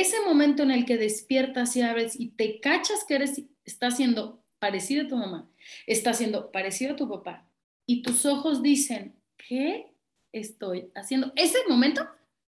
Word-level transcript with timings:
ese 0.00 0.16
momento 0.26 0.64
en 0.64 0.72
el 0.72 0.84
que 0.86 0.96
despiertas 0.96 1.76
y 1.76 1.82
abres 1.82 2.18
y 2.18 2.30
te 2.30 2.58
cachas 2.58 3.04
que 3.06 3.14
eres, 3.14 3.40
está 3.64 3.92
siendo 3.92 4.42
parecido 4.58 5.04
a 5.04 5.08
tu 5.08 5.16
mamá, 5.16 5.48
está 5.86 6.12
siendo 6.14 6.50
parecido 6.50 6.94
a 6.94 6.96
tu 6.96 7.08
papá, 7.08 7.48
y 7.86 8.02
tus 8.02 8.26
ojos 8.26 8.60
dicen, 8.60 9.14
¿qué 9.36 9.94
estoy 10.32 10.90
haciendo? 10.96 11.32
Ese 11.36 11.58
momento 11.68 12.08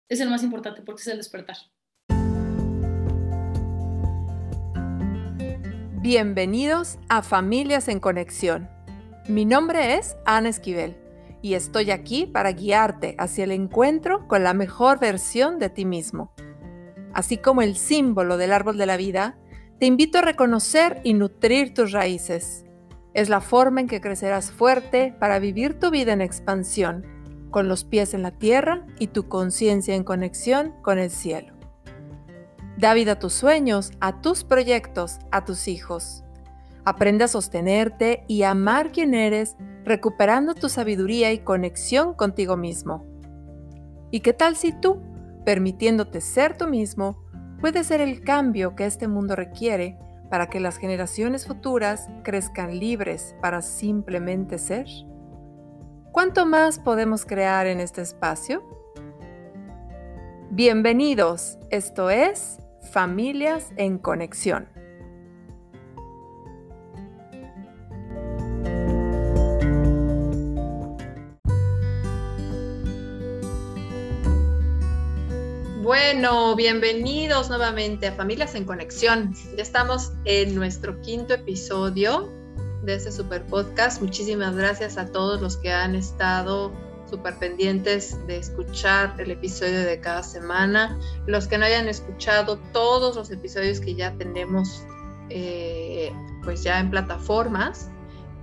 es 0.10 0.20
el 0.20 0.32
más 0.32 0.42
importante 0.42 0.82
porque 0.82 1.02
es 1.02 1.08
el 1.10 1.18
despertar. 1.18 1.58
Bienvenidos 6.02 6.98
a 7.08 7.22
Familias 7.22 7.88
en 7.88 8.00
Conexión. 8.00 8.68
Mi 9.28 9.46
nombre 9.46 9.94
es 9.94 10.16
Ana 10.26 10.50
Esquivel 10.50 10.96
y 11.44 11.54
estoy 11.54 11.92
aquí 11.92 12.26
para 12.26 12.54
guiarte 12.54 13.16
hacia 13.20 13.44
el 13.44 13.52
encuentro 13.52 14.28
con 14.28 14.44
la 14.44 14.56
mejor 14.56 15.00
versión 15.00 15.60
de 15.60 15.70
ti 15.70 15.86
mismo. 15.86 16.34
Así 17.18 17.38
como 17.38 17.64
el 17.64 17.78
símbolo 17.78 18.38
del 18.38 18.54
árbol 18.54 18.78
de 18.78 18.86
la 18.86 18.96
vida, 18.96 19.40
te 19.80 19.88
invito 19.88 20.20
a 20.20 20.22
reconocer 20.22 21.02
y 21.04 21.16
nutrir 21.16 21.74
tus 21.74 21.92
raíces. 21.92 22.64
Es 23.16 23.28
la 23.28 23.42
forma 23.42 23.82
en 23.82 23.88
que 23.88 24.02
crecerás 24.02 24.52
fuerte 24.52 25.16
para 25.20 25.40
vivir 25.40 25.80
tu 25.80 25.90
vida 25.90 26.14
en 26.14 26.22
expansión, 26.22 27.08
con 27.50 27.68
los 27.68 27.86
pies 27.86 28.14
en 28.14 28.22
la 28.22 28.30
tierra 28.30 28.86
y 29.00 29.08
tu 29.08 29.28
conciencia 29.28 29.96
en 29.96 30.04
conexión 30.04 30.76
con 30.84 31.00
el 31.00 31.10
cielo. 31.10 31.56
Da 32.78 32.94
vida 32.94 33.14
a 33.14 33.20
tus 33.20 33.34
sueños, 33.34 33.94
a 34.00 34.22
tus 34.22 34.44
proyectos, 34.44 35.18
a 35.32 35.44
tus 35.44 35.68
hijos. 35.68 36.24
Aprende 36.86 37.24
a 37.24 37.28
sostenerte 37.28 38.26
y 38.28 38.44
amar 38.44 38.92
quien 38.92 39.16
eres 39.16 39.56
recuperando 39.86 40.54
tu 40.54 40.70
sabiduría 40.70 41.34
y 41.34 41.40
conexión 41.40 42.14
contigo 42.14 42.58
mismo. 42.58 43.04
¿Y 44.12 44.20
qué 44.20 44.34
tal 44.34 44.56
si 44.56 44.72
tú, 44.72 45.02
permitiéndote 45.48 46.20
ser 46.20 46.58
tú 46.58 46.68
mismo, 46.68 47.24
puedes 47.62 47.88
ser 47.88 48.02
el 48.02 48.22
cambio 48.22 48.76
que 48.76 48.86
este 48.86 49.08
mundo 49.08 49.34
requiere 49.34 49.98
para 50.30 50.50
que 50.50 50.60
las 50.60 50.76
generaciones 50.76 51.48
futuras 51.48 52.10
crezcan 52.26 52.78
libres 52.78 53.34
para 53.42 53.62
simplemente 53.62 54.58
ser? 54.58 54.88
¿Cuánto 56.12 56.46
más 56.46 56.80
podemos 56.80 57.26
crear 57.26 57.66
en 57.66 57.80
este 57.80 58.02
espacio? 58.02 58.62
Bienvenidos, 60.52 61.58
esto 61.70 62.10
es 62.10 62.58
Familias 62.92 63.72
en 63.78 64.00
Conexión. 64.00 64.77
Bueno, 76.00 76.56
bienvenidos 76.56 77.50
nuevamente 77.50 78.06
a 78.06 78.12
Familias 78.12 78.54
en 78.54 78.66
Conexión. 78.66 79.34
Ya 79.56 79.64
estamos 79.64 80.14
en 80.26 80.54
nuestro 80.54 81.02
quinto 81.02 81.34
episodio 81.34 82.32
de 82.84 82.94
este 82.94 83.12
super 83.12 83.44
podcast. 83.44 84.00
Muchísimas 84.00 84.56
gracias 84.56 84.96
a 85.00 85.12
todos 85.12 85.42
los 85.42 85.58
que 85.58 85.72
han 85.72 85.96
estado 85.96 86.72
súper 87.10 87.40
pendientes 87.40 88.16
de 88.28 88.38
escuchar 88.38 89.16
el 89.18 89.32
episodio 89.32 89.80
de 89.80 90.00
cada 90.00 90.22
semana. 90.22 91.00
Los 91.26 91.48
que 91.48 91.58
no 91.58 91.66
hayan 91.66 91.88
escuchado 91.88 92.60
todos 92.72 93.16
los 93.16 93.32
episodios 93.32 93.80
que 93.80 93.96
ya 93.96 94.14
tenemos 94.20 94.84
eh, 95.32 96.14
pues 96.44 96.62
ya 96.62 96.80
en 96.80 96.92
plataformas, 96.92 97.90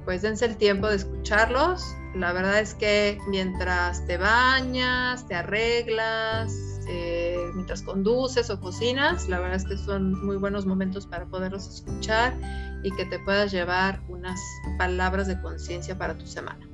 pues 0.05 0.22
dense 0.22 0.44
el 0.46 0.56
tiempo 0.56 0.89
de 0.89 0.96
escucharlos. 0.96 1.84
La 2.16 2.33
verdad 2.33 2.58
es 2.58 2.74
que 2.74 3.16
mientras 3.28 4.05
te 4.08 4.16
bañas, 4.16 5.28
te 5.28 5.36
arreglas, 5.36 6.73
eh, 6.88 7.50
mientras 7.54 7.82
conduces 7.82 8.50
o 8.50 8.60
cocinas. 8.60 9.28
La 9.28 9.40
verdad 9.40 9.56
es 9.56 9.64
que 9.64 9.77
son 9.77 10.24
muy 10.24 10.36
buenos 10.36 10.66
momentos 10.66 11.06
para 11.06 11.27
poderlos 11.27 11.68
escuchar 11.68 12.34
y 12.82 12.90
que 12.92 13.04
te 13.06 13.18
puedas 13.20 13.50
llevar 13.52 14.02
unas 14.08 14.40
palabras 14.78 15.27
de 15.27 15.40
conciencia 15.40 15.96
para 15.96 16.16
tu 16.16 16.27
semana. 16.27 16.68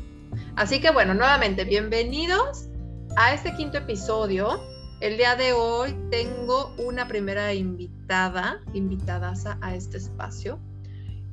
Así 0.57 0.81
que 0.81 0.91
bueno, 0.91 1.15
nuevamente, 1.15 1.65
bienvenidos 1.65 2.69
a 3.17 3.35
este 3.35 3.55
quinto 3.55 3.79
episodio. 3.79 4.61
El 5.01 5.17
día 5.17 5.35
de 5.35 5.53
hoy 5.53 5.97
tengo 6.11 6.75
una 6.79 7.09
primera 7.09 7.55
invitada, 7.55 8.61
invitada 8.75 9.33
a 9.61 9.75
este 9.75 9.97
espacio, 9.97 10.59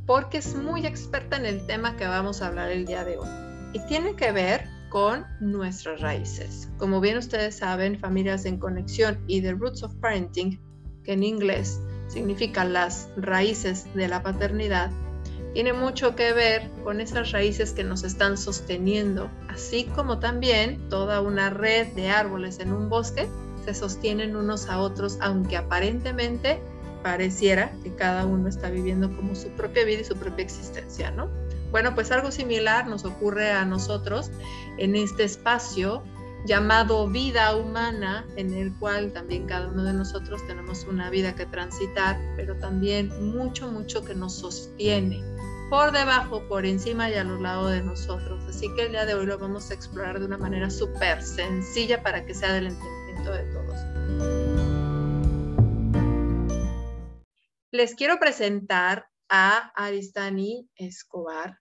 porque 0.06 0.38
es 0.38 0.56
muy 0.56 0.86
experta 0.86 1.36
en 1.36 1.46
el 1.46 1.66
tema 1.68 1.98
que 1.98 2.08
vamos 2.08 2.42
a 2.42 2.48
hablar 2.48 2.72
el 2.72 2.86
día 2.86 3.04
de 3.04 3.18
hoy. 3.18 3.28
Y 3.74 3.80
tiene 3.88 4.16
que 4.16 4.32
ver 4.32 4.77
con 4.90 5.26
nuestras 5.40 6.02
raíces. 6.02 6.70
Como 6.78 7.00
bien 7.02 7.18
ustedes 7.18 7.58
saben, 7.58 8.00
Familias 8.00 8.46
en 8.46 8.58
Conexión 8.58 9.20
y 9.28 9.42
The 9.42 9.54
Roots 9.54 9.84
of 9.84 9.94
Parenting, 9.96 10.60
que 11.04 11.14
en 11.14 11.24
inglés 11.24 11.80
significa 12.08 12.64
las 12.66 13.10
raíces 13.18 13.94
de 13.94 14.08
la 14.08 14.24
paternidad, 14.24 14.92
tiene 15.54 15.74
mucho 15.74 16.16
que 16.16 16.34
ver 16.34 16.70
con 16.84 17.02
esas 17.02 17.32
raíces 17.32 17.72
que 17.72 17.84
nos 17.84 18.04
están 18.04 18.38
sosteniendo, 18.38 19.30
así 19.50 19.86
como 19.86 20.20
también 20.20 20.88
toda 20.90 21.22
una 21.22 21.50
red 21.50 21.88
de 21.94 22.10
árboles 22.10 22.60
en 22.60 22.72
un 22.72 22.90
bosque 22.90 23.28
se 23.66 23.74
sostienen 23.74 24.36
unos 24.36 24.70
a 24.70 24.80
otros, 24.80 25.18
aunque 25.20 25.58
aparentemente 25.58 26.62
pareciera 27.04 27.72
que 27.84 27.94
cada 27.96 28.26
uno 28.26 28.48
está 28.48 28.70
viviendo 28.70 29.14
como 29.16 29.36
su 29.36 29.50
propia 29.50 29.84
vida 29.84 30.02
y 30.02 30.06
su 30.06 30.16
propia 30.16 30.46
existencia, 30.46 31.12
¿no? 31.12 31.30
Bueno, 31.72 31.94
pues 31.96 32.12
algo 32.12 32.32
similar 32.32 32.88
nos 32.88 33.06
ocurre 33.06 33.52
a 33.52 33.66
nosotros 33.66 34.32
en 34.78 34.96
este 34.96 35.24
espacio 35.24 36.04
llamado 36.46 37.08
vida 37.10 37.56
humana, 37.56 38.26
en 38.38 38.54
el 38.54 38.74
cual 38.76 39.12
también 39.12 39.48
cada 39.48 39.68
uno 39.68 39.84
de 39.84 39.94
nosotros 39.94 40.46
tenemos 40.48 40.86
una 40.86 41.10
vida 41.10 41.36
que 41.36 41.46
transitar, 41.46 42.18
pero 42.38 42.56
también 42.56 43.10
mucho, 43.34 43.68
mucho 43.70 44.06
que 44.06 44.16
nos 44.16 44.34
sostiene 44.34 45.22
por 45.70 45.92
debajo, 45.92 46.48
por 46.48 46.66
encima 46.66 47.10
y 47.10 47.16
a 47.16 47.26
los 47.26 47.42
lados 47.42 47.72
de 47.72 47.84
nosotros. 47.84 48.46
Así 48.48 48.74
que 48.76 48.84
el 48.84 48.92
día 48.92 49.06
de 49.06 49.16
hoy 49.16 49.26
lo 49.26 49.38
vamos 49.38 49.70
a 49.70 49.74
explorar 49.74 50.20
de 50.20 50.26
una 50.26 50.38
manera 50.38 50.70
súper 50.70 51.22
sencilla 51.22 52.02
para 52.02 52.26
que 52.26 52.34
sea 52.34 52.54
del 52.54 52.68
entendimiento 52.68 53.32
de 53.32 53.44
todos. 53.52 53.68
Les 57.72 57.94
quiero 57.96 58.18
presentar 58.18 59.10
a 59.30 59.72
Aristani 59.76 60.70
Escobar. 60.76 61.60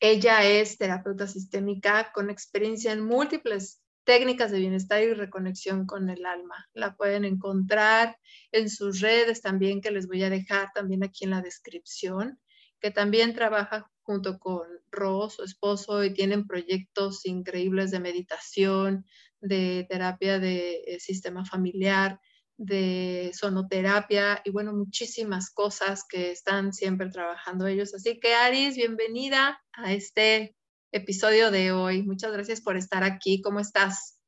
Ella 0.00 0.44
es 0.44 0.78
terapeuta 0.78 1.26
sistémica 1.26 2.10
con 2.12 2.30
experiencia 2.30 2.92
en 2.92 3.04
múltiples 3.04 3.80
técnicas 4.04 4.50
de 4.50 4.58
bienestar 4.58 5.02
y 5.02 5.14
reconexión 5.14 5.86
con 5.86 6.10
el 6.10 6.26
alma. 6.26 6.68
La 6.74 6.96
pueden 6.96 7.24
encontrar 7.24 8.18
en 8.50 8.68
sus 8.68 9.00
redes 9.00 9.42
también, 9.42 9.80
que 9.80 9.90
les 9.90 10.08
voy 10.08 10.22
a 10.24 10.30
dejar 10.30 10.70
también 10.74 11.04
aquí 11.04 11.24
en 11.24 11.30
la 11.30 11.40
descripción, 11.40 12.40
que 12.80 12.90
también 12.90 13.34
trabaja 13.34 13.90
junto 14.02 14.38
con 14.38 14.66
Ro, 14.90 15.30
su 15.30 15.44
esposo, 15.44 16.02
y 16.02 16.12
tienen 16.12 16.46
proyectos 16.46 17.24
increíbles 17.24 17.92
de 17.92 18.00
meditación, 18.00 19.06
de 19.40 19.86
terapia 19.88 20.38
de 20.38 20.82
eh, 20.86 21.00
sistema 21.00 21.44
familiar, 21.44 22.20
de 22.56 23.32
sonoterapia 23.34 24.40
y 24.44 24.50
bueno, 24.50 24.72
muchísimas 24.72 25.50
cosas 25.50 26.04
que 26.08 26.30
están 26.30 26.72
siempre 26.72 27.10
trabajando 27.10 27.66
ellos. 27.66 27.94
Así 27.94 28.20
que 28.20 28.34
Aris, 28.34 28.76
bienvenida 28.76 29.60
a 29.72 29.92
este 29.92 30.54
episodio 30.92 31.50
de 31.50 31.72
hoy. 31.72 32.02
Muchas 32.02 32.32
gracias 32.32 32.60
por 32.60 32.76
estar 32.76 33.02
aquí. 33.04 33.40
¿Cómo 33.40 33.60
estás? 33.60 34.18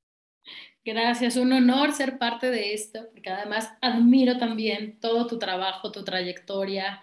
Gracias, 0.85 1.37
un 1.37 1.53
honor 1.53 1.93
ser 1.93 2.19
parte 2.19 2.51
de 2.51 2.75
esto, 2.75 3.09
porque 3.11 3.31
además 3.31 3.71
admiro 3.81 4.37
también 4.37 5.01
todo 5.01 5.27
tu 5.27 5.39
trabajo, 5.39 5.91
tu 5.91 6.05
trayectoria, 6.05 7.03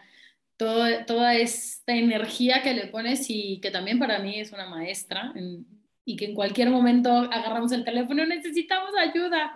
todo, 0.56 0.86
toda 1.08 1.36
esta 1.36 1.94
energía 1.96 2.62
que 2.62 2.76
le 2.76 2.88
pones 2.88 3.26
y 3.30 3.60
que 3.60 3.72
también 3.72 3.98
para 3.98 4.20
mí 4.20 4.40
es 4.40 4.52
una 4.52 4.70
maestra 4.70 5.34
y 6.04 6.16
que 6.16 6.26
en 6.26 6.36
cualquier 6.36 6.70
momento 6.70 7.10
agarramos 7.12 7.72
el 7.72 7.86
teléfono, 7.86 8.26
necesitamos 8.26 8.92
ayuda. 8.98 9.52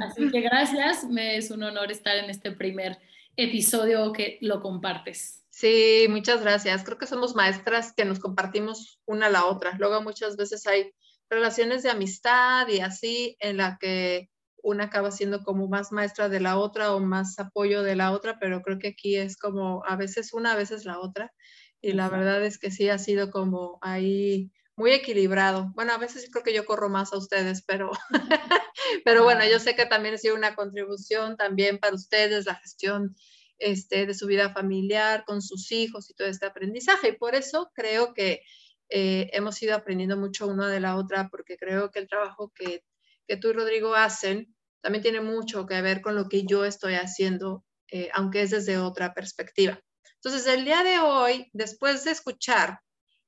Así 0.00 0.30
que 0.30 0.40
gracias, 0.40 1.04
me 1.04 1.36
es 1.36 1.50
un 1.50 1.62
honor 1.62 1.90
estar 1.92 2.16
en 2.16 2.30
este 2.30 2.52
primer 2.52 2.98
episodio 3.36 4.12
que 4.12 4.38
lo 4.40 4.60
compartes. 4.60 5.44
Sí, 5.50 6.06
muchas 6.08 6.40
gracias. 6.40 6.82
Creo 6.82 6.98
que 6.98 7.06
somos 7.06 7.34
maestras 7.34 7.92
que 7.92 8.04
nos 8.04 8.18
compartimos 8.20 9.00
una 9.04 9.26
a 9.26 9.30
la 9.30 9.44
otra. 9.44 9.76
Luego 9.78 10.00
muchas 10.02 10.36
veces 10.36 10.66
hay 10.66 10.92
relaciones 11.28 11.82
de 11.82 11.90
amistad 11.90 12.66
y 12.68 12.80
así 12.80 13.36
en 13.38 13.58
la 13.58 13.76
que 13.78 14.30
una 14.62 14.84
acaba 14.84 15.10
siendo 15.10 15.42
como 15.42 15.68
más 15.68 15.92
maestra 15.92 16.28
de 16.28 16.40
la 16.40 16.56
otra 16.56 16.94
o 16.94 17.00
más 17.00 17.38
apoyo 17.38 17.82
de 17.82 17.96
la 17.96 18.12
otra, 18.12 18.38
pero 18.38 18.62
creo 18.62 18.78
que 18.78 18.88
aquí 18.88 19.16
es 19.16 19.36
como 19.36 19.84
a 19.86 19.96
veces 19.96 20.32
una, 20.32 20.52
a 20.52 20.56
veces 20.56 20.84
la 20.84 21.00
otra. 21.00 21.32
Y 21.80 21.92
la 21.92 22.08
verdad 22.08 22.44
es 22.44 22.58
que 22.58 22.70
sí 22.70 22.88
ha 22.88 22.98
sido 22.98 23.30
como 23.30 23.78
ahí 23.82 24.52
muy 24.82 24.92
equilibrado. 24.94 25.70
Bueno, 25.76 25.92
a 25.92 25.98
veces 25.98 26.28
creo 26.28 26.42
que 26.42 26.52
yo 26.52 26.64
corro 26.64 26.88
más 26.88 27.12
a 27.12 27.16
ustedes, 27.16 27.62
pero, 27.64 27.92
pero 29.04 29.22
bueno, 29.22 29.42
yo 29.48 29.60
sé 29.60 29.76
que 29.76 29.86
también 29.86 30.16
ha 30.16 30.18
sido 30.18 30.34
una 30.34 30.56
contribución 30.56 31.36
también 31.36 31.78
para 31.78 31.94
ustedes 31.94 32.46
la 32.46 32.56
gestión 32.56 33.14
este, 33.58 34.06
de 34.06 34.14
su 34.14 34.26
vida 34.26 34.52
familiar 34.52 35.22
con 35.24 35.40
sus 35.40 35.70
hijos 35.70 36.10
y 36.10 36.14
todo 36.14 36.26
este 36.26 36.46
aprendizaje. 36.46 37.10
Y 37.10 37.16
por 37.16 37.36
eso 37.36 37.70
creo 37.74 38.12
que 38.12 38.42
eh, 38.88 39.30
hemos 39.32 39.62
ido 39.62 39.76
aprendiendo 39.76 40.16
mucho 40.16 40.48
una 40.48 40.68
de 40.68 40.80
la 40.80 40.96
otra, 40.96 41.28
porque 41.30 41.56
creo 41.56 41.92
que 41.92 42.00
el 42.00 42.08
trabajo 42.08 42.52
que, 42.52 42.82
que 43.28 43.36
tú 43.36 43.50
y 43.50 43.52
Rodrigo 43.52 43.94
hacen 43.94 44.52
también 44.80 45.02
tiene 45.02 45.20
mucho 45.20 45.64
que 45.64 45.80
ver 45.80 46.00
con 46.00 46.16
lo 46.16 46.28
que 46.28 46.42
yo 46.42 46.64
estoy 46.64 46.94
haciendo, 46.94 47.64
eh, 47.92 48.10
aunque 48.14 48.42
es 48.42 48.50
desde 48.50 48.78
otra 48.78 49.14
perspectiva. 49.14 49.80
Entonces, 50.16 50.44
el 50.52 50.64
día 50.64 50.82
de 50.82 50.98
hoy, 50.98 51.48
después 51.52 52.02
de 52.02 52.10
escuchar 52.10 52.80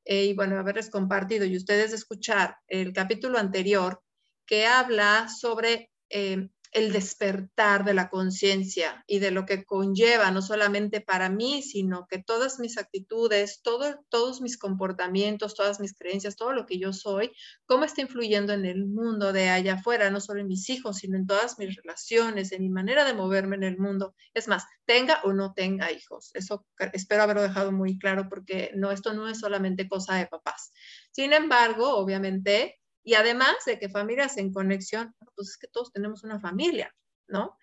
eh, 0.05 0.25
y 0.27 0.35
bueno, 0.35 0.59
haberles 0.59 0.91
compartido 0.91 1.45
y 1.45 1.56
ustedes 1.56 1.93
escuchar 1.93 2.56
el 2.69 2.93
capítulo 2.93 3.39
anterior 3.39 4.03
que 4.47 4.67
habla 4.67 5.29
sobre 5.29 5.91
eh, 6.11 6.49
el 6.75 6.93
despertar 6.93 7.85
de 7.85 7.94
la 7.94 8.11
conciencia 8.11 9.05
y 9.06 9.21
de 9.21 9.31
lo 9.31 9.47
que 9.47 9.65
conlleva, 9.65 10.32
no 10.32 10.43
solamente 10.43 11.00
para 11.00 11.31
mí, 11.31 11.62
sino 11.62 12.06
que 12.09 12.19
todas 12.19 12.59
mis 12.59 12.79
actitudes, 12.79 13.62
todo, 13.62 14.05
todos 14.09 14.41
mis 14.41 14.59
comportamientos, 14.59 15.55
todas 15.55 15.79
mis 15.79 15.94
creencias, 15.94 16.35
todo 16.35 16.53
lo 16.53 16.67
que 16.67 16.81
yo 16.81 16.93
soy, 16.93 17.31
cómo 17.65 17.85
está 17.85 18.00
influyendo 18.00 18.53
en 18.53 18.65
el 18.65 18.87
mundo 18.87 19.32
de 19.32 19.50
allá 19.50 19.75
afuera, 19.75 20.11
no 20.11 20.21
solo 20.21 20.41
en 20.41 20.49
mis 20.49 20.69
hijos, 20.69 20.97
sino 20.99 21.17
en 21.17 21.29
todas 21.29 21.61
mis 21.61 21.76
relaciones, 21.76 22.50
en 22.50 22.62
mi 22.62 22.71
manera 22.71 23.05
de 23.05 23.15
moverme 23.15 23.55
en 23.55 23.62
el 23.62 23.79
mundo. 23.79 24.17
Es 24.35 24.49
más, 24.49 24.65
tenga 24.85 25.20
o 25.23 25.32
no 25.32 25.55
tenga 25.55 25.93
hijos. 25.93 26.32
Eso 26.35 26.67
espero 26.93 27.23
haberlo 27.23 27.43
dejado 27.43 27.70
muy 27.70 28.00
claro 28.00 28.29
porque 28.29 28.73
no, 28.75 28.91
esto 28.91 29.15
no 29.15 29.29
es 29.29 29.38
solamente 29.38 29.88
cosa 29.88 30.17
de 30.17 30.27
papás. 30.27 30.73
Sin 31.12 31.32
embargo, 31.32 31.97
obviamente, 31.97 32.81
y 33.05 33.15
además 33.15 33.56
de 33.67 33.79
que 33.79 33.89
familias 33.89 34.37
en 34.39 34.53
conexión, 34.53 35.15
pues 35.37 35.51
es 35.51 35.56
que 35.59 35.69
todos 35.69 35.93
tenemos 35.93 36.25
una 36.25 36.41
familia, 36.41 36.93
¿no? 37.29 37.56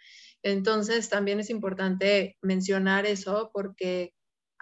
Entonces 0.44 1.10
también 1.10 1.40
es 1.40 1.50
importante 1.50 2.38
mencionar 2.42 3.06
eso 3.06 3.52
porque 3.54 4.14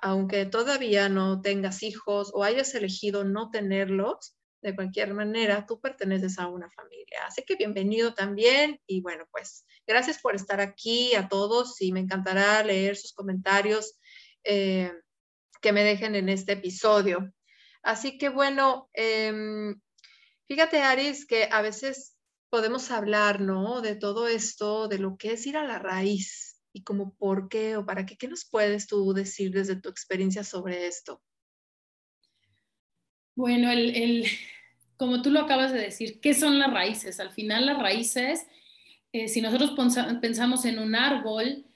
aunque 0.02 0.46
todavía 0.46 1.10
no 1.10 1.42
tengas 1.42 1.84
hijos 1.84 2.32
o 2.34 2.44
hayas 2.44 2.74
elegido 2.74 3.26
no 3.26 3.52
tenerlos, 3.52 4.36
de 4.62 4.76
cualquier 4.76 5.14
manera, 5.14 5.66
tú 5.66 5.80
perteneces 5.80 6.38
a 6.38 6.48
una 6.48 6.70
familia. 6.72 7.26
Así 7.26 7.44
que 7.44 7.56
bienvenido 7.56 8.14
también 8.14 8.80
y 8.86 9.02
bueno, 9.02 9.26
pues 9.32 9.66
gracias 9.88 10.20
por 10.20 10.36
estar 10.36 10.60
aquí 10.60 11.16
a 11.16 11.28
todos 11.28 11.82
y 11.82 11.92
me 11.92 12.02
encantará 12.02 12.64
leer 12.64 12.98
sus 12.98 13.14
comentarios 13.14 13.98
eh, 14.44 14.92
que 15.62 15.72
me 15.72 15.84
dejen 15.84 16.16
en 16.16 16.30
este 16.30 16.54
episodio. 16.54 17.34
Así 17.82 18.18
que 18.18 18.30
bueno, 18.30 18.90
em, 18.94 19.80
Fíjate, 20.50 20.82
Aris, 20.82 21.28
que 21.28 21.48
a 21.52 21.62
veces 21.62 22.18
podemos 22.50 22.90
hablar, 22.90 23.40
¿no? 23.40 23.82
De 23.82 23.96
todo 23.96 24.28
esto, 24.28 24.88
de 24.88 24.98
lo 24.98 25.16
que 25.16 25.34
es 25.34 25.46
ir 25.46 25.56
a 25.56 25.64
la 25.64 25.78
raíz 25.78 26.60
y 26.74 26.84
como 26.84 27.16
por 27.16 27.50
qué 27.50 27.78
o 27.78 27.86
para 27.86 28.08
qué. 28.08 28.18
¿Qué 28.18 28.28
nos 28.28 28.46
puedes 28.46 28.88
tú 28.88 29.14
decir 29.14 29.52
desde 29.52 29.80
tu 29.80 29.90
experiencia 29.90 30.44
sobre 30.44 30.88
esto? 30.88 31.22
Bueno, 33.36 33.70
el, 33.72 34.26
como 34.98 35.22
tú 35.22 35.30
lo 35.30 35.42
acabas 35.42 35.72
de 35.72 35.82
decir, 35.82 36.20
¿qué 36.20 36.34
son 36.34 36.58
las 36.58 36.74
raíces? 36.74 37.20
Al 37.20 37.32
final 37.32 37.68
las 37.68 37.78
raíces, 37.78 38.48
eh, 39.14 39.28
si 39.28 39.42
nosotros 39.42 39.76
pensamos 40.20 40.66
en 40.66 40.80
un 40.80 40.96
árbol, 40.96 41.68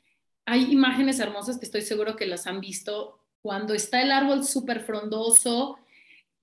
hay 0.45 0.71
imágenes 0.71 1.19
hermosas 1.19 1.59
que 1.59 1.65
estoy 1.65 1.83
seguro 1.83 2.15
que 2.15 2.25
las 2.25 2.47
han 2.47 2.59
visto. 2.59 3.19
Cuando 3.43 3.75
está 3.75 4.01
el 4.01 4.11
árbol 4.11 4.43
súper 4.43 4.79
frondoso, 4.79 5.77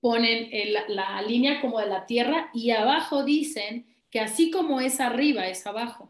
ponen 0.01 0.49
la, 0.89 1.21
línea 1.21 1.61
como 1.61 1.79
de 1.79 1.87
la 1.87 2.05
tierra 2.05 2.49
y 2.53 2.71
abajo 2.71 3.23
dicen 3.23 3.85
que 4.09 4.19
así 4.19 4.51
como 4.51 4.81
es 4.81 4.99
arriba, 4.99 5.47
es 5.47 5.65
abajo. 5.65 6.09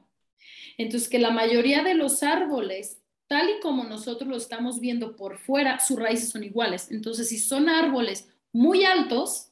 Entonces, 0.78 1.10
que 1.10 1.20
la 1.20 1.30
mayoría 1.30 1.84
de 1.84 1.94
los 1.94 2.24
árboles, 2.24 3.02
tal 3.28 3.50
y 3.50 3.60
como 3.60 3.84
nosotros 3.84 4.28
lo 4.30 4.38
estamos 4.38 4.80
viendo 4.80 5.16
por 5.16 5.38
fuera, 5.38 5.80
sus 5.80 6.00
raíces 6.00 6.30
son 6.30 6.44
iguales. 6.44 6.90
Entonces, 6.90 7.30
si 7.30 7.38
son 7.38 7.70
árboles 7.70 8.30
muy 8.52 8.86
altos 8.86 9.50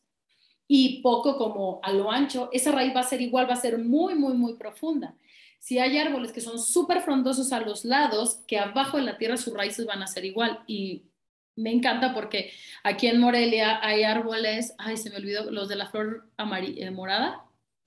y 0.67 1.01
poco 1.01 1.37
como 1.37 1.79
a 1.83 1.91
lo 1.91 2.09
ancho, 2.09 2.49
esa 2.53 2.71
raíz 2.71 2.95
va 2.95 3.01
a 3.01 3.03
ser 3.03 3.21
igual, 3.21 3.47
va 3.47 3.53
a 3.53 3.61
ser 3.61 3.77
muy, 3.77 4.15
muy, 4.15 4.33
muy 4.33 4.55
profunda. 4.55 5.15
Si 5.59 5.77
hay 5.77 5.97
árboles 5.97 6.31
que 6.31 6.41
son 6.41 6.57
súper 6.57 7.01
frondosos 7.01 7.51
a 7.51 7.59
los 7.59 7.83
lados, 7.83 8.39
que 8.47 8.57
abajo 8.57 8.97
de 8.97 9.03
la 9.03 9.17
tierra 9.17 9.35
sus 9.35 9.53
raíces 9.53 9.85
van 9.85 10.01
a 10.01 10.07
ser 10.07 10.23
igual. 10.23 10.63
Y 10.65 11.03
me 11.59 11.71
encanta 11.71 12.13
porque 12.13 12.51
aquí 12.83 13.07
en 13.07 13.19
Morelia 13.19 13.79
hay 13.83 14.03
árboles, 14.03 14.73
ay, 14.77 14.97
se 14.97 15.09
me 15.09 15.17
olvidó, 15.17 15.51
los 15.51 15.67
de 15.69 15.75
la 15.75 15.87
flor 15.87 16.29
amarilla, 16.37 16.87
eh, 16.87 16.91
morada. 16.91 17.45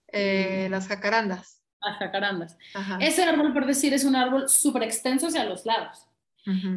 Eh, 0.09 0.69
las 0.71 0.89
jacarandas. 0.89 1.63
Las 1.81 1.97
jacarandas. 1.99 2.57
Ese 3.01 3.25
árbol, 3.25 3.53
por 3.53 3.67
decir, 3.67 3.95
es 3.95 4.05
un 4.05 4.15
árbol 4.15 4.49
súper 4.49 4.83
extenso 4.85 5.27
hacia 5.27 5.45
los 5.45 5.65
lados. 5.67 6.07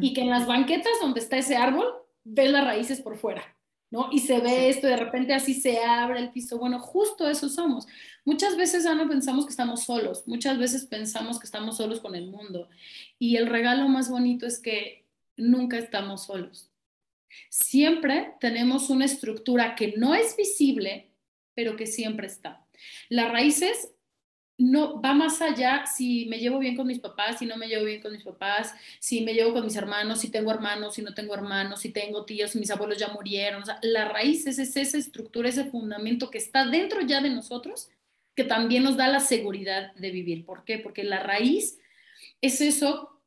Y 0.00 0.14
que 0.14 0.20
en 0.20 0.30
las 0.30 0.46
banquetas 0.46 0.92
donde 1.00 1.18
está 1.18 1.38
ese 1.38 1.56
árbol, 1.56 1.86
ves 2.22 2.52
las 2.52 2.64
raíces 2.64 3.00
por 3.00 3.16
fuera, 3.16 3.42
¿no? 3.90 4.10
Y 4.12 4.20
se 4.20 4.38
ve 4.38 4.68
esto, 4.68 4.86
de 4.86 4.96
repente 4.96 5.34
así 5.34 5.54
se 5.54 5.82
abre 5.82 6.20
el 6.20 6.30
piso. 6.30 6.56
Bueno, 6.58 6.78
justo 6.78 7.28
eso 7.28 7.48
somos. 7.48 7.84
Muchas 8.24 8.56
veces 8.56 8.84
ya 8.84 8.94
no 8.94 9.08
pensamos 9.08 9.44
que 9.44 9.50
estamos 9.50 9.82
solos, 9.82 10.22
muchas 10.28 10.56
veces 10.58 10.86
pensamos 10.86 11.40
que 11.40 11.46
estamos 11.46 11.78
solos 11.78 11.98
con 11.98 12.14
el 12.14 12.28
mundo. 12.28 12.68
Y 13.18 13.38
el 13.38 13.48
regalo 13.48 13.88
más 13.88 14.08
bonito 14.08 14.46
es 14.46 14.60
que 14.60 15.04
nunca 15.36 15.78
estamos 15.78 16.26
solos 16.26 16.65
Siempre 17.48 18.34
tenemos 18.40 18.90
una 18.90 19.04
estructura 19.04 19.74
que 19.74 19.94
no 19.96 20.14
es 20.14 20.36
visible, 20.36 21.10
pero 21.54 21.76
que 21.76 21.86
siempre 21.86 22.26
está. 22.26 22.66
Las 23.08 23.30
raíces 23.30 23.92
no 24.58 25.02
va 25.02 25.12
más 25.12 25.42
allá 25.42 25.84
si 25.86 26.26
me 26.26 26.38
llevo 26.38 26.58
bien 26.58 26.76
con 26.76 26.86
mis 26.86 26.98
papás, 26.98 27.38
si 27.38 27.46
no 27.46 27.56
me 27.56 27.68
llevo 27.68 27.84
bien 27.84 28.00
con 28.00 28.12
mis 28.12 28.22
papás, 28.22 28.74
si 29.00 29.20
me 29.20 29.34
llevo 29.34 29.52
con 29.52 29.64
mis 29.64 29.76
hermanos, 29.76 30.20
si 30.20 30.30
tengo 30.30 30.50
hermanos, 30.50 30.94
si 30.94 31.02
no 31.02 31.12
tengo 31.14 31.34
hermanos, 31.34 31.80
si 31.80 31.90
tengo 31.90 32.24
tíos, 32.24 32.52
si 32.52 32.58
mis 32.58 32.70
abuelos 32.70 32.98
ya 32.98 33.08
murieron. 33.08 33.62
O 33.62 33.66
sea, 33.66 33.78
raíz 34.08 34.46
es 34.46 34.58
esa 34.58 34.98
estructura, 34.98 35.48
ese 35.48 35.64
fundamento 35.64 36.30
que 36.30 36.38
está 36.38 36.66
dentro 36.66 37.02
ya 37.02 37.20
de 37.20 37.30
nosotros, 37.30 37.90
que 38.34 38.44
también 38.44 38.82
nos 38.82 38.96
da 38.96 39.08
la 39.08 39.20
seguridad 39.20 39.94
de 39.94 40.10
vivir. 40.10 40.44
¿Por 40.46 40.64
qué? 40.64 40.78
Porque 40.78 41.04
la 41.04 41.22
raíz 41.22 41.78
es 42.40 42.60
eso 42.60 43.20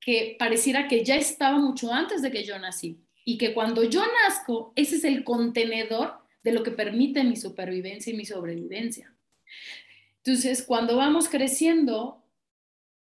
que 0.00 0.36
pareciera 0.38 0.88
que 0.88 1.04
ya 1.04 1.16
estaba 1.16 1.58
mucho 1.58 1.92
antes 1.92 2.20
de 2.20 2.30
que 2.30 2.44
yo 2.44 2.58
nací 2.58 3.03
y 3.24 3.38
que 3.38 3.54
cuando 3.54 3.82
yo 3.84 4.02
nazco, 4.24 4.72
ese 4.76 4.96
es 4.96 5.04
el 5.04 5.24
contenedor 5.24 6.18
de 6.42 6.52
lo 6.52 6.62
que 6.62 6.70
permite 6.70 7.24
mi 7.24 7.36
supervivencia 7.36 8.12
y 8.12 8.16
mi 8.16 8.24
sobrevivencia. 8.24 9.14
Entonces, 10.22 10.62
cuando 10.62 10.96
vamos 10.96 11.28
creciendo, 11.28 12.24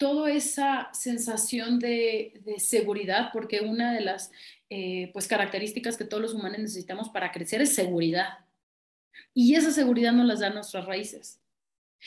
toda 0.01 0.31
esa 0.31 0.89
sensación 0.93 1.77
de, 1.77 2.41
seguridad, 2.57 3.29
porque 3.31 3.59
una 3.59 3.93
de 3.93 4.01
las 4.01 4.31
eh, 4.71 5.11
pues, 5.13 5.27
características 5.27 5.95
que 5.95 6.05
todos 6.05 6.23
los 6.23 6.33
humanos 6.33 6.57
necesitamos 6.57 7.09
para 7.09 7.31
crecer 7.31 7.61
es 7.61 7.75
seguridad. 7.75 8.39
Y 9.33 9.53
esa 9.53 9.69
seguridad 9.71 10.11
nos 10.11 10.25
las 10.25 10.39
dan 10.39 10.55
nuestras 10.55 10.87
raíces. 10.87 11.40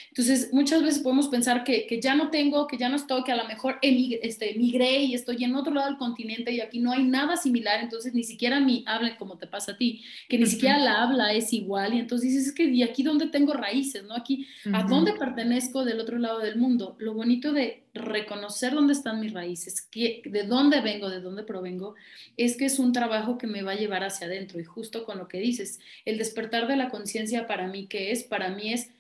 Entonces, 0.09 0.51
muchas 0.53 0.83
veces 0.83 1.03
podemos 1.03 1.29
pensar 1.29 1.65
que, 1.65 1.87
ya 2.03 2.15
no 2.15 2.31
tengo, 2.31 2.67
que 2.67 2.77
ya 2.77 2.89
no 2.89 2.97
estoy, 2.97 3.23
que 3.25 3.33
a 3.33 3.37
lo 3.37 3.47
mejor 3.47 3.79
este, 3.83 4.55
migré 4.55 5.03
y 5.03 5.15
estoy 5.15 5.43
en 5.45 5.55
otro 5.55 5.73
lado 5.73 5.89
del 5.89 5.99
continente 5.99 6.53
y 6.53 6.61
aquí 6.61 6.81
no 6.81 6.93
hay 6.93 7.05
nada 7.05 7.37
similar, 7.37 7.81
entonces 7.81 8.15
ni 8.15 8.25
siquiera 8.25 8.61
mi 8.61 8.85
habla 8.87 9.17
como 9.17 9.39
te 9.39 9.47
pasa 9.47 9.73
a 9.73 9.77
ti, 9.77 10.03
que 10.29 10.39
ni 10.39 10.47
siquiera 10.47 10.79
la 10.79 11.03
habla 11.03 11.33
es 11.33 11.53
igual 11.53 11.95
y 11.95 11.99
entonces 11.99 12.31
dices, 12.31 12.49
es 12.49 12.55
que 12.55 12.65
¿y 12.65 12.83
aquí 12.83 13.03
dónde 13.03 13.27
tengo 13.27 13.53
raíces? 13.53 14.05
¿no? 14.05 14.15
Aquí, 14.15 14.47
¿a 14.73 14.83
dónde 14.85 15.13
pertenezco 15.13 15.85
del 15.85 16.01
otro 16.01 16.19
lado 16.19 16.41
del 16.41 16.57
mundo? 16.57 16.97
Lo 16.99 17.15
bonito 17.15 17.53
de 17.53 17.85
reconocer 17.95 18.75
dónde 18.75 18.93
están 18.93 19.21
mis 19.21 19.33
raíces, 19.33 19.89
de 19.93 20.45
dónde 20.49 20.81
vengo, 20.81 21.09
de 21.09 21.21
dónde 21.21 21.45
provengo, 21.45 21.95
es 22.37 22.57
que 22.57 22.65
es 22.65 22.79
un 22.79 22.93
trabajo 22.93 23.39
que 23.39 23.47
me 23.47 23.63
va 23.63 23.73
a 23.73 23.77
llevar 23.77 24.03
hacia 24.03 24.27
adentro 24.27 24.59
y 24.59 24.65
justo 24.65 25.05
con 25.05 25.19
lo 25.19 25.29
que 25.29 25.39
dices, 25.39 25.79
el 26.05 26.19
despertar 26.19 26.67
de 26.67 26.77
la 26.77 26.89
conciencia 26.89 27.47
para 27.47 27.69
mí, 27.69 27.87
¿qué 27.87 28.11
es? 28.11 28.25
Para 28.25 28.51
mí 28.51 28.73
es 28.73 28.91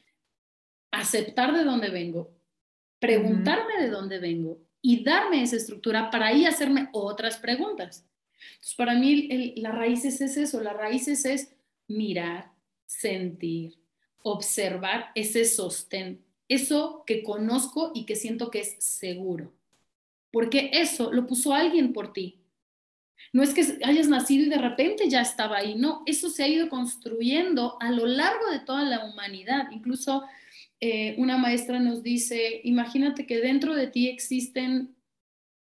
aceptar 1.00 1.54
de 1.54 1.64
dónde 1.64 1.90
vengo, 1.90 2.30
preguntarme 2.98 3.80
de 3.80 3.90
dónde 3.90 4.18
vengo 4.18 4.58
y 4.80 5.02
darme 5.02 5.42
esa 5.42 5.56
estructura 5.56 6.10
para 6.10 6.26
ahí 6.26 6.44
hacerme 6.44 6.88
otras 6.92 7.38
preguntas. 7.38 8.06
Entonces, 8.52 8.74
para 8.76 8.94
mí 8.94 9.54
la 9.56 9.72
raíz 9.72 10.04
es 10.04 10.20
eso, 10.20 10.60
la 10.60 10.72
raíz 10.72 11.08
es 11.08 11.54
mirar, 11.88 12.52
sentir, 12.86 13.78
observar 14.22 15.10
ese 15.14 15.44
sostén, 15.44 16.24
eso 16.48 17.04
que 17.06 17.22
conozco 17.22 17.92
y 17.94 18.04
que 18.04 18.16
siento 18.16 18.50
que 18.50 18.60
es 18.60 18.76
seguro. 18.78 19.52
Porque 20.30 20.70
eso 20.72 21.12
lo 21.12 21.26
puso 21.26 21.54
alguien 21.54 21.92
por 21.92 22.12
ti. 22.12 22.40
No 23.32 23.42
es 23.42 23.54
que 23.54 23.78
hayas 23.84 24.08
nacido 24.08 24.46
y 24.46 24.50
de 24.50 24.58
repente 24.58 25.08
ya 25.08 25.20
estaba 25.20 25.58
ahí, 25.58 25.74
no, 25.74 26.02
eso 26.06 26.28
se 26.28 26.44
ha 26.44 26.48
ido 26.48 26.68
construyendo 26.68 27.76
a 27.80 27.90
lo 27.90 28.06
largo 28.06 28.50
de 28.50 28.60
toda 28.60 28.84
la 28.84 29.04
humanidad. 29.04 29.70
Incluso 29.72 30.24
eh, 30.80 31.14
una 31.18 31.38
maestra 31.38 31.80
nos 31.80 32.02
dice, 32.02 32.60
imagínate 32.64 33.26
que 33.26 33.40
dentro 33.40 33.74
de 33.74 33.86
ti 33.86 34.08
existen, 34.08 34.94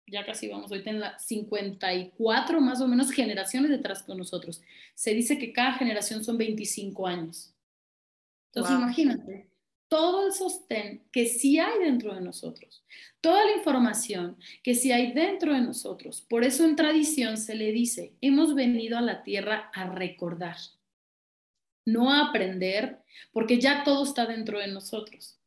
ya 0.07 0.25
casi 0.25 0.47
vamos, 0.47 0.71
ahorita 0.71 0.89
en 0.89 0.99
la 0.99 1.19
54 1.19 2.61
más 2.61 2.81
o 2.81 2.87
menos 2.87 3.11
generaciones 3.11 3.69
detrás 3.69 4.03
con 4.03 4.17
nosotros. 4.17 4.61
Se 4.93 5.13
dice 5.13 5.37
que 5.37 5.53
cada 5.53 5.73
generación 5.73 6.23
son 6.23 6.37
25 6.37 7.07
años. 7.07 7.53
Entonces 8.51 8.75
imagínate 8.77 9.49
todo 9.87 10.27
el 10.27 10.33
sostén 10.33 11.03
que 11.11 11.25
sí 11.25 11.59
hay 11.59 11.79
dentro 11.79 12.13
de 12.13 12.21
nosotros, 12.21 12.83
toda 13.21 13.45
la 13.45 13.55
información 13.55 14.37
que 14.63 14.75
sí 14.75 14.91
hay 14.91 15.11
dentro 15.13 15.53
de 15.53 15.61
nosotros. 15.61 16.25
Por 16.27 16.43
eso 16.43 16.65
en 16.65 16.75
tradición 16.75 17.37
se 17.37 17.55
le 17.55 17.71
dice, 17.71 18.13
hemos 18.21 18.55
venido 18.55 18.97
a 18.97 19.01
la 19.01 19.23
tierra 19.23 19.69
a 19.73 19.85
recordar 19.89 20.57
no 21.85 22.11
a 22.11 22.29
aprender, 22.29 22.99
porque 23.31 23.59
ya 23.59 23.83
todo 23.83 24.03
está 24.03 24.25
dentro 24.25 24.59
de 24.59 24.67
nosotros. 24.67 25.39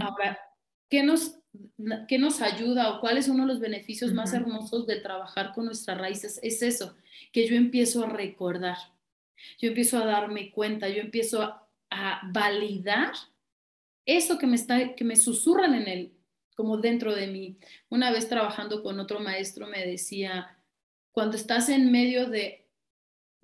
Ahora, 0.00 0.38
¿qué 0.90 1.04
nos, 1.04 1.38
¿qué 2.08 2.18
nos 2.18 2.42
ayuda 2.42 2.90
o 2.90 3.00
cuáles 3.00 3.26
son 3.26 3.46
los 3.46 3.60
beneficios 3.60 4.12
más 4.12 4.34
hermosos 4.34 4.86
de 4.86 4.96
trabajar 4.96 5.52
con 5.54 5.66
nuestras 5.66 5.96
raíces? 5.96 6.40
Es 6.42 6.60
eso, 6.60 6.96
que 7.32 7.46
yo 7.46 7.54
empiezo 7.54 8.04
a 8.04 8.08
recordar, 8.08 8.76
yo 9.60 9.68
empiezo 9.68 9.98
a 9.98 10.06
darme 10.06 10.50
cuenta, 10.50 10.88
yo 10.88 11.00
empiezo 11.00 11.42
a, 11.42 11.60
validar 12.32 13.12
eso 14.04 14.36
que 14.36 14.48
me, 14.48 14.56
está, 14.56 14.96
que 14.96 15.04
me 15.04 15.14
susurran 15.14 15.74
en 15.74 15.86
él, 15.86 16.12
como 16.56 16.78
dentro 16.78 17.14
de 17.14 17.28
mí. 17.28 17.56
Una 17.88 18.10
vez 18.10 18.28
trabajando 18.28 18.82
con 18.82 18.98
otro 18.98 19.20
maestro 19.20 19.68
me 19.68 19.86
decía, 19.86 20.58
cuando 21.12 21.36
estás 21.36 21.68
en 21.68 21.92
medio 21.92 22.28
de 22.28 22.63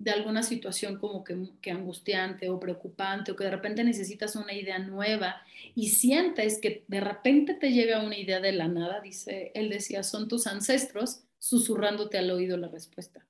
de 0.01 0.11
alguna 0.11 0.41
situación 0.41 0.97
como 0.97 1.23
que, 1.23 1.37
que, 1.61 1.71
angustiante 1.71 2.49
o 2.49 2.59
preocupante 2.59 3.31
o 3.31 3.35
que 3.35 3.43
de 3.43 3.51
repente 3.51 3.83
necesitas 3.83 4.35
una 4.35 4.53
idea 4.53 4.79
nueva 4.79 5.43
y 5.75 5.89
sientes 5.89 6.59
que 6.59 6.83
de 6.87 6.99
repente 6.99 7.53
te 7.53 7.71
llega 7.71 8.03
una 8.03 8.17
idea 8.17 8.39
de 8.39 8.51
la 8.51 8.67
nada, 8.67 8.99
dice, 8.99 9.51
él 9.53 9.69
decía, 9.69 10.01
son 10.03 10.27
tus 10.27 10.47
ancestros 10.47 11.23
susurrándote 11.37 12.17
al 12.17 12.31
oído 12.31 12.57
la 12.57 12.67
respuesta. 12.67 13.25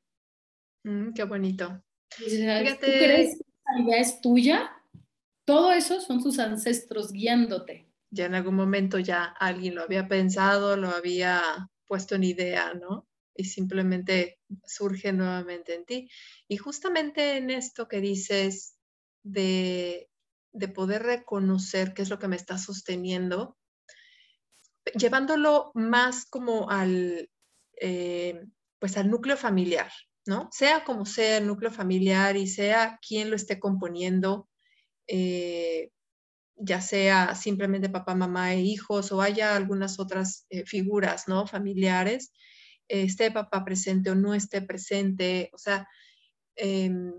Mm, 0.84 1.12
qué 1.13 1.24
bonito. 1.25 1.84
¿Tú 2.18 2.25
crees 2.25 2.80
que 2.80 3.06
esa 3.06 3.84
idea 3.84 4.00
es 4.00 4.22
tuya? 4.22 4.72
Todo 5.46 5.74
eso 5.74 6.00
son 6.00 6.22
sus 6.22 6.40
ancestros 6.40 7.12
guiándote. 7.12 7.86
Ya 8.12 8.25
en 8.25 8.36
algún 8.36 8.56
momento 8.56 9.00
ya 9.00 9.25
alguien 9.25 9.75
lo 9.75 9.84
había 9.84 10.08
pensado, 10.08 10.78
lo 10.78 10.90
había 10.90 11.70
puesto 11.86 12.16
en 12.16 12.24
idea, 12.24 12.74
¿no? 12.74 13.06
y 13.36 13.46
simplemente 13.46 14.40
surge 14.65 15.13
nuevamente 15.13 15.75
en 15.75 15.86
ti. 15.86 16.10
Y 16.48 16.58
justamente 16.58 17.38
en 17.38 17.50
esto 17.50 17.88
que 17.88 18.01
dices 18.01 18.75
de, 19.24 20.10
poder 20.75 21.03
reconocer 21.03 21.93
qué 21.93 22.01
es 22.01 22.10
lo 22.10 22.20
que 22.20 22.27
me 22.27 22.36
está 22.36 22.58
sosteniendo, 22.58 23.58
llevándolo 24.96 25.72
más 25.74 26.25
como 26.25 26.70
al, 26.70 27.29
eh, 27.79 28.46
pues 28.79 28.98
al 28.98 29.10
núcleo 29.10 29.38
familiar, 29.38 29.91
¿no? 30.25 30.50
Sea 30.51 30.84
como 30.84 31.05
sea 31.05 31.38
el 31.38 31.48
núcleo 31.48 31.72
familiar 31.72 32.36
y 32.36 32.48
sea 32.48 33.00
quien 33.08 33.29
lo 33.29 33.36
esté 33.36 33.60
componiendo, 33.60 34.50
eh, 35.08 35.91
ya 36.55 36.81
sea 36.81 37.36
simplemente 37.36 37.89
papá, 37.89 38.15
mamá 38.15 38.53
e 38.53 38.62
hijos 38.62 39.12
o 39.12 39.22
haya 39.22 39.55
algunas 39.55 40.00
otras 40.00 40.46
eh, 40.50 40.65
figuras, 40.65 41.27
¿no? 41.27 41.48
Familiares, 41.48 42.31
esté 42.91 43.31
papá 43.31 43.63
presente 43.63 44.10
o 44.12 44.15
no 44.15 44.33
esté 44.33 44.62
presente, 44.62 45.50
o 45.53 45.57
sea, 45.57 45.88
em, 46.55 47.13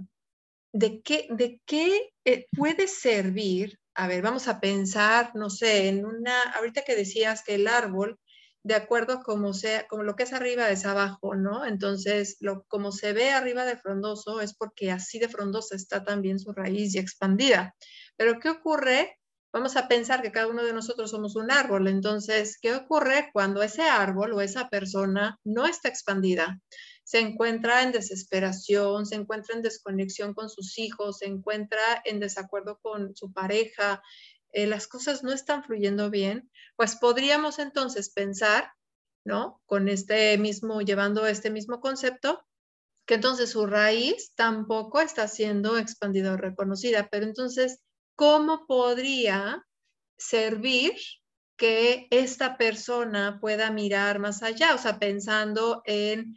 ¿de 0.72 1.02
qué, 1.02 1.26
de 1.30 1.60
qué 1.66 2.10
eh, 2.24 2.46
puede 2.56 2.88
servir? 2.88 3.78
A 3.94 4.08
ver, 4.08 4.22
vamos 4.22 4.48
a 4.48 4.60
pensar, 4.60 5.32
no 5.34 5.50
sé, 5.50 5.88
en 5.88 6.04
una, 6.06 6.42
ahorita 6.52 6.82
que 6.82 6.96
decías 6.96 7.42
que 7.44 7.54
el 7.56 7.68
árbol, 7.68 8.18
de 8.64 8.74
acuerdo 8.74 9.14
a 9.14 9.54
sea, 9.54 9.86
como 9.88 10.02
lo 10.04 10.14
que 10.14 10.22
es 10.22 10.32
arriba 10.32 10.70
es 10.70 10.86
abajo, 10.86 11.34
¿no? 11.34 11.66
Entonces, 11.66 12.36
lo, 12.40 12.64
como 12.68 12.92
se 12.92 13.12
ve 13.12 13.30
arriba 13.30 13.64
de 13.64 13.76
frondoso 13.76 14.40
es 14.40 14.54
porque 14.54 14.90
así 14.90 15.18
de 15.18 15.28
frondosa 15.28 15.74
está 15.74 16.04
también 16.04 16.38
su 16.38 16.52
raíz 16.52 16.94
y 16.94 16.98
expandida. 16.98 17.74
Pero 18.16 18.38
¿qué 18.38 18.50
ocurre 18.50 19.18
vamos 19.52 19.76
a 19.76 19.86
pensar 19.86 20.22
que 20.22 20.32
cada 20.32 20.46
uno 20.46 20.64
de 20.64 20.72
nosotros 20.72 21.10
somos 21.10 21.36
un 21.36 21.50
árbol. 21.50 21.88
Entonces, 21.88 22.58
¿qué 22.60 22.74
ocurre 22.74 23.30
cuando 23.32 23.62
ese 23.62 23.82
árbol 23.82 24.32
o 24.32 24.40
esa 24.40 24.68
persona 24.68 25.38
no 25.44 25.66
está 25.66 25.88
expandida? 25.88 26.60
Se 27.04 27.18
encuentra 27.20 27.82
en 27.82 27.92
desesperación, 27.92 29.06
se 29.06 29.16
encuentra 29.16 29.54
en 29.54 29.62
desconexión 29.62 30.34
con 30.34 30.48
sus 30.48 30.78
hijos, 30.78 31.18
se 31.18 31.26
encuentra 31.26 31.80
en 32.04 32.20
desacuerdo 32.20 32.78
con 32.80 33.14
su 33.14 33.32
pareja, 33.32 34.02
eh, 34.52 34.66
las 34.66 34.86
cosas 34.86 35.22
no 35.22 35.32
están 35.32 35.64
fluyendo 35.64 36.10
bien, 36.10 36.50
pues 36.76 36.96
podríamos 36.96 37.58
entonces 37.58 38.10
pensar, 38.10 38.72
¿no? 39.24 39.60
Con 39.66 39.88
este 39.88 40.36
mismo, 40.38 40.80
llevando 40.80 41.26
este 41.26 41.50
mismo 41.50 41.80
concepto, 41.80 42.44
que 43.06 43.14
entonces 43.14 43.50
su 43.50 43.66
raíz 43.66 44.32
tampoco 44.34 45.00
está 45.00 45.26
siendo 45.26 45.76
expandida 45.76 46.32
o 46.32 46.36
reconocida, 46.36 47.08
pero 47.10 47.26
entonces 47.26 47.80
¿cómo 48.22 48.68
podría 48.68 49.66
servir 50.16 50.92
que 51.56 52.06
esta 52.12 52.56
persona 52.56 53.40
pueda 53.40 53.72
mirar 53.72 54.20
más 54.20 54.44
allá? 54.44 54.76
O 54.76 54.78
sea, 54.78 55.00
pensando 55.00 55.82
en, 55.86 56.36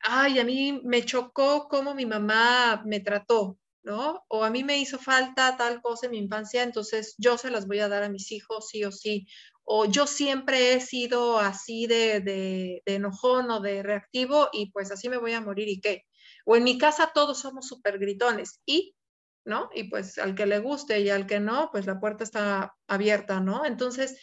ay, 0.00 0.38
a 0.38 0.44
mí 0.44 0.78
me 0.84 1.02
chocó 1.06 1.68
cómo 1.70 1.94
mi 1.94 2.04
mamá 2.04 2.82
me 2.84 3.00
trató, 3.00 3.56
¿no? 3.82 4.26
O 4.28 4.44
a 4.44 4.50
mí 4.50 4.62
me 4.62 4.76
hizo 4.76 4.98
falta 4.98 5.56
tal 5.56 5.80
cosa 5.80 6.04
en 6.04 6.12
mi 6.12 6.18
infancia, 6.18 6.62
entonces 6.62 7.14
yo 7.16 7.38
se 7.38 7.50
las 7.50 7.66
voy 7.66 7.78
a 7.78 7.88
dar 7.88 8.02
a 8.02 8.10
mis 8.10 8.30
hijos 8.30 8.68
sí 8.68 8.84
o 8.84 8.92
sí. 8.92 9.26
O 9.64 9.86
yo 9.86 10.06
siempre 10.06 10.74
he 10.74 10.80
sido 10.82 11.38
así 11.38 11.86
de, 11.86 12.20
de, 12.20 12.82
de 12.84 12.94
enojón 12.96 13.50
o 13.50 13.60
de 13.60 13.82
reactivo 13.82 14.50
y 14.52 14.70
pues 14.70 14.90
así 14.90 15.08
me 15.08 15.16
voy 15.16 15.32
a 15.32 15.40
morir 15.40 15.66
y 15.66 15.80
qué. 15.80 16.04
O 16.44 16.56
en 16.56 16.64
mi 16.64 16.76
casa 16.76 17.12
todos 17.14 17.40
somos 17.40 17.66
súper 17.68 17.98
gritones 17.98 18.60
y 18.66 18.94
¿no? 19.44 19.70
Y 19.74 19.84
pues 19.84 20.18
al 20.18 20.34
que 20.34 20.46
le 20.46 20.58
guste 20.58 21.00
y 21.00 21.10
al 21.10 21.26
que 21.26 21.40
no, 21.40 21.70
pues 21.72 21.86
la 21.86 21.98
puerta 22.00 22.24
está 22.24 22.74
abierta, 22.86 23.40
¿no? 23.40 23.64
Entonces, 23.64 24.20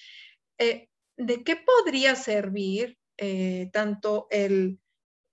eh, 0.57 0.89
¿de 1.17 1.43
qué 1.43 1.55
podría 1.55 2.15
servir 2.15 2.97
eh, 3.17 3.69
tanto 3.73 4.27
el, 4.29 4.79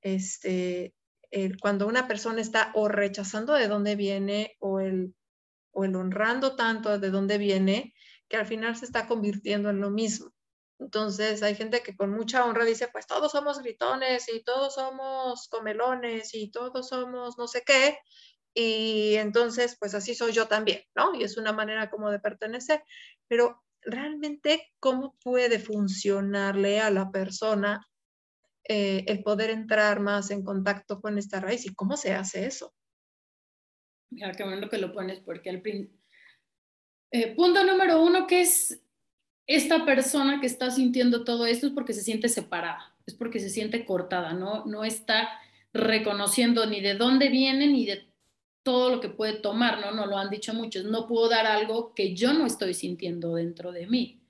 este, 0.03 0.95
el, 1.31 1.59
cuando 1.59 1.87
una 1.87 2.09
persona 2.09 2.41
está 2.41 2.73
o 2.75 2.89
rechazando 2.89 3.53
de 3.55 3.69
dónde 3.69 3.97
viene 3.97 4.57
o 4.61 4.81
el, 4.81 5.15
o 5.73 5.85
el 5.85 5.95
honrando 5.97 6.57
tanto 6.57 6.99
de 6.99 7.11
dónde 7.11 7.39
viene, 7.39 7.95
que 8.29 8.37
al 8.37 8.47
final 8.47 8.77
se 8.77 8.87
está 8.87 9.07
convirtiendo 9.07 9.71
en 9.71 9.81
lo 9.81 9.91
mismo? 9.91 10.33
Entonces 10.79 11.43
hay 11.43 11.55
gente 11.55 11.83
que 11.83 11.97
con 11.97 12.11
mucha 12.11 12.45
honra 12.45 12.65
dice, 12.65 12.89
pues 12.93 13.07
todos 13.07 13.33
somos 13.33 13.61
gritones 13.61 14.29
y 14.33 14.43
todos 14.43 14.75
somos 14.75 15.49
comelones 15.49 16.35
y 16.35 16.51
todos 16.51 16.89
somos 16.89 17.39
no 17.39 17.47
sé 17.47 17.63
qué, 17.65 17.99
y 18.55 19.17
entonces 19.17 19.77
pues 19.79 19.95
así 19.95 20.15
soy 20.15 20.33
yo 20.33 20.47
también, 20.47 20.83
¿no? 20.95 21.15
Y 21.15 21.25
es 21.25 21.37
una 21.37 21.53
manera 21.53 21.91
como 21.91 22.11
de 22.11 22.21
pertenecer, 22.21 22.83
pero 23.29 23.63
realmente 23.83 24.73
cómo 24.81 25.17
puede 25.23 25.59
funcionarle 25.59 26.81
a 26.81 26.91
la 26.91 27.11
persona 27.11 27.87
eh, 28.67 29.05
el 29.09 29.23
poder 29.23 29.51
entrar 29.51 30.01
más 30.01 30.31
en 30.31 30.43
contacto 30.43 31.01
con 31.01 31.19
esta 31.19 31.41
raíz 31.41 31.67
y 31.67 31.75
cómo 31.75 31.97
se 31.97 32.15
hace 32.15 32.47
eso. 32.47 32.73
Mira, 34.11 34.33
qué 34.33 34.45
bueno 34.45 34.69
que 34.69 34.79
lo 34.79 34.93
pones 34.93 35.21
porque 35.21 35.51
al 35.51 35.63
eh, 37.11 37.35
punto 37.35 37.65
número 37.65 38.03
uno, 38.03 38.27
que 38.27 38.41
es 38.41 38.81
esta 39.47 39.85
persona 39.85 40.41
que 40.41 40.47
está 40.47 40.71
sintiendo 40.71 41.25
todo 41.25 41.45
esto 41.45 41.67
es 41.67 41.73
porque 41.73 41.93
se 41.93 42.03
siente 42.03 42.29
separada, 42.29 42.95
es 43.07 43.15
porque 43.15 43.41
se 43.41 43.51
siente 43.51 43.85
cortada, 43.85 44.33
¿no? 44.33 44.65
No 44.65 44.85
está 44.85 45.29
reconociendo 45.73 46.65
ni 46.67 46.81
de 46.81 46.95
dónde 46.95 47.29
viene 47.29 47.67
ni 47.67 47.85
de 47.85 48.09
todo 48.65 48.91
lo 48.91 49.01
que 49.01 49.09
puede 49.09 49.35
tomar, 49.35 49.81
¿no? 49.81 49.93
No 49.93 50.07
lo 50.07 50.19
han 50.19 50.31
dicho 50.31 50.53
muchos. 50.53 50.85
No 50.85 51.07
puedo 51.07 51.29
dar 51.29 51.47
algo 51.47 51.95
que 51.95 52.17
yo 52.17 52.33
no 52.33 52.47
estoy 52.47 52.75
sintiendo 52.75 53.35
dentro 53.37 53.71
de 53.71 53.87
mí. 53.87 54.21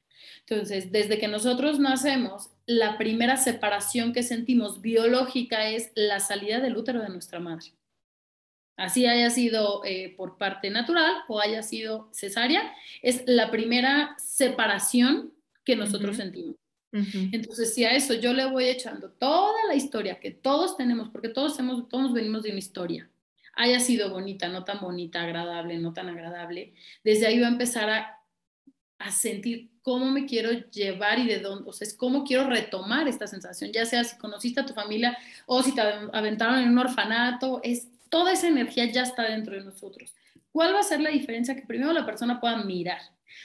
Entonces, 0.47 0.93
desde 0.93 1.19
que 1.19 1.29
nosotros 1.29 1.79
nacemos, 1.79 2.51
la 2.67 2.99
primera 2.99 3.37
separación 3.39 4.13
que 4.13 4.23
sentimos 4.23 4.83
biológica 4.83 5.69
es 5.71 5.91
la 5.95 6.21
salida 6.21 6.61
del 6.61 6.77
útero 6.77 7.01
de 7.01 7.09
nuestra 7.09 7.41
madre. 7.41 7.73
Así 8.77 9.07
haya 9.07 9.31
sido 9.31 9.83
eh, 9.85 10.15
por 10.17 10.37
parte 10.37 10.69
natural 10.69 11.15
o 11.29 11.41
haya 11.41 11.63
sido 11.63 12.11
cesárea, 12.13 12.73
es 13.03 13.23
la 13.27 13.51
primera 13.51 14.17
separación 14.19 15.33
que 15.65 15.77
nosotros 15.77 16.17
sentimos. 16.17 16.57
Entonces, 17.33 17.75
si 17.75 17.85
a 17.85 17.91
eso 17.91 18.15
yo 18.15 18.33
le 18.33 18.49
voy 18.49 18.67
echando 18.67 19.11
toda 19.11 19.67
la 19.67 19.75
historia 19.75 20.21
que 20.21 20.31
todos 20.31 20.77
tenemos, 20.77 21.09
porque 21.09 21.29
todos, 21.29 21.59
hemos, 21.59 21.89
todos 21.89 22.13
venimos 22.13 22.45
de 22.45 22.51
una 22.51 22.61
historia, 22.61 23.11
haya 23.57 23.81
sido 23.81 24.11
bonita, 24.11 24.49
no 24.49 24.65
tan 24.65 24.81
bonita, 24.81 25.23
agradable, 25.23 25.79
no 25.79 25.93
tan 25.93 26.09
agradable, 26.09 26.75
desde 27.03 27.27
ahí 27.27 27.39
va 27.39 27.47
a 27.47 27.51
empezar 27.51 27.91
a, 27.91 28.21
sentir 29.11 29.69
cómo 29.83 30.11
me 30.11 30.25
quiero 30.25 30.51
llevar 30.71 31.19
y 31.19 31.27
de 31.27 31.39
dónde, 31.39 31.69
o 31.69 31.75
sea, 31.75 31.87
es 31.87 31.93
cómo 31.93 32.25
quiero 32.25 32.49
retomar 32.49 33.07
esta 33.07 33.27
sensación, 33.27 33.71
ya 33.71 33.85
sea 33.85 34.03
si 34.03 34.17
conociste 34.17 34.61
a 34.61 34.65
tu 34.65 34.73
familia 34.73 35.15
o 35.45 35.63
si 35.63 35.75
te 35.75 35.83
aventaron 35.83 36.59
en 36.59 36.71
un 36.71 36.79
orfanato, 36.79 37.61
es 37.63 37.89
toda 38.09 38.33
esa 38.33 38.49
energía 38.49 38.91
ya 38.91 39.03
está 39.03 39.25
dentro 39.25 39.55
de 39.55 39.63
nosotros. 39.63 40.15
¿Cuál 40.53 40.75
va 40.75 40.81
a 40.81 40.85
ser 40.85 41.01
la 41.01 41.11
diferencia? 41.11 41.55
Que 41.55 41.67
primero 41.67 41.93
la 41.93 42.07
persona 42.07 42.41
pueda 42.41 42.65
mirar. 42.65 43.01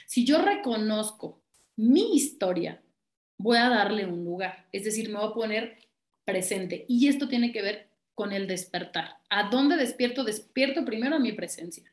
Si 0.06 0.24
yo 0.24 0.40
reconozco 0.40 1.42
mi 1.76 2.14
historia, 2.14 2.80
voy 3.36 3.58
a 3.58 3.68
darle 3.68 4.06
un 4.06 4.24
lugar, 4.24 4.66
es 4.72 4.84
decir, 4.84 5.10
me 5.10 5.18
voy 5.18 5.28
a 5.28 5.34
poner 5.34 5.78
presente. 6.24 6.86
Y 6.88 7.08
esto 7.08 7.28
tiene 7.28 7.52
que 7.52 7.60
ver 7.60 7.89
con 8.20 8.34
el 8.34 8.46
despertar. 8.46 9.16
¿A 9.30 9.48
dónde 9.48 9.78
despierto? 9.78 10.24
Despierto 10.24 10.84
primero 10.84 11.16
a 11.16 11.18
mi 11.18 11.32
presencia. 11.32 11.90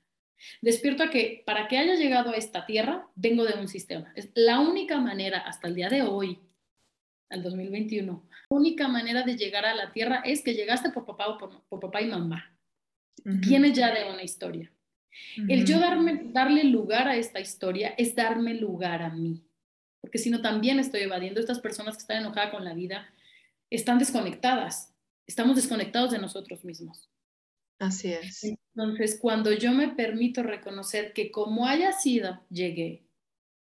Despierto 0.61 1.03
a 1.03 1.09
que 1.09 1.41
para 1.45 1.69
que 1.69 1.77
haya 1.77 1.95
llegado 1.95 2.31
a 2.31 2.35
esta 2.35 2.65
tierra, 2.65 3.07
vengo 3.15 3.45
de 3.45 3.57
un 3.57 3.69
sistema. 3.69 4.11
Es 4.13 4.29
la 4.35 4.59
única 4.59 4.99
manera 4.99 5.39
hasta 5.39 5.69
el 5.69 5.75
día 5.75 5.87
de 5.87 6.01
hoy, 6.01 6.37
al 7.29 7.43
2021, 7.43 8.27
la 8.29 8.57
única 8.57 8.89
manera 8.89 9.23
de 9.23 9.37
llegar 9.37 9.65
a 9.65 9.73
la 9.73 9.93
tierra 9.93 10.21
es 10.25 10.41
que 10.41 10.53
llegaste 10.53 10.89
por 10.89 11.05
papá 11.05 11.29
o 11.29 11.37
por, 11.37 11.79
papá 11.79 12.01
y 12.01 12.07
mamá. 12.07 12.53
Viene 13.23 13.71
ya 13.71 13.95
de 13.95 14.11
una 14.11 14.23
historia. 14.23 14.69
El 15.47 15.63
yo 15.63 15.79
darme, 15.79 16.23
darle 16.33 16.65
lugar 16.65 17.07
a 17.07 17.15
esta 17.15 17.39
historia 17.39 17.95
es 17.97 18.15
darme 18.15 18.53
lugar 18.53 19.01
a 19.01 19.11
mí, 19.11 19.45
porque 20.01 20.17
si 20.17 20.29
no 20.29 20.41
también 20.41 20.77
estoy 20.77 21.03
evadiendo. 21.03 21.39
Estas 21.39 21.61
personas 21.61 21.95
que 21.95 22.01
están 22.01 22.17
enojadas 22.17 22.51
con 22.51 22.65
la 22.65 22.73
vida 22.73 23.13
están 23.69 23.97
desconectadas, 23.97 24.93
estamos 25.27 25.55
desconectados 25.57 26.11
de 26.11 26.19
nosotros 26.19 26.63
mismos. 26.63 27.09
Así 27.79 28.11
es. 28.11 28.43
Entonces, 28.43 29.19
cuando 29.21 29.51
yo 29.51 29.71
me 29.71 29.89
permito 29.89 30.41
reconocer 30.41 31.13
que 31.13 31.29
como 31.29 31.67
haya 31.67 31.91
sido, 31.91 32.41
llegué, 32.49 33.03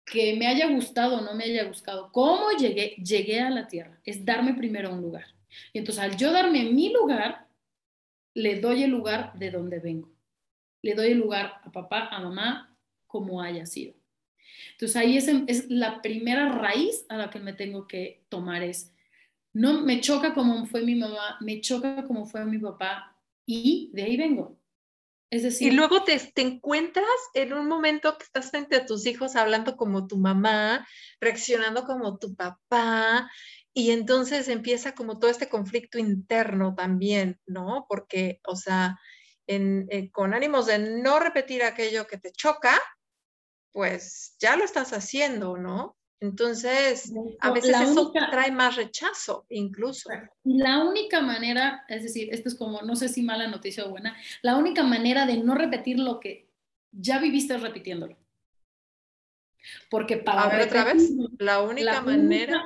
que 0.04 0.36
me 0.36 0.46
haya 0.46 0.68
gustado 0.68 1.18
o 1.18 1.20
no 1.22 1.34
me 1.34 1.44
haya 1.44 1.64
gustado, 1.64 2.12
cómo 2.12 2.50
llegué, 2.50 2.96
llegué 2.96 3.40
a 3.40 3.48
la 3.48 3.66
tierra, 3.66 3.98
es 4.04 4.24
darme 4.24 4.54
primero 4.54 4.92
un 4.92 5.00
lugar. 5.00 5.26
Y 5.72 5.78
entonces, 5.78 6.02
al 6.02 6.16
yo 6.16 6.32
darme 6.32 6.64
mi 6.64 6.92
lugar, 6.92 7.48
le 8.34 8.60
doy 8.60 8.82
el 8.82 8.90
lugar 8.90 9.32
de 9.38 9.50
donde 9.50 9.78
vengo. 9.78 10.12
Le 10.82 10.94
doy 10.94 11.12
el 11.12 11.18
lugar 11.18 11.60
a 11.62 11.72
papá, 11.72 12.08
a 12.08 12.20
mamá, 12.20 12.76
como 13.06 13.40
haya 13.40 13.64
sido. 13.64 13.94
Entonces, 14.72 14.96
ahí 14.96 15.16
es, 15.16 15.28
es 15.46 15.70
la 15.70 16.02
primera 16.02 16.50
raíz 16.50 17.06
a 17.08 17.16
la 17.16 17.30
que 17.30 17.38
me 17.38 17.54
tengo 17.54 17.86
que 17.86 18.24
tomar 18.28 18.62
es, 18.62 18.93
no 19.54 19.82
me 19.82 20.00
choca 20.00 20.34
como 20.34 20.66
fue 20.66 20.82
mi 20.82 20.96
mamá, 20.96 21.38
me 21.40 21.60
choca 21.60 22.04
como 22.04 22.26
fue 22.26 22.44
mi 22.44 22.58
papá, 22.58 23.16
y 23.46 23.90
de 23.94 24.02
ahí 24.02 24.16
vengo. 24.16 24.58
Es 25.30 25.42
decir, 25.42 25.72
y 25.72 25.76
luego 25.76 26.04
te, 26.04 26.20
encuentras 26.36 27.06
en 27.34 27.54
un 27.54 27.66
momento 27.66 28.16
que 28.18 28.24
estás 28.24 28.50
frente 28.50 28.76
a 28.76 28.86
tus 28.86 29.06
hijos 29.06 29.34
hablando 29.36 29.76
como 29.76 30.06
tu 30.06 30.18
mamá, 30.18 30.86
reaccionando 31.20 31.84
como 31.84 32.18
tu 32.18 32.34
papá, 32.34 33.30
y 33.72 33.90
entonces 33.90 34.48
empieza 34.48 34.94
como 34.94 35.18
todo 35.18 35.30
este 35.30 35.48
conflicto 35.48 35.98
interno 35.98 36.74
también, 36.74 37.40
¿no? 37.46 37.86
Porque, 37.88 38.40
o 38.46 38.54
sea, 38.54 38.98
en, 39.46 39.86
eh, 39.90 40.10
con 40.10 40.34
ánimos 40.34 40.66
de 40.66 40.78
no 40.78 41.18
repetir 41.18 41.62
aquello 41.62 42.06
que 42.06 42.18
te 42.18 42.30
choca, 42.30 42.80
pues 43.72 44.36
ya 44.38 44.56
lo 44.56 44.64
estás 44.64 44.92
haciendo, 44.92 45.56
¿no? 45.56 45.96
Entonces, 46.20 47.12
a 47.40 47.50
veces 47.50 47.78
eso 47.80 48.10
trae 48.12 48.50
más 48.50 48.76
rechazo, 48.76 49.44
incluso. 49.50 50.08
La 50.44 50.82
única 50.82 51.20
manera, 51.20 51.84
es 51.88 52.02
decir, 52.02 52.28
esto 52.32 52.48
es 52.48 52.54
como, 52.54 52.82
no 52.82 52.96
sé 52.96 53.08
si 53.08 53.22
mala 53.22 53.46
noticia 53.46 53.84
o 53.84 53.90
buena, 53.90 54.16
la 54.42 54.56
única 54.56 54.82
manera 54.82 55.26
de 55.26 55.36
no 55.38 55.54
repetir 55.54 55.98
lo 55.98 56.20
que 56.20 56.48
ya 56.92 57.18
viviste 57.18 57.54
es 57.54 57.60
repitiéndolo. 57.60 58.16
Porque 59.90 60.16
para... 60.16 60.42
A 60.42 60.48
ver, 60.48 60.66
otra 60.66 60.84
vez, 60.84 61.10
la 61.38 61.60
única 61.60 62.00
manera... 62.00 62.64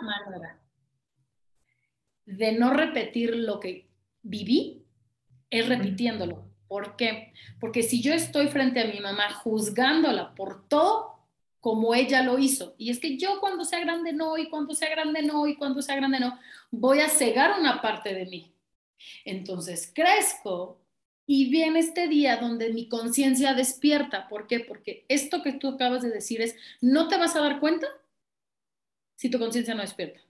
de 2.26 2.52
no 2.52 2.72
repetir 2.72 3.34
lo 3.34 3.58
que 3.58 3.88
viví 4.22 4.84
es 5.50 5.68
repitiéndolo. 5.68 6.44
¿Por 6.68 6.96
qué? 6.96 7.32
Porque 7.58 7.82
si 7.82 8.02
yo 8.02 8.12
estoy 8.12 8.48
frente 8.48 8.80
a 8.80 8.86
mi 8.86 9.00
mamá 9.00 9.32
juzgándola 9.32 10.34
por 10.34 10.68
todo 10.68 11.17
como 11.60 11.94
ella 11.94 12.22
lo 12.22 12.38
hizo. 12.38 12.74
Y 12.78 12.90
es 12.90 12.98
que 12.98 13.16
yo 13.16 13.40
cuando 13.40 13.64
sea 13.64 13.80
grande 13.80 14.12
no, 14.12 14.38
y 14.38 14.48
cuando 14.48 14.74
sea 14.74 14.90
grande 14.90 15.22
no, 15.22 15.46
y 15.46 15.56
cuando 15.56 15.82
sea 15.82 15.96
grande 15.96 16.20
no, 16.20 16.38
voy 16.70 17.00
a 17.00 17.08
cegar 17.08 17.58
una 17.58 17.82
parte 17.82 18.14
de 18.14 18.26
mí. 18.26 18.54
Entonces 19.24 19.90
crezco 19.94 20.80
y 21.26 21.50
viene 21.50 21.80
este 21.80 22.08
día 22.08 22.38
donde 22.38 22.72
mi 22.72 22.88
conciencia 22.88 23.54
despierta. 23.54 24.28
¿Por 24.28 24.46
qué? 24.46 24.60
Porque 24.60 25.04
esto 25.08 25.42
que 25.42 25.52
tú 25.52 25.68
acabas 25.68 26.02
de 26.02 26.10
decir 26.10 26.40
es, 26.40 26.56
no 26.80 27.08
te 27.08 27.18
vas 27.18 27.36
a 27.36 27.40
dar 27.40 27.60
cuenta 27.60 27.86
si 29.16 29.28
tu 29.28 29.38
conciencia 29.38 29.74
no 29.74 29.82
despierta. 29.82 30.20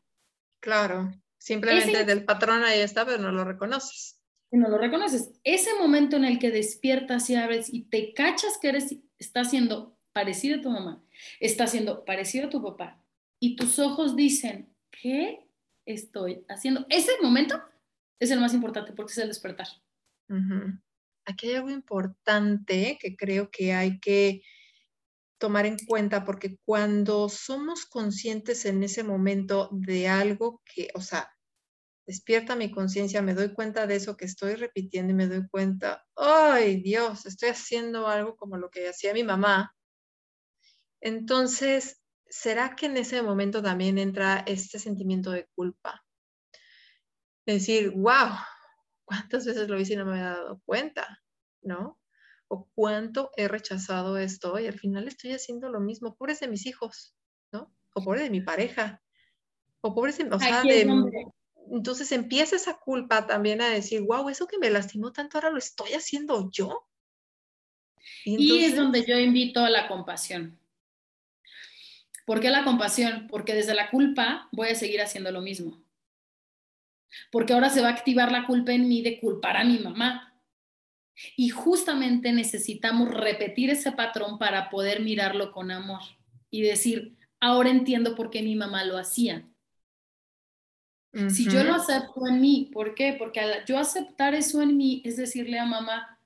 Claro, 0.60 1.12
simplemente 1.38 2.04
del 2.04 2.24
patrón 2.24 2.64
ahí 2.64 2.80
está, 2.80 3.04
pero 3.04 3.18
no 3.18 3.30
lo 3.30 3.44
reconoces. 3.44 4.18
No 4.50 4.68
lo 4.68 4.78
reconoces. 4.78 5.30
Ese 5.44 5.74
momento 5.74 6.16
en 6.16 6.24
el 6.24 6.38
que 6.38 6.50
despiertas 6.50 7.28
y 7.28 7.36
abres 7.36 7.72
y 7.72 7.82
te 7.82 8.14
cachas 8.14 8.58
que 8.60 8.70
eres, 8.70 8.96
está 9.18 9.44
siendo 9.44 9.97
parecido 10.12 10.58
a 10.58 10.62
tu 10.62 10.70
mamá, 10.70 11.04
está 11.40 11.66
siendo 11.66 12.04
parecido 12.04 12.46
a 12.46 12.50
tu 12.50 12.62
papá 12.62 13.02
y 13.40 13.56
tus 13.56 13.78
ojos 13.78 14.16
dicen, 14.16 14.74
¿qué 14.90 15.46
estoy 15.86 16.44
haciendo? 16.48 16.86
Ese 16.88 17.12
momento 17.22 17.62
es 18.20 18.30
el 18.30 18.40
más 18.40 18.54
importante 18.54 18.92
porque 18.92 19.12
es 19.12 19.18
el 19.18 19.28
despertar. 19.28 19.68
Aquí 21.24 21.48
hay 21.48 21.54
algo 21.56 21.70
importante 21.70 22.98
que 23.00 23.16
creo 23.16 23.50
que 23.50 23.72
hay 23.72 23.98
que 24.00 24.42
tomar 25.38 25.66
en 25.66 25.76
cuenta 25.86 26.24
porque 26.24 26.58
cuando 26.64 27.28
somos 27.28 27.86
conscientes 27.86 28.64
en 28.64 28.82
ese 28.82 29.04
momento 29.04 29.68
de 29.72 30.08
algo 30.08 30.62
que, 30.64 30.88
o 30.94 31.00
sea, 31.00 31.30
despierta 32.06 32.56
mi 32.56 32.70
conciencia, 32.70 33.22
me 33.22 33.34
doy 33.34 33.52
cuenta 33.52 33.86
de 33.86 33.96
eso 33.96 34.16
que 34.16 34.24
estoy 34.24 34.54
repitiendo 34.54 35.12
y 35.12 35.16
me 35.16 35.26
doy 35.26 35.46
cuenta, 35.48 36.06
ay 36.16 36.80
Dios, 36.80 37.26
estoy 37.26 37.50
haciendo 37.50 38.08
algo 38.08 38.36
como 38.36 38.56
lo 38.56 38.70
que 38.70 38.88
hacía 38.88 39.12
mi 39.12 39.22
mamá, 39.22 39.76
entonces, 41.00 42.00
¿será 42.28 42.74
que 42.74 42.86
en 42.86 42.96
ese 42.96 43.22
momento 43.22 43.62
también 43.62 43.98
entra 43.98 44.42
este 44.46 44.78
sentimiento 44.78 45.30
de 45.30 45.46
culpa? 45.54 46.04
Decir, 47.46 47.90
wow, 47.90 48.30
¿cuántas 49.04 49.46
veces 49.46 49.68
lo 49.68 49.78
hice 49.78 49.94
y 49.94 49.96
no 49.96 50.04
me 50.04 50.12
había 50.12 50.30
dado 50.30 50.60
cuenta? 50.64 51.22
¿No? 51.62 51.98
O 52.48 52.68
cuánto 52.74 53.30
he 53.36 53.48
rechazado 53.48 54.18
esto 54.18 54.58
y 54.58 54.66
al 54.66 54.78
final 54.78 55.06
estoy 55.06 55.32
haciendo 55.32 55.68
lo 55.68 55.80
mismo. 55.80 56.16
Pobres 56.16 56.40
de 56.40 56.48
mis 56.48 56.66
hijos, 56.66 57.14
¿no? 57.52 57.74
O 57.94 58.02
pobres 58.02 58.22
de 58.22 58.30
mi 58.30 58.40
pareja. 58.40 59.02
O 59.80 59.94
pobres 59.94 60.18
de, 60.18 60.24
o 60.24 60.38
sea, 60.38 60.62
entonces 61.70 62.10
empieza 62.12 62.56
esa 62.56 62.78
culpa 62.78 63.26
también 63.26 63.60
a 63.60 63.68
decir, 63.68 64.00
wow, 64.02 64.28
eso 64.28 64.46
que 64.46 64.58
me 64.58 64.70
lastimó 64.70 65.12
tanto 65.12 65.36
ahora 65.36 65.50
lo 65.50 65.58
estoy 65.58 65.92
haciendo 65.92 66.50
yo. 66.50 66.88
y 68.24 68.64
es 68.64 68.76
donde 68.76 69.04
yo 69.04 69.18
invito 69.18 69.60
a 69.60 69.70
la 69.70 69.86
compasión. 69.86 70.58
¿Por 72.28 72.40
qué 72.40 72.50
la 72.50 72.62
compasión? 72.62 73.26
Porque 73.26 73.54
desde 73.54 73.74
la 73.74 73.88
culpa 73.88 74.50
voy 74.52 74.68
a 74.68 74.74
seguir 74.74 75.00
haciendo 75.00 75.32
lo 75.32 75.40
mismo. 75.40 75.82
Porque 77.32 77.54
ahora 77.54 77.70
se 77.70 77.80
va 77.80 77.88
a 77.88 77.92
activar 77.92 78.30
la 78.30 78.44
culpa 78.46 78.72
en 78.72 78.86
mí 78.86 79.00
de 79.00 79.18
culpar 79.18 79.56
a 79.56 79.64
mi 79.64 79.78
mamá. 79.78 80.38
Y 81.38 81.48
justamente 81.48 82.30
necesitamos 82.34 83.08
repetir 83.08 83.70
ese 83.70 83.92
patrón 83.92 84.38
para 84.38 84.68
poder 84.68 85.00
mirarlo 85.00 85.52
con 85.52 85.70
amor 85.70 86.02
y 86.50 86.60
decir, 86.60 87.16
ahora 87.40 87.70
entiendo 87.70 88.14
por 88.14 88.28
qué 88.28 88.42
mi 88.42 88.56
mamá 88.56 88.84
lo 88.84 88.98
hacía. 88.98 89.48
Si 91.30 91.48
yo 91.48 91.64
lo 91.64 91.76
acepto 91.76 92.26
en 92.28 92.42
mí, 92.42 92.68
¿por 92.74 92.94
qué? 92.94 93.16
Porque 93.18 93.40
al 93.40 93.64
yo 93.64 93.78
aceptar 93.78 94.34
eso 94.34 94.60
en 94.60 94.76
mí 94.76 95.00
es 95.02 95.16
decirle 95.16 95.58
a 95.58 95.64
mamá, 95.64 96.20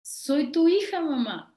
soy 0.00 0.52
tu 0.52 0.68
hija, 0.68 1.00
mamá. 1.00 1.56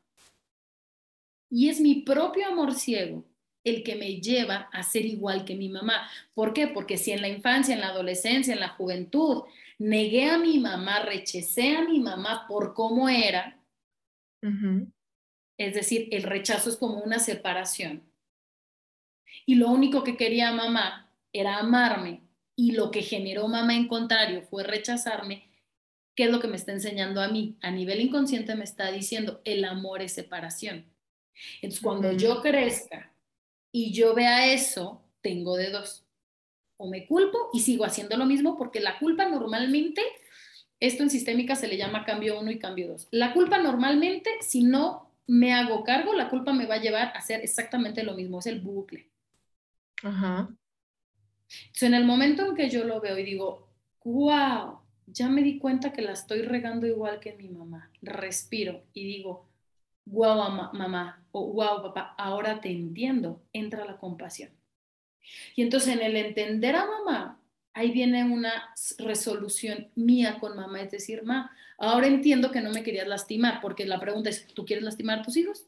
Y 1.47 1.69
es 1.69 1.79
mi 1.79 2.01
propio 2.01 2.47
amor 2.47 2.73
ciego 2.73 3.30
el 3.63 3.83
que 3.83 3.95
me 3.95 4.19
lleva 4.19 4.69
a 4.71 4.83
ser 4.83 5.05
igual 5.05 5.45
que 5.45 5.55
mi 5.55 5.69
mamá. 5.69 6.09
¿Por 6.33 6.53
qué? 6.53 6.67
Porque 6.67 6.97
si 6.97 7.11
en 7.11 7.21
la 7.21 7.27
infancia, 7.27 7.73
en 7.73 7.81
la 7.81 7.89
adolescencia, 7.89 8.53
en 8.53 8.59
la 8.59 8.69
juventud, 8.69 9.43
negué 9.77 10.29
a 10.29 10.37
mi 10.37 10.59
mamá, 10.59 11.01
rechacé 11.01 11.75
a 11.75 11.83
mi 11.83 11.99
mamá 11.99 12.45
por 12.47 12.73
cómo 12.73 13.09
era, 13.09 13.57
es 15.57 15.75
decir, 15.75 16.07
el 16.11 16.23
rechazo 16.23 16.69
es 16.69 16.77
como 16.77 16.99
una 16.99 17.19
separación. 17.19 18.03
Y 19.45 19.55
lo 19.55 19.69
único 19.69 20.03
que 20.03 20.17
quería 20.17 20.51
mamá 20.51 21.11
era 21.31 21.57
amarme 21.57 22.21
y 22.55 22.71
lo 22.71 22.91
que 22.91 23.01
generó 23.01 23.47
mamá 23.47 23.75
en 23.75 23.87
contrario 23.87 24.41
fue 24.41 24.63
rechazarme. 24.63 25.47
¿Qué 26.15 26.25
es 26.25 26.31
lo 26.31 26.39
que 26.39 26.47
me 26.47 26.57
está 26.57 26.71
enseñando 26.71 27.21
a 27.21 27.27
mí? 27.27 27.57
A 27.61 27.71
nivel 27.71 28.01
inconsciente 28.01 28.55
me 28.55 28.63
está 28.63 28.91
diciendo, 28.91 29.41
el 29.45 29.63
amor 29.63 30.01
es 30.01 30.13
separación. 30.13 30.85
Entonces, 31.61 31.81
cuando 31.81 32.11
yo 32.11 32.41
crezca 32.41 33.10
y 33.71 33.93
yo 33.93 34.13
vea 34.13 34.53
eso, 34.53 35.03
tengo 35.21 35.55
de 35.55 35.69
dos. 35.69 36.05
O 36.77 36.89
me 36.89 37.05
culpo 37.05 37.49
y 37.53 37.59
sigo 37.59 37.85
haciendo 37.85 38.17
lo 38.17 38.25
mismo 38.25 38.57
porque 38.57 38.79
la 38.79 38.97
culpa 38.99 39.27
normalmente, 39.29 40.01
esto 40.79 41.03
en 41.03 41.09
sistémica 41.09 41.55
se 41.55 41.67
le 41.67 41.77
llama 41.77 42.05
cambio 42.05 42.39
uno 42.39 42.51
y 42.51 42.59
cambio 42.59 42.87
dos. 42.87 43.07
La 43.11 43.33
culpa 43.33 43.59
normalmente, 43.59 44.31
si 44.41 44.63
no 44.63 45.11
me 45.27 45.53
hago 45.53 45.83
cargo, 45.83 46.13
la 46.13 46.29
culpa 46.29 46.53
me 46.53 46.65
va 46.65 46.75
a 46.75 46.81
llevar 46.81 47.07
a 47.09 47.19
hacer 47.19 47.41
exactamente 47.41 48.03
lo 48.03 48.15
mismo, 48.15 48.39
es 48.39 48.47
el 48.47 48.61
bucle. 48.61 49.09
Ajá. 50.03 50.49
Entonces, 51.67 51.83
en 51.83 51.93
el 51.93 52.05
momento 52.05 52.45
en 52.45 52.55
que 52.55 52.69
yo 52.69 52.83
lo 52.83 52.99
veo 52.99 53.17
y 53.17 53.23
digo, 53.23 53.69
wow, 54.03 54.79
ya 55.05 55.29
me 55.29 55.43
di 55.43 55.59
cuenta 55.59 55.91
que 55.93 56.01
la 56.01 56.13
estoy 56.13 56.41
regando 56.41 56.87
igual 56.87 57.19
que 57.19 57.33
mi 57.33 57.49
mamá, 57.49 57.91
respiro 58.01 58.83
y 58.93 59.05
digo, 59.05 59.50
wow, 60.11 60.71
mamá, 60.73 61.23
o 61.31 61.53
wow, 61.53 61.81
papá, 61.81 62.13
ahora 62.17 62.61
te 62.61 62.69
entiendo, 62.69 63.41
entra 63.53 63.85
la 63.85 63.97
compasión. 63.97 64.51
Y 65.55 65.61
entonces 65.61 65.95
en 65.95 66.01
el 66.01 66.15
entender 66.15 66.75
a 66.75 66.85
mamá, 66.85 67.39
ahí 67.73 67.91
viene 67.91 68.23
una 68.25 68.73
resolución 68.97 69.89
mía 69.95 70.37
con 70.39 70.55
mamá, 70.55 70.81
es 70.81 70.91
decir, 70.91 71.23
ma, 71.23 71.51
ahora 71.77 72.07
entiendo 72.07 72.51
que 72.51 72.61
no 72.61 72.71
me 72.71 72.83
querías 72.83 73.07
lastimar, 73.07 73.59
porque 73.61 73.85
la 73.85 73.99
pregunta 73.99 74.29
es, 74.29 74.47
¿tú 74.53 74.65
quieres 74.65 74.83
lastimar 74.83 75.19
a 75.19 75.23
tus 75.23 75.37
hijos? 75.37 75.67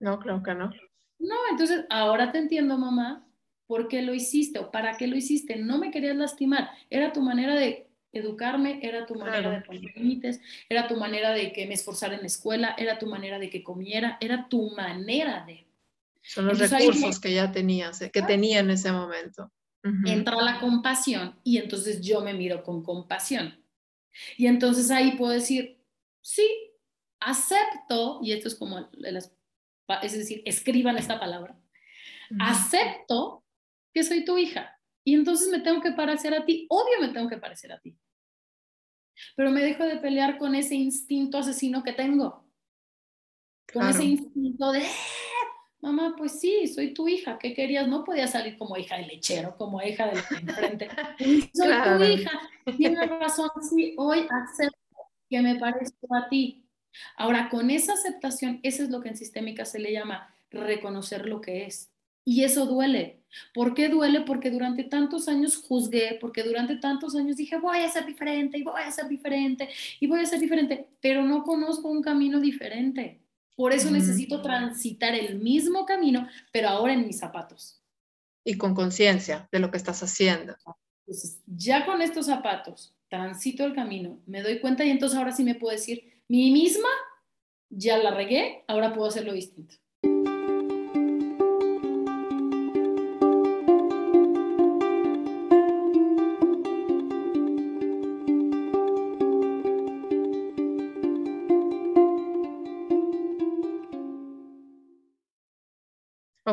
No, 0.00 0.18
creo 0.18 0.42
que 0.42 0.54
no. 0.54 0.72
No, 1.18 1.36
entonces 1.50 1.84
ahora 1.90 2.32
te 2.32 2.38
entiendo, 2.38 2.76
mamá, 2.76 3.26
¿por 3.66 3.86
qué 3.86 4.02
lo 4.02 4.14
hiciste 4.14 4.58
o 4.58 4.70
para 4.70 4.96
qué 4.96 5.06
lo 5.06 5.16
hiciste? 5.16 5.56
No 5.56 5.78
me 5.78 5.92
querías 5.92 6.16
lastimar, 6.16 6.70
era 6.88 7.12
tu 7.12 7.20
manera 7.20 7.54
de 7.54 7.89
Educarme 8.12 8.80
era 8.82 9.06
tu 9.06 9.14
manera 9.14 9.50
de 9.50 9.60
poner 9.60 9.96
límites, 9.96 10.40
era 10.68 10.88
tu 10.88 10.96
manera 10.96 11.30
de 11.32 11.52
que 11.52 11.66
me 11.66 11.74
esforzara 11.74 12.14
en 12.14 12.20
la 12.20 12.26
escuela, 12.26 12.74
era 12.76 12.98
tu 12.98 13.06
manera 13.06 13.38
de 13.38 13.50
que 13.50 13.62
comiera, 13.62 14.18
era 14.20 14.48
tu 14.48 14.70
manera 14.74 15.44
de. 15.46 15.66
Son 16.22 16.46
los 16.46 16.58
recursos 16.58 17.20
que 17.20 17.32
ya 17.32 17.52
tenías, 17.52 18.02
eh, 18.02 18.10
que 18.10 18.22
tenía 18.22 18.60
en 18.60 18.70
ese 18.70 18.92
momento. 18.92 19.52
Entra 20.04 20.36
la 20.42 20.60
compasión 20.60 21.40
y 21.42 21.56
entonces 21.56 22.02
yo 22.02 22.20
me 22.20 22.34
miro 22.34 22.62
con 22.62 22.82
compasión. 22.82 23.64
Y 24.36 24.46
entonces 24.46 24.90
ahí 24.90 25.12
puedo 25.12 25.32
decir, 25.32 25.78
sí, 26.20 26.46
acepto, 27.20 28.20
y 28.22 28.32
esto 28.32 28.48
es 28.48 28.54
como, 28.54 28.90
es 30.02 30.12
decir, 30.12 30.42
escriban 30.44 30.98
esta 30.98 31.18
palabra, 31.18 31.58
acepto 32.40 33.44
que 33.94 34.04
soy 34.04 34.24
tu 34.24 34.36
hija. 34.36 34.79
Y 35.04 35.14
entonces 35.14 35.48
me 35.48 35.60
tengo 35.60 35.80
que 35.80 35.92
parecer 35.92 36.34
a 36.34 36.44
ti, 36.44 36.66
obvio 36.68 37.00
me 37.00 37.12
tengo 37.12 37.28
que 37.28 37.38
parecer 37.38 37.72
a 37.72 37.80
ti. 37.80 37.96
Pero 39.36 39.50
me 39.50 39.62
dejo 39.62 39.84
de 39.84 39.96
pelear 39.96 40.38
con 40.38 40.54
ese 40.54 40.74
instinto 40.74 41.38
asesino 41.38 41.82
que 41.82 41.92
tengo. 41.92 42.46
Con 43.72 43.88
ese 43.88 44.04
instinto 44.04 44.72
de, 44.72 44.82
mamá, 45.80 46.14
pues 46.16 46.40
sí, 46.40 46.66
soy 46.66 46.92
tu 46.92 47.08
hija, 47.08 47.38
¿qué 47.38 47.54
querías? 47.54 47.86
No 47.86 48.04
podía 48.04 48.26
salir 48.26 48.58
como 48.58 48.76
hija 48.76 48.96
de 48.96 49.06
lechero, 49.06 49.56
como 49.56 49.80
hija 49.82 50.06
de 50.06 50.18
enfrente. 50.18 50.88
soy 51.54 51.72
tu 51.98 52.04
hija, 52.04 52.40
tienes 52.76 53.08
razón, 53.08 53.50
sí, 53.62 53.94
hoy 53.96 54.26
acepto 54.30 54.78
que 55.28 55.40
me 55.40 55.56
parezco 55.56 56.14
a 56.14 56.28
ti. 56.28 56.66
Ahora, 57.16 57.48
con 57.48 57.70
esa 57.70 57.92
aceptación, 57.92 58.58
eso 58.62 58.82
es 58.82 58.90
lo 58.90 59.00
que 59.00 59.10
en 59.10 59.16
sistémica 59.16 59.64
se 59.64 59.78
le 59.78 59.92
llama 59.92 60.34
reconocer 60.50 61.26
lo 61.26 61.40
que 61.40 61.66
es. 61.66 61.92
Y 62.24 62.44
eso 62.44 62.66
duele. 62.66 63.20
¿Por 63.54 63.74
qué 63.74 63.88
duele? 63.88 64.22
Porque 64.22 64.50
durante 64.50 64.84
tantos 64.84 65.28
años 65.28 65.56
juzgué, 65.56 66.18
porque 66.20 66.42
durante 66.42 66.76
tantos 66.76 67.14
años 67.14 67.36
dije, 67.36 67.58
voy 67.58 67.78
a 67.78 67.88
ser 67.88 68.06
diferente 68.06 68.58
y 68.58 68.62
voy 68.62 68.82
a 68.82 68.90
ser 68.90 69.08
diferente 69.08 69.68
y 70.00 70.06
voy 70.06 70.20
a 70.20 70.26
ser 70.26 70.40
diferente, 70.40 70.88
pero 71.00 71.24
no 71.24 71.42
conozco 71.44 71.88
un 71.88 72.02
camino 72.02 72.40
diferente. 72.40 73.20
Por 73.56 73.72
eso 73.72 73.90
necesito 73.90 74.40
transitar 74.40 75.14
el 75.14 75.38
mismo 75.38 75.84
camino, 75.84 76.26
pero 76.50 76.68
ahora 76.68 76.94
en 76.94 77.06
mis 77.06 77.18
zapatos. 77.18 77.82
Y 78.42 78.56
con 78.56 78.74
conciencia 78.74 79.48
de 79.52 79.58
lo 79.58 79.70
que 79.70 79.76
estás 79.76 80.02
haciendo. 80.02 80.56
Entonces, 81.06 81.40
ya 81.46 81.84
con 81.84 82.00
estos 82.00 82.26
zapatos, 82.26 82.94
transito 83.08 83.64
el 83.64 83.74
camino, 83.74 84.18
me 84.26 84.42
doy 84.42 84.60
cuenta 84.60 84.84
y 84.84 84.90
entonces 84.90 85.18
ahora 85.18 85.32
sí 85.32 85.44
me 85.44 85.56
puedo 85.56 85.72
decir, 85.72 86.22
mi 86.28 86.50
misma, 86.50 86.88
ya 87.68 87.98
la 87.98 88.12
regué, 88.12 88.64
ahora 88.66 88.94
puedo 88.94 89.08
hacerlo 89.08 89.32
distinto. 89.32 89.76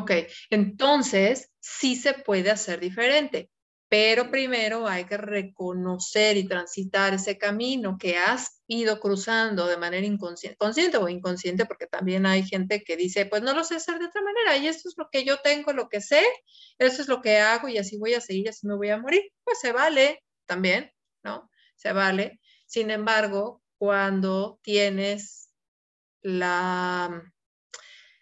Ok, 0.07 0.11
entonces 0.49 1.51
sí 1.59 1.97
se 1.97 2.13
puede 2.13 2.49
hacer 2.49 2.79
diferente, 2.79 3.51
pero 3.89 4.31
primero 4.31 4.87
hay 4.87 5.03
que 5.03 5.17
reconocer 5.17 6.37
y 6.37 6.47
transitar 6.47 7.13
ese 7.13 7.37
camino 7.37 7.97
que 7.99 8.17
has 8.17 8.61
ido 8.67 9.01
cruzando 9.01 9.67
de 9.67 9.75
manera 9.75 10.07
inconsciente, 10.07 10.55
consciente 10.57 10.95
o 10.97 11.09
inconsciente, 11.09 11.65
porque 11.65 11.87
también 11.87 12.25
hay 12.25 12.43
gente 12.43 12.83
que 12.85 12.95
dice, 12.95 13.25
pues 13.25 13.41
no 13.41 13.53
lo 13.53 13.65
sé 13.65 13.75
hacer 13.75 13.99
de 13.99 14.05
otra 14.05 14.21
manera 14.21 14.55
y 14.55 14.67
esto 14.67 14.87
es 14.87 14.95
lo 14.97 15.09
que 15.11 15.25
yo 15.25 15.41
tengo, 15.41 15.73
lo 15.73 15.89
que 15.89 15.99
sé, 15.99 16.23
eso 16.79 17.01
es 17.01 17.09
lo 17.09 17.21
que 17.21 17.39
hago 17.39 17.67
y 17.67 17.77
así 17.77 17.97
voy 17.97 18.13
a 18.13 18.21
seguir, 18.21 18.47
así 18.47 18.65
me 18.65 18.75
voy 18.77 18.89
a 18.89 18.97
morir. 18.97 19.23
Pues 19.43 19.59
se 19.59 19.73
vale 19.73 20.23
también, 20.45 20.89
¿no? 21.21 21.49
Se 21.75 21.91
vale. 21.91 22.39
Sin 22.65 22.91
embargo, 22.91 23.61
cuando 23.77 24.57
tienes 24.63 25.49
la 26.21 27.21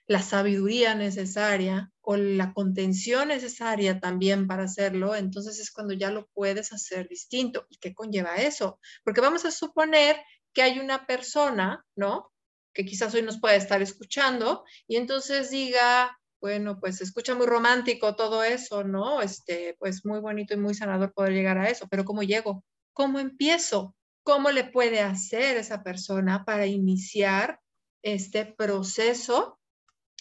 la 0.07 0.21
sabiduría 0.21 0.95
necesaria 0.95 1.91
o 2.01 2.15
la 2.17 2.53
contención 2.53 3.29
necesaria 3.29 3.99
también 3.99 4.47
para 4.47 4.63
hacerlo, 4.63 5.15
entonces 5.15 5.59
es 5.59 5.71
cuando 5.71 5.93
ya 5.93 6.11
lo 6.11 6.27
puedes 6.27 6.71
hacer 6.73 7.07
distinto. 7.07 7.65
¿Y 7.69 7.77
qué 7.77 7.93
conlleva 7.93 8.35
eso? 8.35 8.79
Porque 9.03 9.21
vamos 9.21 9.45
a 9.45 9.51
suponer 9.51 10.17
que 10.53 10.61
hay 10.61 10.79
una 10.79 11.07
persona, 11.07 11.83
¿no? 11.95 12.31
Que 12.73 12.85
quizás 12.85 13.13
hoy 13.15 13.23
nos 13.23 13.39
puede 13.39 13.55
estar 13.55 13.81
escuchando 13.81 14.63
y 14.87 14.97
entonces 14.97 15.49
diga, 15.49 16.15
bueno, 16.39 16.79
pues 16.79 17.01
escucha 17.01 17.33
muy 17.33 17.47
romántico 17.47 18.15
todo 18.15 18.43
eso, 18.43 18.83
¿no? 18.83 19.21
Este, 19.21 19.75
pues 19.79 20.05
muy 20.05 20.19
bonito 20.19 20.53
y 20.53 20.57
muy 20.57 20.75
sanador 20.75 21.11
poder 21.13 21.33
llegar 21.33 21.57
a 21.57 21.69
eso, 21.69 21.87
pero 21.89 22.05
¿cómo 22.05 22.21
llego? 22.21 22.63
¿Cómo 22.93 23.17
empiezo? 23.19 23.95
¿Cómo 24.23 24.51
le 24.51 24.63
puede 24.63 25.01
hacer 25.01 25.57
esa 25.57 25.81
persona 25.83 26.45
para 26.45 26.67
iniciar 26.67 27.59
este 28.03 28.45
proceso 28.45 29.59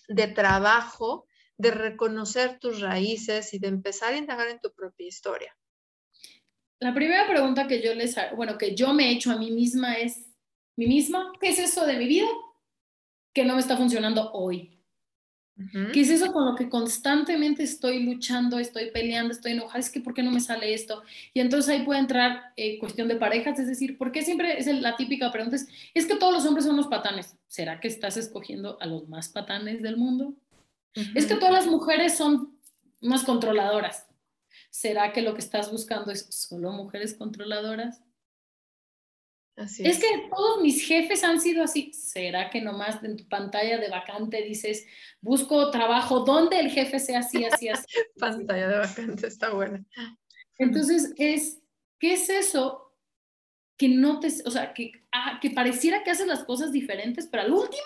de 0.09 0.29
trabajo, 0.29 1.27
de 1.57 1.71
reconocer 1.71 2.59
tus 2.59 2.81
raíces 2.81 3.55
y 3.55 3.59
de 3.59 3.69
empezar 3.69 4.15
a 4.15 4.19
indagar 4.19 4.49
en 4.49 4.61
tu 4.61 4.73
propia 4.73 5.07
historia? 5.07 5.57
La 6.81 6.93
primera 6.95 7.27
pregunta 7.29 7.67
que 7.67 7.81
yo 7.83 7.95
les, 7.95 8.17
bueno, 8.37 8.59
que 8.59 8.75
yo 8.75 8.93
me 8.93 9.09
he 9.09 9.13
hecho 9.13 9.31
a 9.31 9.39
mí 9.39 9.51
misma 9.51 9.95
es, 9.95 10.35
¿mi 10.77 10.87
misma? 10.87 11.33
¿Qué 11.41 11.49
es 11.49 11.59
eso 11.59 11.87
de 11.87 11.97
mi 11.97 12.07
vida 12.07 12.29
que 13.33 13.45
no 13.45 13.55
me 13.55 13.61
está 13.61 13.77
funcionando 13.77 14.33
hoy? 14.33 14.74
¿Qué 15.93 16.01
es 16.01 16.11
eso 16.11 16.33
con 16.33 16.47
lo 16.47 16.57
que 16.57 16.69
constantemente 16.69 17.63
estoy 17.63 18.03
luchando, 18.03 18.59
estoy 18.59 18.91
peleando, 18.91 19.33
estoy 19.33 19.53
enojada? 19.53 19.79
Es 19.79 19.89
que 19.89 20.01
¿por 20.01 20.13
qué 20.13 20.23
no 20.23 20.33
me 20.33 20.41
sale 20.41 20.75
esto? 20.75 21.03
Y 21.33 21.39
entonces 21.39 21.71
ahí 21.71 21.85
puede 21.85 22.01
entrar 22.01 22.53
eh, 22.57 22.79
cuestión 22.81 23.07
de 23.07 23.15
parejas, 23.15 23.59
es 23.61 23.69
decir, 23.69 23.97
¿por 23.97 24.11
qué 24.11 24.23
siempre 24.23 24.59
es 24.59 24.67
la 24.67 24.97
típica 24.97 25.31
pregunta? 25.31 25.55
Es, 25.55 25.69
es 25.95 26.07
que 26.07 26.17
todos 26.17 26.33
los 26.33 26.45
hombres 26.45 26.65
son 26.65 26.77
los 26.77 26.89
patanes. 26.89 27.37
¿Será 27.47 27.79
que 27.79 27.87
estás 27.87 28.17
escogiendo 28.17 28.79
a 28.81 28.87
los 28.87 29.09
más 29.09 29.29
patanes 29.29 29.81
del 29.81 29.97
mundo? 29.97 30.35
Es 31.15 31.27
que 31.27 31.37
todas 31.37 31.53
las 31.53 31.67
mujeres 31.67 32.17
son 32.17 32.59
más 33.01 33.23
controladoras. 33.23 34.07
¿Será 34.71 35.13
que 35.13 35.23
lo 35.23 35.35
que 35.35 35.41
estás 35.41 35.71
buscando 35.71 36.11
es 36.11 36.27
solo 36.31 36.73
mujeres 36.73 37.15
controladoras? 37.15 38.04
Es. 39.57 39.79
que 39.79 40.29
todos 40.31 40.61
mis 40.63 40.87
jefes 40.87 41.23
han 41.25 41.41
sido 41.41 41.65
así. 41.65 41.93
¿Será 41.93 42.51
que 42.51 42.61
nomás 42.61 43.03
en 43.03 43.17
tu 43.17 43.29
pantalla 43.29 43.79
de 43.79 43.89
vacante 43.89 44.43
dices, 44.43 44.87
busco 45.21 45.71
trabajo 45.71 46.21
donde 46.21 46.59
el 46.59 46.71
jefe 46.71 46.99
sea 46.99 47.21
así, 47.21 47.45
así, 47.45 47.69
así? 47.69 47.87
pantalla 48.19 48.69
de 48.69 48.79
vacante, 48.79 49.27
está 49.27 49.51
buena. 49.51 49.85
Entonces, 50.59 51.13
es, 51.17 51.61
¿qué 51.99 52.15
es 52.15 52.29
eso 52.29 52.93
que 53.77 53.89
no 53.89 54.21
te, 54.21 54.29
o 54.45 54.51
sea, 54.51 54.73
que, 54.73 54.93
ah, 55.13 55.39
que 55.41 55.51
pareciera 55.51 56.05
que 56.05 56.11
haces 56.11 56.27
las 56.27 56.45
cosas 56.45 56.73
diferentes, 56.73 57.27
pero 57.27 57.45
al 57.45 57.53
último, 57.53 57.83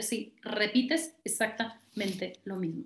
sí, 0.00 0.36
repites 0.42 1.14
exactamente 1.24 2.40
lo 2.44 2.56
mismo? 2.56 2.84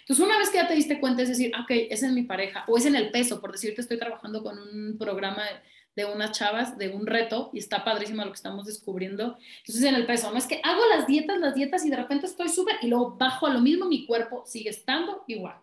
Entonces, 0.00 0.24
una 0.24 0.38
vez 0.38 0.50
que 0.50 0.58
ya 0.58 0.68
te 0.68 0.74
diste 0.74 1.00
cuenta, 1.00 1.22
es 1.22 1.28
decir, 1.28 1.52
ok, 1.58 1.70
es 1.70 2.02
en 2.02 2.14
mi 2.14 2.22
pareja, 2.22 2.64
o 2.68 2.76
es 2.76 2.86
en 2.86 2.96
el 2.96 3.10
peso, 3.10 3.40
por 3.40 3.52
decirte, 3.52 3.80
estoy 3.80 3.98
trabajando 3.98 4.42
con 4.42 4.58
un 4.58 4.98
programa 4.98 5.44
de 6.06 6.12
unas 6.12 6.32
chavas, 6.32 6.78
de 6.78 6.88
un 6.88 7.06
reto, 7.06 7.50
y 7.52 7.58
está 7.58 7.84
padrísimo 7.84 8.24
lo 8.24 8.30
que 8.30 8.36
estamos 8.36 8.66
descubriendo. 8.66 9.38
Entonces, 9.58 9.84
en 9.84 9.94
el 9.94 10.06
peso, 10.06 10.30
no 10.30 10.38
es 10.38 10.46
que 10.46 10.60
hago 10.62 10.80
las 10.94 11.06
dietas, 11.06 11.38
las 11.38 11.54
dietas, 11.54 11.84
y 11.84 11.90
de 11.90 11.96
repente 11.96 12.26
estoy 12.26 12.48
súper, 12.48 12.76
y 12.82 12.88
luego 12.88 13.16
bajo 13.16 13.46
a 13.46 13.52
lo 13.52 13.60
mismo, 13.60 13.86
mi 13.86 14.06
cuerpo 14.06 14.44
sigue 14.46 14.70
estando 14.70 15.24
igual. 15.26 15.56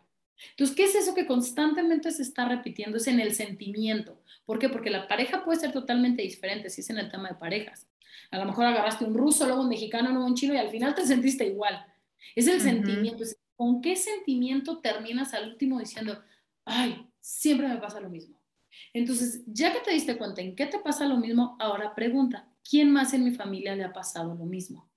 Entonces, 0.51 0.75
¿qué 0.75 0.83
es 0.83 0.95
eso 0.95 1.13
que 1.13 1.25
constantemente 1.25 2.11
se 2.11 2.21
está 2.21 2.47
repitiendo? 2.47 2.97
Es 2.97 3.07
en 3.07 3.19
el 3.19 3.33
sentimiento. 3.33 4.19
¿Por 4.45 4.59
qué? 4.59 4.69
Porque 4.69 4.89
la 4.89 5.07
pareja 5.07 5.43
puede 5.43 5.59
ser 5.59 5.71
totalmente 5.71 6.21
diferente 6.21 6.69
si 6.69 6.81
es 6.81 6.89
en 6.89 6.99
el 6.99 7.09
tema 7.09 7.29
de 7.29 7.35
parejas. 7.35 7.87
A 8.31 8.37
lo 8.37 8.45
mejor 8.45 8.65
agarraste 8.65 9.05
un 9.05 9.15
ruso, 9.15 9.45
luego 9.45 9.61
un 9.61 9.69
mexicano, 9.69 10.09
luego 10.09 10.25
un 10.25 10.35
chino 10.35 10.53
y 10.53 10.57
al 10.57 10.69
final 10.69 10.93
te 10.95 11.05
sentiste 11.07 11.45
igual. 11.45 11.85
Es 12.35 12.47
el 12.47 12.61
sentimiento. 12.61 13.23
¿Con 13.55 13.81
qué 13.81 13.95
sentimiento 13.95 14.79
terminas 14.79 15.33
al 15.33 15.49
último 15.49 15.79
diciendo, 15.79 16.21
ay, 16.65 17.07
siempre 17.19 17.67
me 17.67 17.77
pasa 17.77 17.99
lo 17.99 18.09
mismo? 18.09 18.37
Entonces, 18.93 19.43
ya 19.47 19.73
que 19.73 19.79
te 19.79 19.91
diste 19.91 20.17
cuenta 20.17 20.41
en 20.41 20.55
qué 20.55 20.65
te 20.65 20.79
pasa 20.79 21.05
lo 21.05 21.17
mismo, 21.17 21.55
ahora 21.59 21.93
pregunta, 21.95 22.51
¿quién 22.67 22.91
más 22.91 23.13
en 23.13 23.23
mi 23.23 23.31
familia 23.31 23.75
le 23.75 23.83
ha 23.83 23.93
pasado 23.93 24.33
lo 24.35 24.45
mismo? 24.45 24.89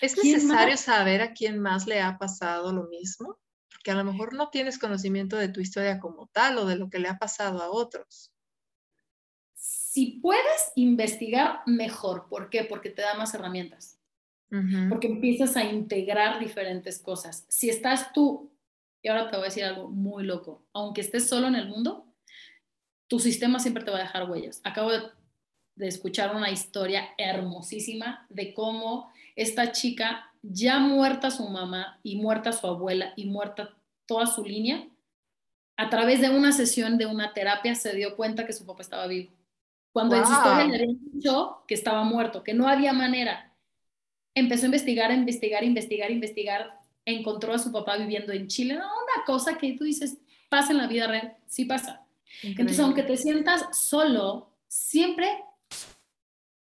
¿Es 0.00 0.16
necesario 0.16 0.76
saber 0.76 1.22
a 1.22 1.32
quién 1.32 1.58
más 1.58 1.86
le 1.86 2.00
ha 2.00 2.18
pasado 2.18 2.72
lo 2.72 2.84
mismo? 2.84 3.38
Porque 3.70 3.90
a 3.90 3.94
lo 3.94 4.04
mejor 4.04 4.34
no 4.34 4.50
tienes 4.50 4.78
conocimiento 4.78 5.36
de 5.36 5.48
tu 5.48 5.60
historia 5.60 6.00
como 6.00 6.26
tal 6.28 6.58
o 6.58 6.66
de 6.66 6.76
lo 6.76 6.90
que 6.90 6.98
le 6.98 7.08
ha 7.08 7.18
pasado 7.18 7.62
a 7.62 7.70
otros. 7.70 8.32
Si 9.54 10.20
puedes 10.20 10.72
investigar, 10.74 11.60
mejor. 11.66 12.28
¿Por 12.28 12.50
qué? 12.50 12.64
Porque 12.64 12.90
te 12.90 13.02
da 13.02 13.14
más 13.14 13.32
herramientas. 13.34 13.98
Porque 14.88 15.08
empiezas 15.08 15.56
a 15.56 15.64
integrar 15.64 16.38
diferentes 16.38 16.98
cosas. 16.98 17.46
Si 17.48 17.68
estás 17.68 18.12
tú, 18.12 18.52
y 19.02 19.08
ahora 19.08 19.30
te 19.30 19.36
voy 19.36 19.44
a 19.44 19.48
decir 19.48 19.64
algo 19.64 19.88
muy 19.88 20.24
loco, 20.24 20.66
aunque 20.72 21.00
estés 21.00 21.28
solo 21.28 21.48
en 21.48 21.56
el 21.56 21.68
mundo, 21.68 22.05
tu 23.08 23.18
sistema 23.20 23.58
siempre 23.58 23.84
te 23.84 23.90
va 23.90 23.98
a 23.98 24.02
dejar 24.02 24.28
huellas. 24.30 24.60
Acabo 24.64 24.90
de, 24.90 25.02
escuchar 25.78 26.34
una 26.34 26.50
historia 26.50 27.08
hermosísima 27.18 28.26
de 28.30 28.54
cómo 28.54 29.10
esta 29.36 29.72
chica, 29.72 30.32
ya 30.42 30.78
muerta 30.78 31.30
su 31.30 31.46
mamá 31.48 32.00
y 32.02 32.16
muerta 32.16 32.52
su 32.52 32.66
abuela 32.66 33.12
y 33.16 33.26
muerta 33.26 33.76
toda 34.06 34.26
su 34.26 34.42
línea, 34.42 34.88
a 35.76 35.90
través 35.90 36.22
de 36.22 36.30
una 36.30 36.52
sesión 36.52 36.96
de 36.96 37.04
una 37.04 37.34
terapia 37.34 37.74
se 37.74 37.94
dio 37.94 38.16
cuenta 38.16 38.46
que 38.46 38.54
su 38.54 38.64
papá 38.64 38.82
estaba 38.82 39.06
vivo. 39.06 39.32
Cuando 39.92 40.16
en 40.16 40.24
su 40.26 40.32
historia 40.32 40.64
le 40.64 40.76
habían 40.76 40.98
dicho 41.12 41.62
que 41.66 41.74
estaba 41.74 42.04
muerto, 42.04 42.42
que 42.42 42.54
no 42.54 42.68
había 42.68 42.92
manera. 42.92 43.52
Empezó 44.34 44.64
a 44.64 44.66
investigar, 44.66 45.10
a 45.10 45.14
investigar, 45.14 45.62
a 45.62 45.66
investigar, 45.66 46.08
a 46.08 46.12
investigar. 46.12 46.80
Encontró 47.04 47.52
a 47.52 47.58
su 47.58 47.72
papá 47.72 47.96
viviendo 47.96 48.32
en 48.32 48.46
Chile. 48.48 48.74
No, 48.74 48.84
una 48.84 49.24
cosa 49.26 49.58
que 49.58 49.72
tú 49.72 49.84
dices, 49.84 50.18
pasa 50.48 50.72
en 50.72 50.78
la 50.78 50.86
vida 50.86 51.06
real, 51.06 51.36
sí 51.46 51.64
pasa. 51.66 52.05
Entonces, 52.42 52.80
aunque 52.80 53.02
te 53.02 53.16
sientas 53.16 53.78
solo, 53.78 54.50
siempre 54.68 55.28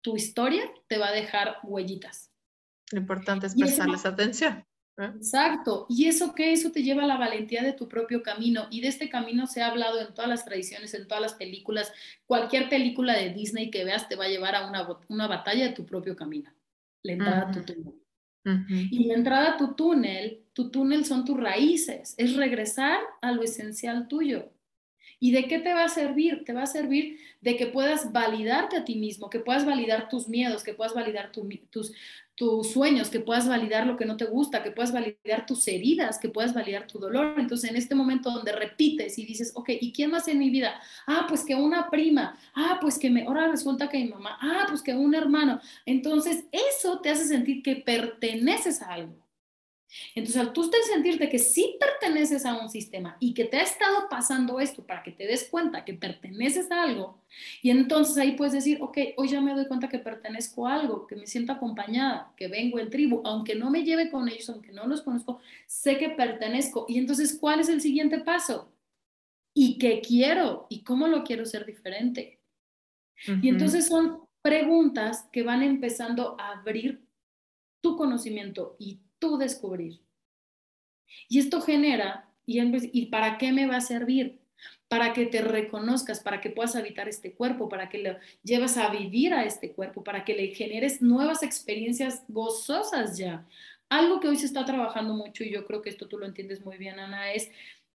tu 0.01 0.15
historia 0.15 0.63
te 0.87 0.97
va 0.97 1.09
a 1.09 1.11
dejar 1.11 1.59
huellitas. 1.63 2.31
Lo 2.91 2.99
importante 2.99 3.47
es 3.47 3.55
prestarles 3.55 4.05
atención. 4.05 4.65
Exacto. 4.97 5.85
¿Y 5.89 6.07
eso 6.07 6.33
qué? 6.35 6.51
Eso 6.51 6.71
te 6.71 6.83
lleva 6.83 7.03
a 7.03 7.07
la 7.07 7.17
valentía 7.17 7.63
de 7.63 7.73
tu 7.73 7.87
propio 7.87 8.21
camino. 8.21 8.67
Y 8.69 8.81
de 8.81 8.89
este 8.89 9.09
camino 9.09 9.47
se 9.47 9.61
ha 9.61 9.67
hablado 9.67 9.99
en 9.99 10.13
todas 10.13 10.29
las 10.29 10.45
tradiciones, 10.45 10.93
en 10.93 11.07
todas 11.07 11.21
las 11.21 11.33
películas. 11.33 11.91
Cualquier 12.25 12.69
película 12.69 13.13
de 13.13 13.29
Disney 13.29 13.71
que 13.71 13.83
veas 13.83 14.07
te 14.07 14.15
va 14.15 14.25
a 14.25 14.29
llevar 14.29 14.55
a 14.55 14.67
una, 14.67 14.87
una 15.07 15.27
batalla 15.27 15.67
de 15.67 15.73
tu 15.73 15.85
propio 15.85 16.15
camino. 16.15 16.51
La 17.03 17.13
entrada 17.13 17.49
a 17.49 17.51
tu 17.51 17.63
túnel. 17.63 17.93
Y 18.91 19.05
la 19.05 19.13
entrada 19.13 19.53
a 19.53 19.57
tu 19.57 19.73
túnel, 19.75 20.45
tu 20.53 20.69
túnel 20.69 21.05
son 21.05 21.25
tus 21.25 21.39
raíces. 21.39 22.15
Es 22.17 22.35
regresar 22.35 22.99
a 23.21 23.31
lo 23.31 23.43
esencial 23.43 24.07
tuyo. 24.07 24.51
¿Y 25.23 25.29
de 25.33 25.47
qué 25.47 25.59
te 25.59 25.71
va 25.71 25.83
a 25.83 25.87
servir? 25.87 26.43
Te 26.45 26.51
va 26.51 26.63
a 26.63 26.65
servir 26.65 27.19
de 27.41 27.55
que 27.55 27.67
puedas 27.67 28.11
validarte 28.11 28.75
a 28.75 28.83
ti 28.83 28.95
mismo, 28.95 29.29
que 29.29 29.39
puedas 29.39 29.67
validar 29.67 30.09
tus 30.09 30.27
miedos, 30.27 30.63
que 30.63 30.73
puedas 30.73 30.95
validar 30.95 31.31
tus, 31.31 31.93
tus 32.33 32.71
sueños, 32.71 33.11
que 33.11 33.19
puedas 33.19 33.47
validar 33.47 33.85
lo 33.85 33.97
que 33.97 34.05
no 34.05 34.17
te 34.17 34.25
gusta, 34.25 34.63
que 34.63 34.71
puedas 34.71 34.91
validar 34.91 35.45
tus 35.45 35.67
heridas, 35.67 36.17
que 36.17 36.29
puedas 36.29 36.55
validar 36.55 36.87
tu 36.87 36.97
dolor. 36.97 37.35
Entonces, 37.37 37.69
en 37.69 37.75
este 37.75 37.93
momento 37.93 38.31
donde 38.31 38.51
repites 38.51 39.19
y 39.19 39.25
dices, 39.27 39.51
ok, 39.53 39.69
¿y 39.79 39.93
quién 39.93 40.09
más 40.09 40.27
en 40.27 40.39
mi 40.39 40.49
vida? 40.49 40.81
Ah, 41.05 41.27
pues 41.29 41.45
que 41.45 41.53
una 41.53 41.91
prima. 41.91 42.35
Ah, 42.55 42.79
pues 42.81 42.97
que 42.97 43.11
me, 43.11 43.21
ahora 43.27 43.47
resulta 43.47 43.89
que 43.89 43.99
mi 43.99 44.09
mamá. 44.09 44.39
Ah, 44.41 44.65
pues 44.69 44.81
que 44.81 44.95
un 44.95 45.13
hermano. 45.13 45.61
Entonces, 45.85 46.45
eso 46.51 46.99
te 46.99 47.11
hace 47.11 47.27
sentir 47.27 47.61
que 47.61 47.75
perteneces 47.75 48.81
a 48.81 48.93
algo. 48.93 49.21
Entonces, 50.15 50.41
al 50.41 50.53
tú 50.53 50.69
sentirte 50.83 51.29
que 51.29 51.39
sí 51.39 51.77
perteneces 51.79 52.45
a 52.45 52.55
un 52.55 52.69
sistema 52.69 53.17
y 53.19 53.33
que 53.33 53.45
te 53.45 53.57
ha 53.57 53.61
estado 53.61 54.07
pasando 54.09 54.59
esto 54.59 54.85
para 54.85 55.03
que 55.03 55.11
te 55.11 55.25
des 55.25 55.47
cuenta 55.49 55.85
que 55.85 55.93
perteneces 55.93 56.71
a 56.71 56.83
algo, 56.83 57.21
y 57.61 57.69
entonces 57.69 58.17
ahí 58.17 58.33
puedes 58.33 58.53
decir, 58.53 58.79
ok, 58.81 58.97
hoy 59.17 59.29
ya 59.29 59.41
me 59.41 59.53
doy 59.53 59.67
cuenta 59.67 59.89
que 59.89 59.99
pertenezco 59.99 60.67
a 60.67 60.75
algo, 60.75 61.07
que 61.07 61.15
me 61.15 61.27
siento 61.27 61.53
acompañada, 61.53 62.33
que 62.35 62.47
vengo 62.47 62.79
en 62.79 62.89
tribu, 62.89 63.21
aunque 63.25 63.55
no 63.55 63.69
me 63.69 63.83
lleve 63.83 64.09
con 64.09 64.27
ellos, 64.27 64.49
aunque 64.49 64.71
no 64.71 64.87
los 64.87 65.01
conozco, 65.01 65.39
sé 65.67 65.97
que 65.97 66.09
pertenezco. 66.09 66.85
Y 66.87 66.97
entonces, 66.97 67.37
¿cuál 67.39 67.59
es 67.59 67.69
el 67.69 67.81
siguiente 67.81 68.19
paso? 68.19 68.71
¿Y 69.53 69.77
qué 69.77 70.01
quiero? 70.01 70.67
¿Y 70.69 70.83
cómo 70.83 71.07
lo 71.07 71.23
quiero 71.23 71.45
ser 71.45 71.65
diferente? 71.65 72.39
Y 73.41 73.49
entonces 73.49 73.87
son 73.87 74.21
preguntas 74.41 75.27
que 75.31 75.43
van 75.43 75.61
empezando 75.61 76.35
a 76.39 76.59
abrir 76.59 77.05
tu 77.81 77.95
conocimiento 77.95 78.75
y 78.79 78.99
tú 79.21 79.37
descubrir. 79.37 80.01
Y 81.29 81.39
esto 81.39 81.61
genera, 81.61 82.29
y, 82.45 82.59
¿y 82.91 83.05
para 83.05 83.37
qué 83.37 83.53
me 83.53 83.67
va 83.67 83.77
a 83.77 83.81
servir? 83.81 84.41
Para 84.89 85.13
que 85.13 85.27
te 85.27 85.41
reconozcas, 85.41 86.19
para 86.19 86.41
que 86.41 86.49
puedas 86.49 86.75
habitar 86.75 87.07
este 87.07 87.33
cuerpo, 87.33 87.69
para 87.69 87.87
que 87.87 87.99
lo 87.99 88.17
llevas 88.43 88.75
a 88.77 88.89
vivir 88.89 89.33
a 89.33 89.45
este 89.45 89.71
cuerpo, 89.71 90.03
para 90.03 90.25
que 90.25 90.33
le 90.33 90.53
generes 90.53 91.01
nuevas 91.01 91.43
experiencias 91.43 92.23
gozosas 92.27 93.17
ya. 93.17 93.47
Algo 93.89 94.19
que 94.19 94.27
hoy 94.27 94.37
se 94.37 94.47
está 94.47 94.65
trabajando 94.65 95.13
mucho, 95.13 95.43
y 95.43 95.51
yo 95.51 95.65
creo 95.65 95.81
que 95.81 95.89
esto 95.89 96.07
tú 96.07 96.17
lo 96.17 96.25
entiendes 96.25 96.61
muy 96.65 96.77
bien, 96.77 96.99
Ana, 96.99 97.31
es 97.31 97.51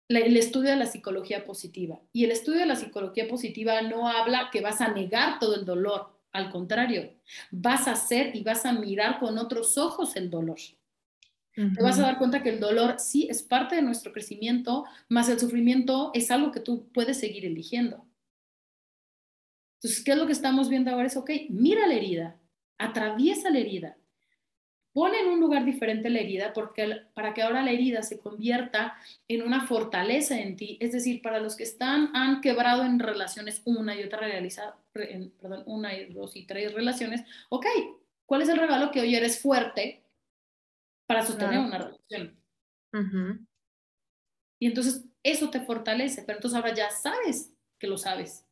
el 0.09 0.37
estudio 0.37 0.71
de 0.71 0.77
la 0.77 0.87
psicología 0.87 1.45
positiva. 1.45 2.01
Y 2.13 2.25
el 2.25 2.31
estudio 2.31 2.61
de 2.61 2.67
la 2.67 2.77
psicología 2.77 3.27
positiva 3.27 3.83
no 3.83 4.09
habla 4.09 4.51
que 4.53 4.61
vas 4.61 4.81
a 4.81 4.93
negar 4.93 5.41
todo 5.41 5.57
el 5.57 5.65
dolor, 5.65 6.17
al 6.33 6.51
contrario, 6.51 7.15
vas 7.51 7.89
a 7.89 7.93
hacer 7.93 8.37
y 8.37 8.43
vas 8.43 8.67
a 8.67 8.73
mirar 8.73 9.19
con 9.19 9.39
otros 9.39 9.79
ojos 9.79 10.17
el 10.17 10.31
dolor 10.31 10.59
te 11.57 11.83
vas 11.83 11.99
a 11.99 12.03
dar 12.03 12.19
cuenta 12.19 12.43
que 12.43 12.51
el 12.51 12.61
dolor 12.61 12.97
sí 12.99 13.27
es 13.31 13.43
parte 13.43 13.77
de 13.77 13.83
nuestro 13.83 14.13
crecimiento, 14.13 14.85
más 15.09 15.31
el 15.31 15.41
sufrimiento 15.41 16.11
es 16.13 16.31
algo 16.31 16.53
que 16.53 16.61
tú 16.61 16.87
puedes 16.93 17.19
seguir 17.19 17.47
eligiendo. 17.47 18.07
Entonces, 19.79 20.05
¿qué 20.05 20.13
es 20.13 20.19
lo 20.19 20.27
que 20.27 20.33
estamos 20.33 20.69
viendo 20.69 20.91
ahora? 20.91 21.07
Es, 21.07 21.17
ok, 21.17 21.31
mira 21.49 21.87
la 21.87 21.95
herida, 21.95 22.37
atraviesa 22.77 23.49
la 23.49 23.59
herida, 23.59 23.97
pone 24.93 25.21
en 25.21 25.29
un 25.29 25.41
lugar 25.41 25.65
diferente 25.65 26.11
la 26.11 26.21
herida 26.21 26.53
porque, 26.55 27.03
para 27.15 27.33
que 27.33 27.43
ahora 27.43 27.63
la 27.63 27.71
herida 27.71 28.03
se 28.03 28.19
convierta 28.19 28.95
en 29.29 29.43
una 29.43 29.67
fortaleza 29.67 30.39
en 30.41 30.57
ti. 30.57 30.77
Es 30.81 30.93
decir, 30.93 31.21
para 31.23 31.41
los 31.41 31.57
que 31.57 31.65
están, 31.65 32.11
han 32.15 32.41
quebrado 32.41 32.85
en 32.85 32.99
relaciones 32.99 33.63
una 33.65 33.95
y 33.95 34.03
otra 34.03 34.21
realizada, 34.21 34.79
perdón, 34.93 35.63
una 35.67 35.95
y 35.95 36.13
dos 36.13 36.37
y 36.37 36.47
tres 36.47 36.73
relaciones, 36.73 37.25
ok, 37.49 37.67
¿cuál 38.27 38.43
es 38.43 38.49
el 38.49 38.59
regalo 38.59 38.91
que 38.91 39.01
hoy 39.01 39.15
eres 39.15 39.41
fuerte? 39.41 40.06
Para 41.07 41.25
sostener 41.25 41.59
una 41.61 41.79
relación. 41.79 42.41
Y 44.59 44.67
entonces 44.67 45.05
eso 45.23 45.51
te 45.51 45.61
fortalece, 45.61 46.23
pero 46.23 46.39
entonces 46.39 46.57
ahora 46.57 46.75
ya 46.75 46.91
sabes 46.91 47.53
que 47.79 47.87
lo 47.87 47.99
sabes. 47.99 48.45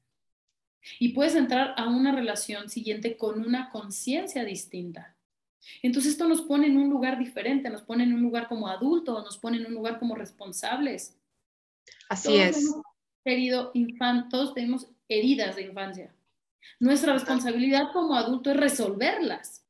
Y 0.98 1.10
puedes 1.10 1.34
entrar 1.34 1.74
a 1.78 1.88
una 1.88 2.14
relación 2.14 2.68
siguiente 2.68 3.16
con 3.16 3.40
una 3.44 3.70
conciencia 3.70 4.44
distinta. 4.44 5.16
Entonces 5.82 6.12
esto 6.12 6.28
nos 6.28 6.42
pone 6.42 6.66
en 6.66 6.76
un 6.76 6.90
lugar 6.90 7.18
diferente, 7.18 7.70
nos 7.70 7.82
pone 7.82 8.04
en 8.04 8.12
un 8.12 8.22
lugar 8.22 8.48
como 8.48 8.68
adultos, 8.68 9.24
nos 9.24 9.38
pone 9.38 9.56
en 9.56 9.66
un 9.66 9.74
lugar 9.74 9.98
como 9.98 10.14
responsables. 10.14 11.18
Así 12.08 12.36
es. 12.36 12.58
Hemos 12.58 12.82
herido 13.24 13.72
todos 14.28 14.52
tenemos 14.52 14.88
heridas 15.08 15.56
de 15.56 15.62
infancia. 15.62 16.14
Nuestra 16.78 17.14
responsabilidad 17.14 17.92
como 17.92 18.14
adulto 18.14 18.50
es 18.50 18.56
resolverlas. 18.56 19.63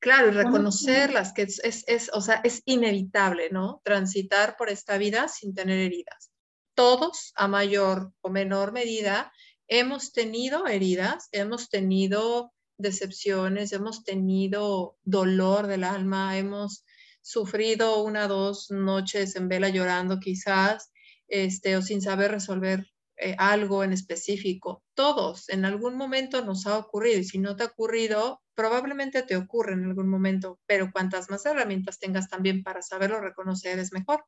Claro, 0.00 0.28
y 0.28 0.30
reconocerlas, 0.30 1.34
que 1.34 1.42
es, 1.42 1.60
es, 1.62 2.10
o 2.14 2.22
sea, 2.22 2.40
es 2.42 2.62
inevitable, 2.64 3.50
¿no? 3.50 3.82
Transitar 3.84 4.56
por 4.56 4.70
esta 4.70 4.96
vida 4.96 5.28
sin 5.28 5.54
tener 5.54 5.78
heridas. 5.78 6.30
Todos, 6.74 7.32
a 7.36 7.48
mayor 7.48 8.12
o 8.22 8.30
menor 8.30 8.72
medida, 8.72 9.30
hemos 9.68 10.12
tenido 10.12 10.66
heridas, 10.66 11.28
hemos 11.32 11.68
tenido 11.68 12.54
decepciones, 12.78 13.72
hemos 13.72 14.02
tenido 14.02 14.96
dolor 15.04 15.66
del 15.66 15.84
alma, 15.84 16.38
hemos 16.38 16.84
sufrido 17.20 18.02
una 18.02 18.24
o 18.24 18.28
dos 18.28 18.70
noches 18.70 19.36
en 19.36 19.48
vela 19.48 19.68
llorando 19.68 20.18
quizás, 20.18 20.90
este, 21.28 21.76
o 21.76 21.82
sin 21.82 22.00
saber 22.00 22.30
resolver 22.30 22.89
eh, 23.20 23.36
algo 23.38 23.84
en 23.84 23.92
específico. 23.92 24.82
Todos, 24.94 25.48
en 25.48 25.64
algún 25.64 25.96
momento 25.96 26.44
nos 26.44 26.66
ha 26.66 26.78
ocurrido 26.78 27.18
y 27.20 27.24
si 27.24 27.38
no 27.38 27.54
te 27.56 27.64
ha 27.64 27.66
ocurrido, 27.66 28.42
probablemente 28.54 29.22
te 29.22 29.36
ocurre 29.36 29.74
en 29.74 29.84
algún 29.84 30.08
momento, 30.08 30.58
pero 30.66 30.90
cuantas 30.90 31.30
más 31.30 31.44
herramientas 31.46 31.98
tengas 31.98 32.28
también 32.28 32.62
para 32.62 32.82
saberlo 32.82 33.20
reconocer 33.20 33.78
es 33.78 33.92
mejor. 33.92 34.24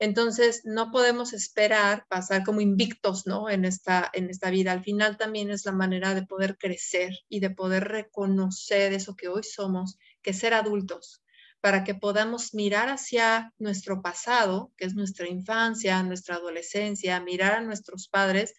Entonces, 0.00 0.62
no 0.64 0.92
podemos 0.92 1.32
esperar 1.32 2.06
pasar 2.08 2.44
como 2.44 2.60
invictos, 2.60 3.26
¿no? 3.26 3.50
En 3.50 3.64
esta, 3.64 4.08
en 4.12 4.30
esta 4.30 4.50
vida. 4.50 4.70
Al 4.70 4.84
final 4.84 5.16
también 5.16 5.50
es 5.50 5.64
la 5.64 5.72
manera 5.72 6.14
de 6.14 6.24
poder 6.24 6.56
crecer 6.56 7.12
y 7.28 7.40
de 7.40 7.50
poder 7.50 7.84
reconocer 7.84 8.92
eso 8.92 9.16
que 9.16 9.28
hoy 9.28 9.42
somos, 9.42 9.98
que 10.22 10.32
ser 10.32 10.54
adultos, 10.54 11.22
para 11.60 11.84
que 11.84 11.94
podamos 11.94 12.54
mirar 12.54 12.88
hacia 12.88 13.52
nuestro 13.58 14.00
pasado, 14.02 14.72
que 14.76 14.84
es 14.84 14.94
nuestra 14.94 15.28
infancia, 15.28 16.02
nuestra 16.02 16.36
adolescencia, 16.36 17.20
mirar 17.20 17.54
a 17.54 17.60
nuestros 17.60 18.08
padres 18.08 18.54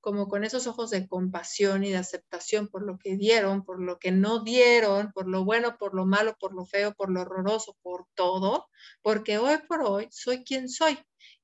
como 0.00 0.28
con 0.28 0.44
esos 0.44 0.66
ojos 0.66 0.90
de 0.90 1.06
compasión 1.06 1.84
y 1.84 1.90
de 1.90 1.98
aceptación 1.98 2.68
por 2.68 2.82
lo 2.82 2.98
que 2.98 3.16
dieron, 3.16 3.64
por 3.64 3.82
lo 3.82 3.98
que 3.98 4.12
no 4.12 4.42
dieron, 4.42 5.12
por 5.12 5.28
lo 5.28 5.44
bueno, 5.44 5.76
por 5.78 5.94
lo 5.94 6.06
malo, 6.06 6.36
por 6.40 6.54
lo 6.54 6.64
feo, 6.64 6.94
por 6.94 7.10
lo 7.10 7.20
horroroso, 7.20 7.76
por 7.82 8.06
todo, 8.14 8.68
porque 9.02 9.38
hoy 9.38 9.58
por 9.68 9.82
hoy 9.82 10.08
soy 10.10 10.42
quien 10.42 10.68
soy 10.68 10.98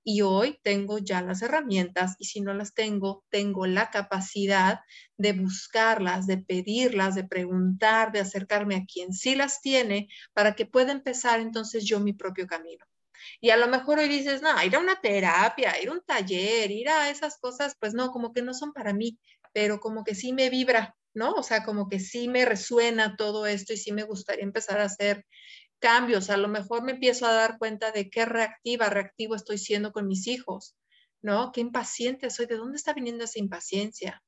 y 0.09 0.23
hoy 0.23 0.61
tengo 0.63 0.99
ya 0.99 1.21
las 1.21 1.43
herramientas 1.43 2.15
y 2.21 2.27
si 2.27 2.41
no 2.41 2.55
las 2.55 2.75
tengo, 2.75 3.25
tengo 3.29 3.67
la 3.67 3.91
capacidad 3.91 4.79
de 5.17 5.33
buscarlas, 5.33 6.29
de 6.29 6.39
pedirlas, 6.39 7.17
de 7.17 7.25
preguntar, 7.25 8.13
de 8.13 8.21
acercarme 8.21 8.77
a 8.77 8.85
quien 8.85 9.13
sí 9.13 9.35
las 9.35 9.61
tiene 9.61 10.07
para 10.33 10.55
que 10.55 10.65
pueda 10.65 10.93
empezar 10.93 11.41
entonces 11.41 11.85
yo 11.85 11.99
mi 11.99 12.13
propio 12.13 12.47
camino. 12.47 12.87
Y 13.41 13.51
a 13.51 13.57
lo 13.57 13.67
mejor 13.67 13.99
hoy 13.99 14.09
dices, 14.09 14.43
no, 14.43 14.51
ir 14.63 14.77
a 14.77 14.79
una 14.79 15.01
terapia, 15.01 15.75
ir 15.83 15.89
a 15.89 15.93
un 15.93 16.03
taller, 16.07 16.71
ir 16.71 16.89
a 16.89 17.11
esas 17.11 17.39
cosas, 17.39 17.75
pues 17.81 17.93
no, 17.93 18.13
como 18.13 18.33
que 18.33 18.43
no 18.43 18.55
son 18.55 18.73
para 18.73 18.93
mí, 18.93 19.19
pero 19.53 19.81
como 19.81 20.05
que 20.05 20.15
sí 20.15 20.33
me 20.33 20.51
vibra, 20.51 20.95
¿no? 21.15 21.33
O 21.33 21.43
sea, 21.43 21.65
como 21.65 21.89
que 21.89 21.99
sí 21.99 22.29
me 22.29 22.45
resuena 22.45 23.17
todo 23.17 23.45
esto 23.45 23.73
y 23.73 23.77
sí 23.77 23.91
me 23.91 24.05
gustaría 24.05 24.45
empezar 24.45 24.79
a 24.79 24.85
hacer 24.85 25.27
cambios. 25.79 26.31
A 26.31 26.37
lo 26.37 26.49
mejor 26.49 26.83
me 26.83 26.93
empiezo 26.93 27.27
a 27.27 27.33
dar 27.33 27.59
cuenta 27.59 27.93
de 27.93 28.11
qué 28.11 28.25
reactiva, 28.25 28.91
reactivo 28.91 29.35
estoy 29.35 29.59
siendo 29.59 29.93
con 29.93 30.07
mis 30.07 30.27
hijos, 30.27 30.77
¿no? 31.23 31.53
Qué 31.53 31.61
impaciente 31.61 32.31
soy, 32.31 32.47
¿de 32.47 32.57
dónde 32.57 32.77
está 32.77 32.93
viniendo 32.93 33.25
esa 33.25 33.39
impaciencia? 33.39 34.23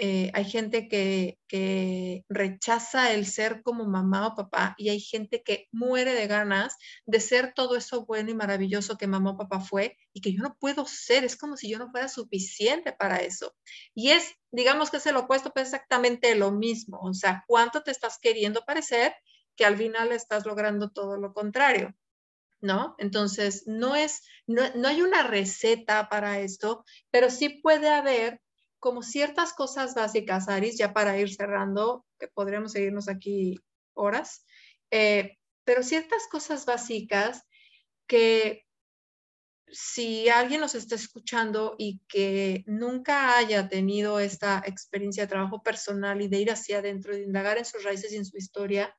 eh, 0.00 0.30
hay 0.32 0.44
gente 0.44 0.86
que, 0.86 1.38
que, 1.48 2.24
rechaza 2.28 3.12
el 3.12 3.26
ser 3.26 3.62
como 3.64 3.84
mamá 3.84 4.28
o 4.28 4.36
papá 4.36 4.76
y 4.78 4.90
hay 4.90 5.00
gente 5.00 5.42
que 5.42 5.66
muere 5.72 6.14
de 6.14 6.28
ganas 6.28 6.76
de 7.04 7.18
ser 7.18 7.52
todo 7.52 7.74
eso 7.76 8.06
bueno 8.06 8.30
y 8.30 8.34
maravilloso 8.34 8.96
que 8.96 9.08
mamá 9.08 9.32
o 9.32 9.36
papá 9.36 9.58
fue 9.58 9.96
y 10.12 10.20
que 10.20 10.32
yo 10.32 10.40
no 10.40 10.56
puedo 10.60 10.86
ser, 10.86 11.24
es 11.24 11.36
como 11.36 11.56
si 11.56 11.68
yo 11.68 11.80
no 11.80 11.90
fuera 11.90 12.08
suficiente 12.08 12.92
para 12.92 13.16
eso. 13.16 13.56
Y 13.92 14.10
es, 14.10 14.36
digamos 14.52 14.90
que 14.90 14.98
es 14.98 15.06
el 15.06 15.16
opuesto, 15.16 15.50
pero 15.52 15.64
exactamente 15.64 16.32
lo 16.36 16.52
mismo, 16.52 17.00
o 17.02 17.12
sea, 17.12 17.44
cuánto 17.48 17.82
te 17.82 17.90
estás 17.90 18.18
queriendo 18.20 18.64
parecer 18.64 19.12
que 19.58 19.66
al 19.66 19.76
final 19.76 20.12
estás 20.12 20.46
logrando 20.46 20.90
todo 20.90 21.18
lo 21.18 21.34
contrario. 21.34 21.94
¿no? 22.60 22.96
Entonces, 22.98 23.64
no 23.66 23.94
es, 23.94 24.22
no, 24.46 24.62
no, 24.74 24.88
hay 24.88 25.02
una 25.02 25.22
receta 25.22 26.08
para 26.08 26.40
esto, 26.40 26.84
pero 27.10 27.30
sí 27.30 27.60
puede 27.60 27.88
haber 27.88 28.40
como 28.80 29.02
ciertas 29.02 29.52
cosas 29.52 29.94
básicas, 29.94 30.48
Aris, 30.48 30.78
ya 30.78 30.92
para 30.92 31.18
ir 31.18 31.32
cerrando, 31.32 32.04
que 32.18 32.28
podríamos 32.28 32.72
seguirnos 32.72 33.08
aquí 33.08 33.56
horas, 33.94 34.44
eh, 34.90 35.38
pero 35.64 35.82
ciertas 35.82 36.26
cosas 36.28 36.64
básicas 36.66 37.44
que 38.06 38.64
si 39.70 40.28
alguien 40.28 40.60
nos 40.60 40.74
está 40.74 40.94
escuchando 40.94 41.74
y 41.78 42.00
que 42.08 42.64
nunca 42.66 43.36
haya 43.36 43.68
tenido 43.68 44.18
esta 44.18 44.62
experiencia 44.64 45.24
de 45.24 45.28
trabajo 45.28 45.62
personal 45.62 46.22
y 46.22 46.28
de 46.28 46.38
ir 46.38 46.50
hacia 46.50 46.78
adentro, 46.78 47.14
de 47.14 47.24
indagar 47.24 47.58
en 47.58 47.66
sus 47.66 47.84
raíces 47.84 48.12
y 48.12 48.16
en 48.16 48.24
su 48.24 48.36
historia, 48.36 48.96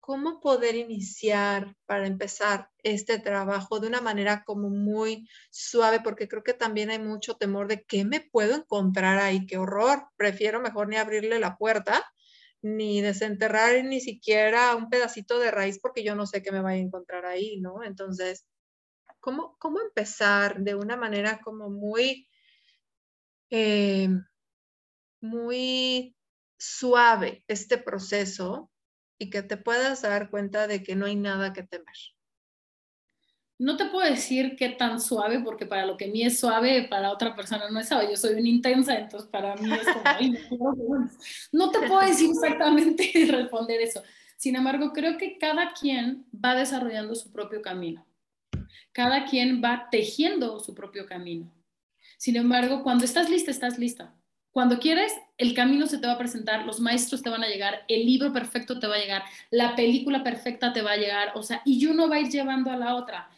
cómo 0.00 0.40
poder 0.40 0.74
iniciar 0.76 1.76
para 1.86 2.06
empezar 2.06 2.70
este 2.82 3.18
trabajo 3.18 3.80
de 3.80 3.88
una 3.88 4.00
manera 4.00 4.44
como 4.44 4.70
muy 4.70 5.28
suave, 5.50 6.00
porque 6.00 6.28
creo 6.28 6.42
que 6.42 6.54
también 6.54 6.90
hay 6.90 6.98
mucho 6.98 7.34
temor 7.36 7.68
de 7.68 7.84
qué 7.84 8.04
me 8.04 8.20
puedo 8.20 8.56
encontrar 8.56 9.18
ahí, 9.18 9.46
qué 9.46 9.58
horror, 9.58 10.08
prefiero 10.16 10.60
mejor 10.60 10.88
ni 10.88 10.96
abrirle 10.96 11.38
la 11.38 11.56
puerta, 11.56 12.04
ni 12.62 13.00
desenterrar 13.00 13.84
ni 13.84 14.00
siquiera 14.00 14.74
un 14.76 14.90
pedacito 14.90 15.38
de 15.38 15.50
raíz 15.50 15.78
porque 15.80 16.02
yo 16.04 16.14
no 16.14 16.26
sé 16.26 16.42
qué 16.42 16.52
me 16.52 16.60
vaya 16.62 16.78
a 16.80 16.86
encontrar 16.86 17.26
ahí, 17.26 17.60
¿no? 17.60 17.82
Entonces, 17.84 18.46
¿cómo, 19.20 19.56
cómo 19.58 19.80
empezar 19.80 20.60
de 20.60 20.74
una 20.74 20.96
manera 20.96 21.40
como 21.42 21.70
muy, 21.70 22.28
eh, 23.50 24.08
muy 25.20 26.16
suave 26.58 27.44
este 27.48 27.78
proceso 27.78 28.69
y 29.20 29.28
que 29.28 29.42
te 29.42 29.58
puedas 29.58 30.00
dar 30.00 30.30
cuenta 30.30 30.66
de 30.66 30.82
que 30.82 30.96
no 30.96 31.04
hay 31.04 31.14
nada 31.14 31.52
que 31.52 31.62
temer. 31.62 31.94
No 33.58 33.76
te 33.76 33.84
puedo 33.84 34.10
decir 34.10 34.56
qué 34.56 34.70
tan 34.70 34.98
suave, 34.98 35.40
porque 35.40 35.66
para 35.66 35.84
lo 35.84 35.98
que 35.98 36.06
a 36.06 36.08
mí 36.08 36.22
es 36.22 36.40
suave, 36.40 36.86
para 36.88 37.12
otra 37.12 37.36
persona 37.36 37.68
no 37.68 37.78
es 37.78 37.88
suave. 37.88 38.08
Yo 38.08 38.16
soy 38.16 38.40
una 38.40 38.48
intensa, 38.48 38.98
entonces 38.98 39.28
para 39.28 39.54
mí 39.56 39.70
es 39.70 40.48
como, 40.48 41.06
no 41.52 41.70
te 41.70 41.80
puedo 41.80 42.00
decir 42.00 42.30
exactamente 42.32 43.12
responder 43.30 43.82
eso. 43.82 44.02
Sin 44.38 44.56
embargo, 44.56 44.94
creo 44.94 45.18
que 45.18 45.36
cada 45.36 45.74
quien 45.74 46.24
va 46.34 46.54
desarrollando 46.54 47.14
su 47.14 47.30
propio 47.30 47.60
camino. 47.60 48.06
Cada 48.92 49.26
quien 49.26 49.62
va 49.62 49.88
tejiendo 49.90 50.60
su 50.60 50.74
propio 50.74 51.04
camino. 51.04 51.52
Sin 52.16 52.36
embargo, 52.36 52.82
cuando 52.82 53.04
estás 53.04 53.28
lista, 53.28 53.50
estás 53.50 53.78
lista. 53.78 54.14
Cuando 54.52 54.78
quieres, 54.80 55.12
el 55.38 55.54
camino 55.54 55.86
se 55.86 55.98
te 55.98 56.06
va 56.06 56.14
a 56.14 56.18
presentar, 56.18 56.66
los 56.66 56.80
maestros 56.80 57.22
te 57.22 57.30
van 57.30 57.44
a 57.44 57.48
llegar, 57.48 57.84
el 57.88 58.04
libro 58.04 58.32
perfecto 58.32 58.80
te 58.80 58.86
va 58.86 58.96
a 58.96 59.00
llegar, 59.00 59.22
la 59.50 59.76
película 59.76 60.24
perfecta 60.24 60.72
te 60.72 60.82
va 60.82 60.92
a 60.92 60.96
llegar, 60.96 61.32
o 61.36 61.42
sea, 61.42 61.62
y 61.64 61.86
uno 61.86 62.08
va 62.08 62.16
a 62.16 62.20
ir 62.20 62.30
llevando 62.30 62.70
a 62.70 62.76
la 62.76 62.96
otra. 62.96 63.30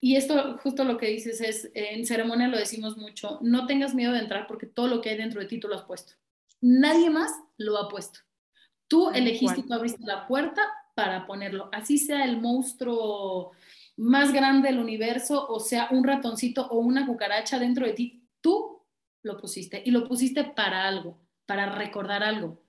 Y 0.00 0.16
esto, 0.16 0.58
justo 0.62 0.84
lo 0.84 0.98
que 0.98 1.06
dices 1.06 1.40
es, 1.40 1.70
en 1.74 2.06
ceremonia 2.06 2.48
lo 2.48 2.58
decimos 2.58 2.96
mucho, 2.96 3.38
no 3.42 3.66
tengas 3.66 3.94
miedo 3.94 4.12
de 4.12 4.20
entrar 4.20 4.46
porque 4.46 4.66
todo 4.66 4.88
lo 4.88 5.00
que 5.00 5.10
hay 5.10 5.16
dentro 5.16 5.40
de 5.40 5.46
ti 5.46 5.58
tú 5.58 5.68
lo 5.68 5.76
has 5.76 5.84
puesto. 5.84 6.14
Nadie 6.60 7.10
más 7.10 7.32
lo 7.56 7.78
ha 7.78 7.88
puesto. 7.88 8.20
Tú 8.88 9.10
elegiste 9.10 9.60
y 9.60 9.62
tú 9.62 9.74
abriste 9.74 10.04
la 10.04 10.26
puerta 10.26 10.62
para 10.94 11.26
ponerlo. 11.26 11.68
Así 11.72 11.96
sea 11.96 12.24
el 12.24 12.40
monstruo 12.40 13.52
más 13.96 14.32
grande 14.32 14.68
del 14.68 14.78
universo 14.78 15.46
o 15.46 15.60
sea 15.60 15.88
un 15.90 16.04
ratoncito 16.04 16.66
o 16.68 16.78
una 16.78 17.06
cucaracha 17.06 17.58
dentro 17.58 17.86
de 17.86 17.92
ti, 17.92 18.24
tú 18.40 18.79
lo 19.22 19.38
pusiste 19.40 19.82
y 19.84 19.90
lo 19.90 20.06
pusiste 20.06 20.44
para 20.44 20.86
algo, 20.86 21.20
para 21.46 21.66
recordar 21.74 22.22
algo. 22.22 22.62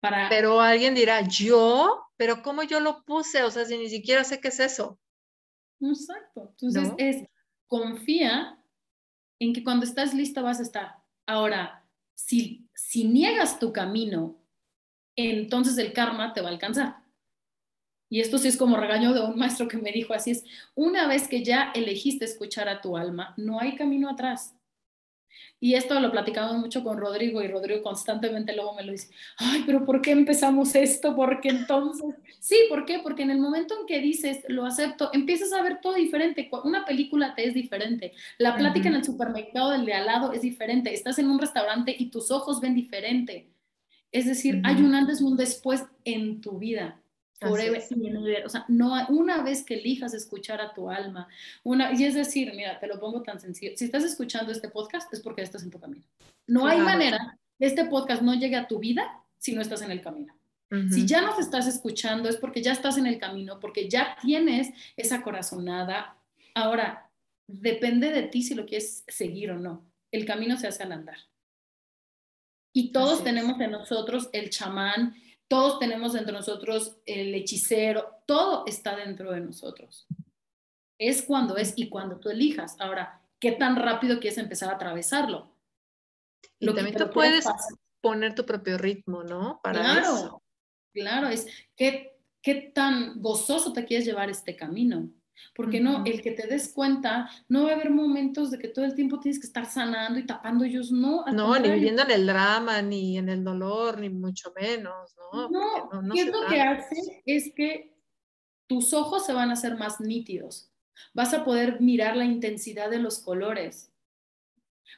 Para... 0.00 0.28
Pero 0.28 0.60
alguien 0.60 0.94
dirá, 0.94 1.26
yo, 1.26 2.06
pero 2.16 2.42
¿cómo 2.42 2.62
yo 2.62 2.80
lo 2.80 3.04
puse? 3.04 3.42
O 3.42 3.50
sea, 3.50 3.64
si 3.64 3.76
ni 3.78 3.88
siquiera 3.88 4.24
sé 4.24 4.40
qué 4.40 4.48
es 4.48 4.60
eso. 4.60 4.98
Exacto. 5.80 6.54
Entonces 6.60 6.92
es, 6.98 7.28
confía 7.66 8.62
en 9.38 9.52
que 9.52 9.62
cuando 9.62 9.84
estás 9.84 10.14
lista 10.14 10.42
vas 10.42 10.58
a 10.58 10.62
estar. 10.62 10.96
Ahora, 11.26 11.86
si, 12.14 12.68
si 12.74 13.04
niegas 13.04 13.58
tu 13.58 13.72
camino, 13.72 14.36
entonces 15.16 15.78
el 15.78 15.92
karma 15.92 16.32
te 16.32 16.40
va 16.40 16.48
a 16.48 16.52
alcanzar. 16.52 16.96
Y 18.10 18.20
esto 18.20 18.38
sí 18.38 18.48
es 18.48 18.56
como 18.56 18.76
regaño 18.76 19.12
de 19.12 19.20
un 19.20 19.38
maestro 19.38 19.68
que 19.68 19.76
me 19.76 19.92
dijo, 19.92 20.14
así 20.14 20.30
es, 20.30 20.44
una 20.74 21.06
vez 21.06 21.28
que 21.28 21.44
ya 21.44 21.72
elegiste 21.74 22.24
escuchar 22.24 22.68
a 22.68 22.80
tu 22.80 22.96
alma, 22.96 23.34
no 23.36 23.60
hay 23.60 23.76
camino 23.76 24.08
atrás. 24.08 24.57
Y 25.60 25.74
esto 25.74 25.98
lo 25.98 26.10
platicamos 26.10 26.56
mucho 26.58 26.84
con 26.84 26.98
Rodrigo 26.98 27.42
y 27.42 27.48
Rodrigo 27.48 27.82
constantemente 27.82 28.54
luego 28.54 28.74
me 28.74 28.84
lo 28.84 28.92
dice, 28.92 29.10
ay, 29.38 29.64
pero 29.66 29.84
¿por 29.84 30.00
qué 30.00 30.12
empezamos 30.12 30.74
esto? 30.74 31.16
Porque 31.16 31.48
entonces, 31.48 32.14
sí, 32.38 32.56
¿por 32.68 32.84
qué? 32.84 33.00
Porque 33.02 33.22
en 33.22 33.30
el 33.30 33.38
momento 33.38 33.74
en 33.78 33.86
que 33.86 34.00
dices, 34.00 34.44
lo 34.48 34.64
acepto, 34.64 35.10
empiezas 35.12 35.52
a 35.52 35.62
ver 35.62 35.80
todo 35.80 35.94
diferente. 35.94 36.48
Una 36.64 36.84
película 36.84 37.34
te 37.34 37.46
es 37.46 37.54
diferente. 37.54 38.12
La 38.38 38.56
plática 38.56 38.88
en 38.88 38.94
el 38.94 39.04
supermercado 39.04 39.70
del 39.70 39.84
de 39.84 39.94
al 39.94 40.06
lado 40.06 40.32
es 40.32 40.42
diferente. 40.42 40.94
Estás 40.94 41.18
en 41.18 41.28
un 41.28 41.38
restaurante 41.38 41.94
y 41.98 42.10
tus 42.10 42.30
ojos 42.30 42.60
ven 42.60 42.74
diferente. 42.74 43.48
Es 44.12 44.26
decir, 44.26 44.60
hay 44.64 44.76
un 44.76 44.94
antes 44.94 45.20
y 45.20 45.24
un 45.24 45.36
después 45.36 45.84
en 46.04 46.40
tu 46.40 46.58
vida. 46.58 47.00
Forever 47.40 47.82
O 48.44 48.48
sea, 48.48 48.64
no, 48.68 49.06
una 49.08 49.42
vez 49.42 49.62
que 49.62 49.74
elijas 49.74 50.12
escuchar 50.12 50.60
a 50.60 50.74
tu 50.74 50.90
alma, 50.90 51.28
una, 51.62 51.92
y 51.92 52.04
es 52.04 52.14
decir, 52.14 52.52
mira, 52.54 52.80
te 52.80 52.86
lo 52.86 52.98
pongo 52.98 53.22
tan 53.22 53.38
sencillo, 53.38 53.72
si 53.76 53.84
estás 53.84 54.04
escuchando 54.04 54.50
este 54.50 54.68
podcast 54.68 55.12
es 55.12 55.20
porque 55.20 55.42
estás 55.42 55.62
en 55.62 55.70
tu 55.70 55.78
camino. 55.78 56.04
No 56.46 56.66
hay 56.66 56.80
manera 56.80 57.38
que 57.58 57.66
este 57.66 57.84
podcast 57.84 58.22
no 58.22 58.34
llegue 58.34 58.56
a 58.56 58.66
tu 58.66 58.78
vida 58.78 59.22
si 59.38 59.54
no 59.54 59.60
estás 59.60 59.82
en 59.82 59.90
el 59.90 60.02
camino. 60.02 60.34
Si 60.90 61.06
ya 61.06 61.22
nos 61.22 61.38
estás 61.38 61.66
escuchando 61.66 62.28
es 62.28 62.36
porque 62.36 62.62
ya 62.62 62.72
estás 62.72 62.98
en 62.98 63.06
el 63.06 63.18
camino, 63.18 63.58
porque 63.58 63.88
ya 63.88 64.18
tienes 64.20 64.68
esa 64.98 65.22
corazonada. 65.22 66.18
Ahora, 66.54 67.10
depende 67.46 68.10
de 68.10 68.24
ti 68.24 68.42
si 68.42 68.54
lo 68.54 68.66
quieres 68.66 69.02
seguir 69.08 69.52
o 69.52 69.58
no. 69.58 69.90
El 70.10 70.26
camino 70.26 70.58
se 70.58 70.66
hace 70.66 70.82
al 70.82 70.92
andar. 70.92 71.16
Y 72.74 72.92
todos 72.92 73.24
tenemos 73.24 73.58
en 73.60 73.70
nosotros 73.70 74.28
el 74.32 74.50
chamán, 74.50 75.14
todos 75.48 75.78
tenemos 75.78 76.12
dentro 76.12 76.32
de 76.32 76.38
nosotros 76.38 76.98
el 77.06 77.34
hechicero, 77.34 78.22
todo 78.26 78.64
está 78.66 78.96
dentro 78.96 79.32
de 79.32 79.40
nosotros. 79.40 80.06
Es 80.98 81.22
cuando 81.22 81.56
es 81.56 81.72
y 81.76 81.88
cuando 81.88 82.18
tú 82.20 82.28
elijas. 82.28 82.76
Ahora, 82.78 83.22
¿qué 83.40 83.52
tan 83.52 83.76
rápido 83.76 84.20
quieres 84.20 84.38
empezar 84.38 84.68
a 84.68 84.74
atravesarlo? 84.74 85.54
Lo 86.60 86.72
y 86.72 86.74
también 86.74 86.96
tú 86.96 87.10
puedes 87.10 87.46
poner 88.00 88.34
tu 88.34 88.44
propio 88.44 88.78
ritmo, 88.78 89.22
¿no? 89.22 89.60
Para 89.62 89.80
claro, 89.80 90.42
claro, 90.92 91.28
es 91.28 91.46
qué, 91.76 92.18
qué 92.42 92.54
tan 92.74 93.20
gozoso 93.22 93.72
te 93.72 93.84
quieres 93.84 94.06
llevar 94.06 94.28
este 94.28 94.56
camino. 94.56 95.08
Porque 95.54 95.80
no, 95.80 96.04
el 96.04 96.22
que 96.22 96.32
te 96.32 96.46
des 96.46 96.72
cuenta, 96.72 97.28
no 97.48 97.64
va 97.64 97.70
a 97.70 97.74
haber 97.74 97.90
momentos 97.90 98.50
de 98.50 98.58
que 98.58 98.68
todo 98.68 98.84
el 98.84 98.94
tiempo 98.94 99.20
tienes 99.20 99.40
que 99.40 99.46
estar 99.46 99.66
sanando 99.66 100.18
y 100.18 100.26
tapando 100.26 100.64
ellos, 100.64 100.90
no. 100.90 101.24
No, 101.26 101.58
ni 101.58 101.70
viviendo 101.70 102.02
en 102.02 102.10
el 102.10 102.26
drama, 102.26 102.82
ni 102.82 103.18
en 103.18 103.28
el 103.28 103.44
dolor, 103.44 103.98
ni 103.98 104.08
mucho 104.08 104.52
menos, 104.58 105.14
¿no? 105.16 105.48
No, 105.48 106.02
no, 106.02 106.14
¿qué 106.14 106.20
es 106.20 106.26
lo 106.28 106.46
que 106.48 106.60
hace? 106.60 107.22
Es 107.26 107.52
que 107.54 107.98
tus 108.66 108.92
ojos 108.92 109.26
se 109.26 109.32
van 109.32 109.50
a 109.50 109.54
hacer 109.54 109.76
más 109.76 110.00
nítidos. 110.00 110.70
Vas 111.14 111.34
a 111.34 111.44
poder 111.44 111.80
mirar 111.80 112.16
la 112.16 112.24
intensidad 112.24 112.90
de 112.90 112.98
los 112.98 113.20
colores. 113.20 113.92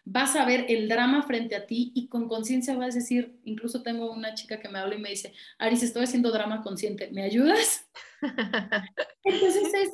Vas 0.04 0.36
a 0.36 0.44
ver 0.44 0.66
el 0.68 0.88
drama 0.88 1.22
frente 1.22 1.56
a 1.56 1.66
ti 1.66 1.92
y 1.94 2.08
con 2.08 2.28
conciencia 2.28 2.76
vas 2.76 2.94
a 2.94 2.98
decir, 2.98 3.38
incluso 3.44 3.82
tengo 3.82 4.10
una 4.12 4.34
chica 4.34 4.60
que 4.60 4.68
me 4.68 4.78
habla 4.78 4.94
y 4.94 5.00
me 5.00 5.10
dice, 5.10 5.32
Aris, 5.58 5.82
estoy 5.82 6.04
haciendo 6.04 6.30
drama 6.30 6.62
consciente, 6.62 7.10
¿me 7.12 7.22
ayudas? 7.22 7.88
Entonces 9.24 9.74
es 9.74 9.90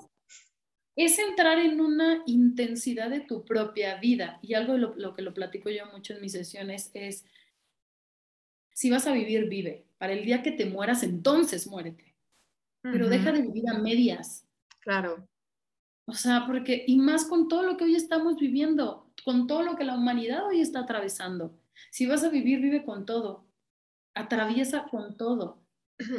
es 0.97 1.19
entrar 1.19 1.59
en 1.59 1.81
una 1.81 2.23
intensidad 2.25 3.11
de 3.11 3.21
tu 3.21 3.45
propia 3.45 3.97
vida. 3.97 4.39
Y 4.43 4.55
algo 4.55 4.73
de 4.73 4.79
lo, 4.79 5.15
que 5.15 5.23
lo 5.23 5.35
platico 5.35 5.69
yo 5.69 5.85
mucho 5.93 6.15
en 6.15 6.23
mis 6.23 6.33
sesiones 6.33 6.91
es, 6.95 7.27
si 8.73 8.91
vas 8.91 9.07
a 9.07 9.13
vivir, 9.13 9.47
vive. 9.49 9.85
Para 9.99 10.15
el 10.15 10.25
día 10.25 10.43
que 10.43 10.53
te 10.53 10.65
mueras, 10.65 11.03
entonces 11.03 11.67
muérete. 11.67 12.15
Pero 12.83 13.09
deja 13.09 13.33
de 13.33 13.43
vivir 13.43 13.69
a 13.69 13.79
medias. 13.79 14.47
Claro. 14.81 15.29
O 16.07 16.15
sea, 16.15 16.45
porque, 16.47 16.85
y 16.87 16.99
más 16.99 17.25
con 17.27 17.49
todo 17.49 17.65
lo 17.65 17.77
que 17.77 17.85
hoy 17.85 17.97
estamos 17.97 18.37
viviendo, 18.37 19.13
con 19.25 19.47
todo 19.47 19.63
lo 19.63 19.77
que 19.77 19.85
la 19.85 19.97
humanidad 19.97 20.47
hoy 20.47 20.61
está 20.61 20.81
atravesando. 20.81 21.59
Si 21.91 22.07
vas 22.07 22.23
a 22.25 22.31
vivir, 22.31 22.61
vive 22.61 22.85
con 22.85 23.05
todo. 23.05 23.45
Atraviesa 24.15 24.87
con 24.91 25.17
todo. 25.17 25.63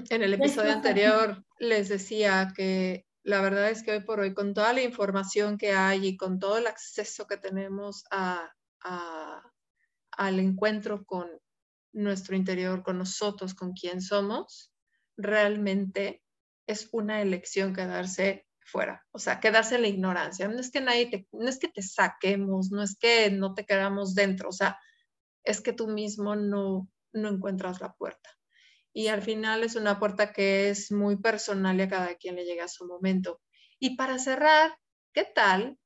En 0.10 0.22
el 0.22 0.34
episodio 0.34 0.74
anterior 0.74 1.44
les 1.60 1.90
decía 1.90 2.52
que 2.56 3.07
la 3.28 3.42
verdad 3.42 3.70
es 3.70 3.84
que 3.84 3.92
hoy 3.92 4.00
por 4.00 4.22
hoy, 4.22 4.34
con 4.34 4.54
toda 4.54 4.72
la 4.72 4.82
información 4.82 5.58
que 5.58 5.74
hay 5.74 6.08
y 6.08 6.16
con 6.16 6.40
todo 6.40 6.60
el 6.60 6.66
acceso 6.66 7.28
que 7.28 7.36
tenemos 7.36 8.06
al 8.10 8.50
encuentro 10.40 11.04
con 11.04 11.30
nuestro 11.92 12.38
interior, 12.38 12.84
con 12.84 12.98
nosotros, 12.98 13.54
con 13.54 13.74
quien 13.74 14.02
somos, 14.02 14.72
realmente 15.18 16.24
es 16.68 16.88
una 16.94 17.22
elección 17.22 17.76
quedarse 17.76 18.48
fuera, 18.62 19.06
o 19.12 19.20
sea, 19.20 19.42
quedarse 19.42 19.76
en 19.76 19.82
la 19.82 19.90
ignorancia. 19.90 20.48
No 20.48 20.62
es 20.62 20.72
que 20.72 20.80
nadie 20.80 21.08
te, 21.08 21.28
no 21.34 21.50
es 21.50 21.60
que 21.60 21.68
te 21.68 21.82
saquemos, 21.82 22.72
no 22.72 22.82
es 22.82 22.98
que 22.98 23.30
no 23.30 23.54
te 23.54 23.66
quedamos 23.66 24.16
dentro, 24.16 24.48
o 24.48 24.54
sea, 24.54 24.80
es 25.44 25.60
que 25.60 25.74
tú 25.74 25.90
mismo 25.90 26.38
no, 26.38 26.90
no 27.12 27.28
encuentras 27.28 27.82
la 27.82 27.92
puerta. 27.92 28.37
Y 28.94 29.08
al 29.08 29.22
final 29.22 29.64
es 29.64 29.76
una 29.76 30.00
puerta 30.00 30.34
que 30.34 30.70
es 30.70 30.92
muy 30.92 31.18
personal 31.18 31.78
y 31.78 31.84
a 31.84 31.90
cada 31.90 32.16
quien 32.16 32.36
le 32.36 32.46
llega 32.46 32.66
a 32.66 32.70
su 32.70 32.86
momento. 32.86 33.42
Y 33.80 33.96
para 33.96 34.18
cerrar, 34.18 34.78
¿qué 35.14 35.24
tal 35.24 35.78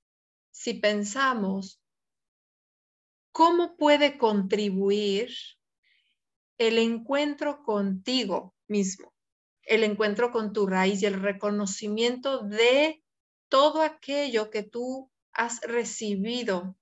si 0.52 0.76
pensamos 0.76 1.82
cómo 3.32 3.76
puede 3.78 4.18
contribuir 4.18 5.30
el 6.58 6.78
encuentro 6.78 7.64
contigo 7.64 8.56
mismo, 8.68 9.14
el 9.64 9.84
encuentro 9.84 10.32
con 10.32 10.54
tu 10.54 10.68
raíz 10.68 11.02
y 11.02 11.06
el 11.06 11.20
reconocimiento 11.20 12.44
de 12.44 13.04
todo 13.50 13.82
aquello 13.82 14.50
que 14.50 14.64
tú 14.64 15.12
has 15.34 15.62
recibido 15.62 16.78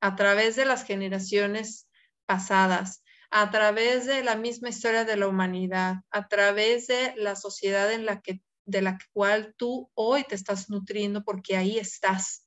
a 0.00 0.16
través 0.16 0.56
de 0.56 0.64
las 0.64 0.84
generaciones 0.84 1.88
pasadas, 2.24 3.02
a 3.30 3.50
través 3.50 4.06
de 4.06 4.24
la 4.24 4.36
misma 4.36 4.68
historia 4.68 5.04
de 5.04 5.16
la 5.16 5.28
humanidad, 5.28 5.96
a 6.10 6.28
través 6.28 6.88
de 6.88 7.14
la 7.16 7.36
sociedad 7.36 7.92
en 7.92 8.04
la 8.04 8.20
que 8.20 8.42
de 8.66 8.82
la 8.82 8.98
cual 9.12 9.54
tú 9.56 9.90
hoy 9.94 10.24
te 10.24 10.34
estás 10.36 10.70
nutriendo 10.70 11.24
porque 11.24 11.56
ahí 11.56 11.78
estás. 11.78 12.46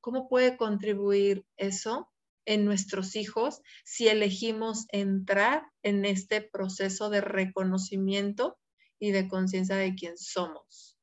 ¿Cómo 0.00 0.28
puede 0.28 0.56
contribuir 0.56 1.44
eso 1.56 2.12
en 2.44 2.64
nuestros 2.64 3.16
hijos 3.16 3.60
si 3.84 4.08
elegimos 4.08 4.86
entrar 4.92 5.64
en 5.82 6.04
este 6.04 6.42
proceso 6.42 7.10
de 7.10 7.20
reconocimiento 7.20 8.58
y 9.00 9.10
de 9.10 9.28
conciencia 9.28 9.76
de 9.76 9.94
quién 9.94 10.16
somos? 10.16 10.98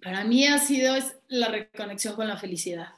Para 0.00 0.24
mí 0.24 0.46
ha 0.46 0.58
sido 0.58 0.94
la 1.28 1.48
reconexión 1.48 2.14
con 2.14 2.28
la 2.28 2.36
felicidad, 2.36 2.94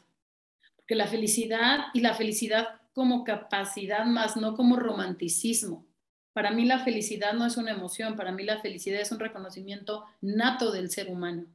porque 0.76 0.94
la 0.94 1.06
felicidad 1.06 1.86
y 1.94 2.00
la 2.00 2.14
felicidad 2.14 2.81
como 2.92 3.24
capacidad 3.24 4.04
más, 4.04 4.36
no 4.36 4.54
como 4.54 4.76
romanticismo. 4.76 5.86
Para 6.32 6.50
mí 6.50 6.64
la 6.64 6.78
felicidad 6.80 7.34
no 7.34 7.46
es 7.46 7.56
una 7.56 7.72
emoción, 7.72 8.16
para 8.16 8.32
mí 8.32 8.42
la 8.42 8.60
felicidad 8.60 9.00
es 9.00 9.12
un 9.12 9.20
reconocimiento 9.20 10.04
nato 10.20 10.72
del 10.72 10.90
ser 10.90 11.08
humano 11.10 11.46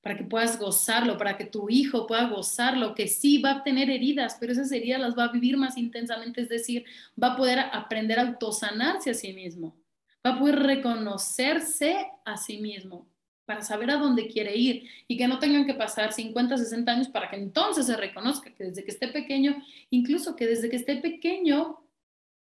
para 0.00 0.16
que 0.16 0.24
puedas 0.24 0.58
gozarlo, 0.58 1.16
para 1.18 1.36
que 1.36 1.44
tu 1.44 1.68
hijo 1.68 2.06
pueda 2.06 2.28
gozarlo, 2.28 2.94
que 2.94 3.08
sí 3.08 3.42
va 3.42 3.50
a 3.50 3.62
tener 3.62 3.90
heridas, 3.90 4.36
pero 4.38 4.52
esas 4.52 4.70
heridas 4.70 5.00
las 5.00 5.18
va 5.18 5.24
a 5.24 5.32
vivir 5.32 5.56
más 5.56 5.76
intensamente, 5.76 6.42
es 6.42 6.48
decir, 6.48 6.84
va 7.20 7.32
a 7.32 7.36
poder 7.36 7.58
aprender 7.58 8.18
a 8.18 8.22
autosanarse 8.22 9.10
a 9.10 9.14
sí 9.14 9.32
mismo, 9.32 9.76
va 10.24 10.34
a 10.34 10.38
poder 10.38 10.60
reconocerse 10.60 12.10
a 12.24 12.36
sí 12.36 12.58
mismo 12.58 13.07
para 13.48 13.62
saber 13.62 13.90
a 13.90 13.96
dónde 13.96 14.28
quiere 14.28 14.54
ir 14.54 14.86
y 15.08 15.16
que 15.16 15.26
no 15.26 15.38
tengan 15.38 15.64
que 15.64 15.72
pasar 15.72 16.12
50, 16.12 16.58
60 16.58 16.92
años 16.92 17.08
para 17.08 17.30
que 17.30 17.36
entonces 17.36 17.86
se 17.86 17.96
reconozca 17.96 18.54
que 18.54 18.64
desde 18.64 18.84
que 18.84 18.90
esté 18.90 19.08
pequeño, 19.08 19.64
incluso 19.88 20.36
que 20.36 20.46
desde 20.46 20.68
que 20.68 20.76
esté 20.76 20.96
pequeño, 20.96 21.80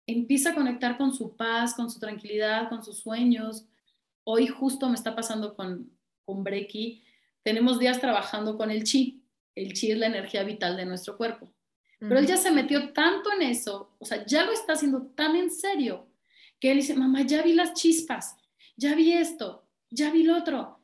empieza 0.05 0.51
a 0.51 0.53
conectar 0.53 0.99
con 0.99 1.11
su 1.11 1.35
paz, 1.35 1.73
con 1.73 1.89
su 1.89 1.99
tranquilidad, 1.99 2.69
con 2.69 2.83
sus 2.83 2.99
sueños. 2.99 3.65
Hoy 4.23 4.45
justo 4.45 4.89
me 4.89 4.93
está 4.93 5.15
pasando 5.15 5.55
con, 5.55 5.89
con 6.23 6.43
Brecky, 6.43 7.01
tenemos 7.41 7.79
días 7.79 7.99
trabajando 7.99 8.55
con 8.55 8.69
el 8.69 8.83
chi. 8.83 9.23
El 9.55 9.73
chi 9.73 9.89
es 9.89 9.97
la 9.97 10.05
energía 10.05 10.43
vital 10.43 10.77
de 10.77 10.85
nuestro 10.85 11.17
cuerpo. 11.17 11.51
Pero 11.97 12.19
él 12.19 12.27
ya 12.27 12.37
se 12.37 12.51
metió 12.51 12.93
tanto 12.93 13.31
en 13.31 13.41
eso, 13.41 13.95
o 13.97 14.05
sea, 14.05 14.23
ya 14.25 14.43
lo 14.43 14.51
está 14.51 14.73
haciendo 14.73 15.03
tan 15.15 15.35
en 15.35 15.49
serio, 15.49 16.07
que 16.59 16.71
él 16.71 16.77
dice, 16.77 16.95
mamá, 16.95 17.21
ya 17.21 17.43
vi 17.43 17.53
las 17.53 17.73
chispas, 17.73 18.37
ya 18.75 18.95
vi 18.95 19.13
esto, 19.13 19.67
ya 19.91 20.11
vi 20.11 20.23
lo 20.23 20.37
otro. 20.37 20.80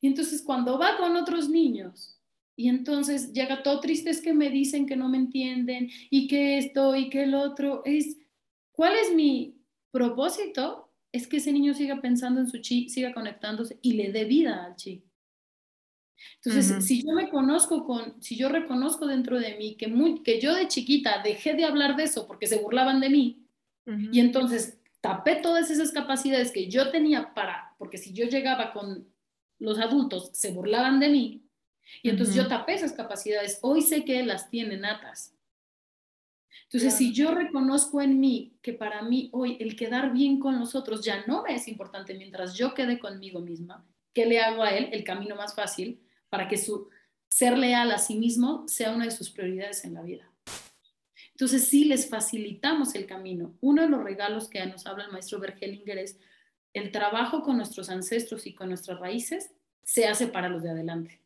Y 0.00 0.06
entonces 0.06 0.42
cuando 0.42 0.78
va 0.78 0.96
con 0.96 1.16
otros 1.16 1.48
niños, 1.48 2.18
y 2.56 2.68
entonces 2.68 3.32
llega 3.32 3.62
todo 3.62 3.78
triste, 3.80 4.10
es 4.10 4.20
que 4.20 4.34
me 4.34 4.50
dicen 4.50 4.86
que 4.86 4.96
no 4.96 5.08
me 5.08 5.18
entienden, 5.18 5.90
y 6.10 6.26
que 6.26 6.58
esto, 6.58 6.96
y 6.96 7.08
que 7.08 7.22
el 7.22 7.34
otro, 7.34 7.82
es, 7.84 8.16
¿cuál 8.72 8.94
es 8.96 9.14
mi 9.14 9.56
propósito? 9.90 10.90
Es 11.12 11.26
que 11.26 11.38
ese 11.38 11.52
niño 11.52 11.74
siga 11.74 12.00
pensando 12.00 12.40
en 12.40 12.48
su 12.48 12.58
chi, 12.58 12.88
siga 12.88 13.14
conectándose 13.14 13.78
y 13.80 13.92
le 13.92 14.10
dé 14.12 14.24
vida 14.24 14.64
al 14.64 14.76
chi. 14.76 15.04
Entonces, 16.42 16.84
si 16.84 17.02
yo 17.04 17.12
me 17.12 17.28
conozco 17.28 17.84
con, 17.84 18.20
si 18.20 18.36
yo 18.36 18.48
reconozco 18.48 19.06
dentro 19.06 19.38
de 19.38 19.56
mí 19.56 19.76
que, 19.76 19.86
muy, 19.86 20.22
que 20.22 20.40
yo 20.40 20.52
de 20.52 20.66
chiquita 20.66 21.22
dejé 21.22 21.54
de 21.54 21.64
hablar 21.64 21.96
de 21.96 22.04
eso 22.04 22.26
porque 22.26 22.48
se 22.48 22.58
burlaban 22.58 23.00
de 23.00 23.10
mí, 23.10 23.44
y 24.12 24.20
entonces 24.20 24.78
tapé 25.00 25.36
todas 25.36 25.70
esas 25.70 25.92
capacidades 25.92 26.52
que 26.52 26.68
yo 26.68 26.90
tenía 26.90 27.32
para, 27.32 27.74
porque 27.78 27.96
si 27.96 28.12
yo 28.12 28.26
llegaba 28.26 28.72
con 28.72 29.06
los 29.58 29.78
adultos, 29.78 30.30
se 30.32 30.52
burlaban 30.52 31.00
de 31.00 31.08
mí, 31.08 31.48
y 32.02 32.10
entonces 32.10 32.34
yo 32.34 32.46
tapé 32.46 32.74
esas 32.74 32.92
capacidades, 32.92 33.58
hoy 33.62 33.82
sé 33.82 34.04
que 34.04 34.22
las 34.24 34.50
tienen 34.50 34.82
natas. 34.82 35.34
Entonces, 36.64 36.94
si 36.94 37.14
yo 37.14 37.34
reconozco 37.34 38.02
en 38.02 38.20
mí 38.20 38.58
que 38.60 38.74
para 38.74 39.02
mí 39.02 39.30
hoy 39.32 39.56
el 39.58 39.74
quedar 39.74 40.12
bien 40.12 40.38
con 40.38 40.58
los 40.58 40.74
otros 40.74 41.02
ya 41.02 41.24
no 41.26 41.42
me 41.42 41.54
es 41.54 41.66
importante 41.66 42.14
mientras 42.14 42.54
yo 42.54 42.74
quede 42.74 42.98
conmigo 42.98 43.40
misma, 43.40 43.86
¿qué 44.12 44.26
le 44.26 44.40
hago 44.40 44.62
a 44.62 44.70
él? 44.70 44.90
El 44.92 45.02
camino 45.02 45.34
más 45.34 45.54
fácil 45.54 46.02
para 46.28 46.46
que 46.46 46.58
su 46.58 46.88
ser 47.30 47.56
leal 47.56 47.90
a 47.90 47.98
sí 47.98 48.16
mismo 48.16 48.68
sea 48.68 48.92
una 48.92 49.06
de 49.06 49.10
sus 49.10 49.30
prioridades 49.30 49.84
en 49.84 49.94
la 49.94 50.02
vida. 50.02 50.30
Entonces, 51.30 51.68
sí 51.68 51.84
les 51.84 52.08
facilitamos 52.08 52.94
el 52.94 53.06
camino. 53.06 53.56
Uno 53.60 53.82
de 53.82 53.88
los 53.88 54.02
regalos 54.02 54.48
que 54.48 54.64
nos 54.66 54.86
habla 54.86 55.04
el 55.04 55.12
maestro 55.12 55.38
Bergelinger 55.38 55.96
es 55.96 56.18
el 56.74 56.92
trabajo 56.92 57.42
con 57.42 57.56
nuestros 57.56 57.90
ancestros 57.90 58.46
y 58.46 58.54
con 58.54 58.68
nuestras 58.68 58.98
raíces 58.98 59.50
se 59.82 60.06
hace 60.06 60.26
para 60.26 60.48
los 60.48 60.62
de 60.62 60.70
adelante. 60.70 61.22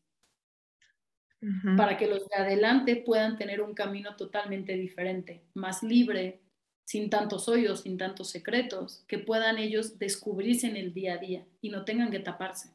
Para 1.77 1.97
que 1.97 2.07
los 2.07 2.29
de 2.29 2.37
adelante 2.37 3.03
puedan 3.05 3.37
tener 3.37 3.61
un 3.61 3.75
camino 3.75 4.15
totalmente 4.15 4.75
diferente, 4.75 5.43
más 5.55 5.83
libre, 5.83 6.41
sin 6.85 7.11
tantos 7.11 7.49
hoyos, 7.49 7.81
sin 7.81 7.99
tantos 7.99 8.31
secretos, 8.31 9.05
que 9.09 9.19
puedan 9.19 9.59
ellos 9.59 9.99
descubrirse 9.99 10.69
en 10.69 10.77
el 10.77 10.95
día 10.95 11.15
a 11.15 11.19
día 11.19 11.45
y 11.61 11.71
no 11.71 11.85
tengan 11.85 12.13
que 12.13 12.21
taparse. 12.21 12.71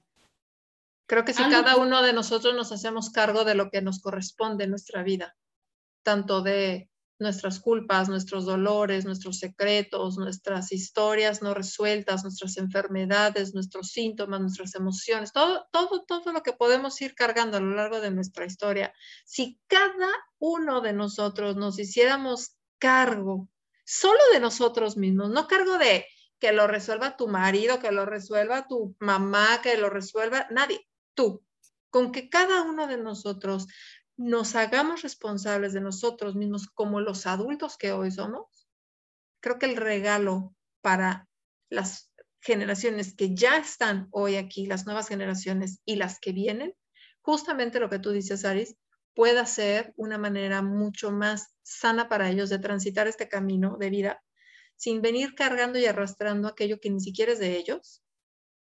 Creo 1.07 1.23
que 1.23 1.33
si 1.33 1.43
cada 1.43 1.77
uno 1.77 2.01
de 2.01 2.11
nosotros 2.11 2.53
nos 2.53 2.73
hacemos 2.73 3.09
cargo 3.09 3.45
de 3.45 3.55
lo 3.55 3.69
que 3.69 3.81
nos 3.81 4.01
corresponde 4.01 4.65
en 4.65 4.71
nuestra 4.71 5.03
vida, 5.03 5.37
tanto 6.03 6.41
de 6.41 6.89
nuestras 7.19 7.59
culpas, 7.59 8.09
nuestros 8.09 8.45
dolores, 8.45 9.05
nuestros 9.05 9.39
secretos, 9.39 10.17
nuestras 10.17 10.71
historias 10.71 11.41
no 11.41 11.53
resueltas, 11.53 12.23
nuestras 12.23 12.57
enfermedades, 12.57 13.53
nuestros 13.53 13.89
síntomas, 13.89 14.39
nuestras 14.39 14.75
emociones, 14.75 15.31
todo, 15.31 15.67
todo, 15.71 16.03
todo 16.05 16.31
lo 16.31 16.43
que 16.43 16.53
podemos 16.53 17.01
ir 17.01 17.15
cargando 17.15 17.57
a 17.57 17.61
lo 17.61 17.75
largo 17.75 18.01
de 18.01 18.11
nuestra 18.11 18.45
historia. 18.45 18.93
Si 19.25 19.59
cada 19.67 20.09
uno 20.39 20.81
de 20.81 20.93
nosotros 20.93 21.55
nos 21.55 21.79
hiciéramos 21.79 22.55
cargo 22.77 23.49
solo 23.83 24.19
de 24.33 24.39
nosotros 24.39 24.97
mismos, 24.97 25.29
no 25.29 25.47
cargo 25.47 25.77
de 25.77 26.05
que 26.39 26.51
lo 26.51 26.67
resuelva 26.67 27.17
tu 27.17 27.27
marido, 27.27 27.79
que 27.79 27.91
lo 27.91 28.05
resuelva 28.05 28.67
tu 28.67 28.95
mamá, 28.99 29.61
que 29.63 29.77
lo 29.77 29.89
resuelva 29.89 30.47
nadie, 30.51 30.87
tú, 31.15 31.43
con 31.89 32.11
que 32.11 32.29
cada 32.29 32.61
uno 32.61 32.85
de 32.85 32.97
nosotros 32.97 33.67
nos 34.17 34.55
hagamos 34.55 35.03
responsables 35.03 35.73
de 35.73 35.81
nosotros 35.81 36.35
mismos 36.35 36.67
como 36.67 36.99
los 36.99 37.27
adultos 37.27 37.77
que 37.77 37.91
hoy 37.91 38.11
somos, 38.11 38.67
creo 39.39 39.59
que 39.59 39.67
el 39.67 39.77
regalo 39.77 40.55
para 40.81 41.29
las 41.69 42.11
generaciones 42.41 43.13
que 43.15 43.35
ya 43.35 43.57
están 43.57 44.07
hoy 44.11 44.35
aquí, 44.35 44.65
las 44.65 44.85
nuevas 44.85 45.07
generaciones 45.07 45.81
y 45.85 45.95
las 45.95 46.19
que 46.19 46.31
vienen, 46.31 46.73
justamente 47.21 47.79
lo 47.79 47.89
que 47.89 47.99
tú 47.99 48.11
dices, 48.11 48.43
Aris, 48.43 48.75
pueda 49.13 49.45
ser 49.45 49.93
una 49.97 50.17
manera 50.17 50.61
mucho 50.61 51.11
más 51.11 51.55
sana 51.63 52.09
para 52.09 52.29
ellos 52.29 52.49
de 52.49 52.59
transitar 52.59 53.07
este 53.07 53.27
camino 53.27 53.77
de 53.79 53.89
vida 53.89 54.23
sin 54.75 55.01
venir 55.01 55.33
cargando 55.35 55.79
y 55.79 55.85
arrastrando 55.85 56.47
aquello 56.47 56.79
que 56.79 56.89
ni 56.89 57.01
siquiera 57.01 57.31
es 57.33 57.39
de 57.39 57.57
ellos 57.57 58.03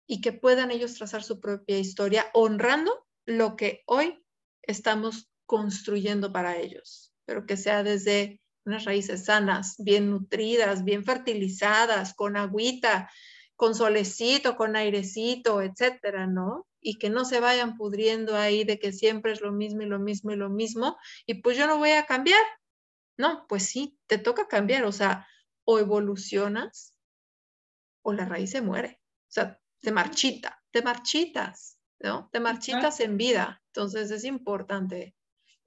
y 0.07 0.21
que 0.21 0.31
puedan 0.31 0.71
ellos 0.71 0.95
trazar 0.95 1.23
su 1.23 1.39
propia 1.39 1.79
historia 1.79 2.29
honrando 2.33 3.07
lo 3.25 3.55
que 3.55 3.83
hoy 3.87 4.23
estamos 4.61 5.32
construyendo 5.45 6.31
para 6.31 6.57
ellos, 6.57 7.13
pero 7.25 7.45
que 7.45 7.57
sea 7.57 7.83
desde 7.83 8.41
unas 8.65 8.85
raíces 8.85 9.25
sanas, 9.25 9.75
bien 9.77 10.09
nutridas, 10.09 10.83
bien 10.83 11.03
fertilizadas, 11.03 12.13
con 12.13 12.37
agüita, 12.37 13.09
con 13.55 13.75
solecito, 13.75 14.55
con 14.55 14.75
airecito, 14.75 15.61
etcétera, 15.61 16.27
¿no? 16.27 16.67
Y 16.79 16.97
que 16.97 17.09
no 17.09 17.25
se 17.25 17.39
vayan 17.39 17.77
pudriendo 17.77 18.35
ahí 18.35 18.63
de 18.63 18.79
que 18.79 18.93
siempre 18.93 19.31
es 19.31 19.41
lo 19.41 19.51
mismo 19.51 19.81
y 19.81 19.85
lo 19.85 19.99
mismo 19.99 20.31
y 20.31 20.35
lo 20.35 20.49
mismo, 20.49 20.97
y 21.25 21.35
pues 21.35 21.57
yo 21.57 21.67
no 21.67 21.77
voy 21.77 21.91
a 21.91 22.05
cambiar. 22.05 22.43
No, 23.17 23.45
pues 23.47 23.63
sí, 23.63 23.97
te 24.07 24.17
toca 24.17 24.47
cambiar, 24.47 24.85
o 24.85 24.91
sea, 24.91 25.27
o 25.65 25.79
evolucionas 25.79 26.97
o 28.01 28.13
la 28.13 28.25
raíz 28.25 28.51
se 28.51 28.61
muere. 28.61 28.99
O 29.29 29.31
sea, 29.31 29.59
te 29.81 29.91
marchita, 29.91 30.61
te 30.71 30.81
marchitas, 30.81 31.77
¿no? 31.99 32.29
Te 32.31 32.39
marchitas 32.39 32.99
en 32.99 33.17
vida. 33.17 33.63
Entonces 33.67 34.11
es 34.11 34.23
importante. 34.23 35.15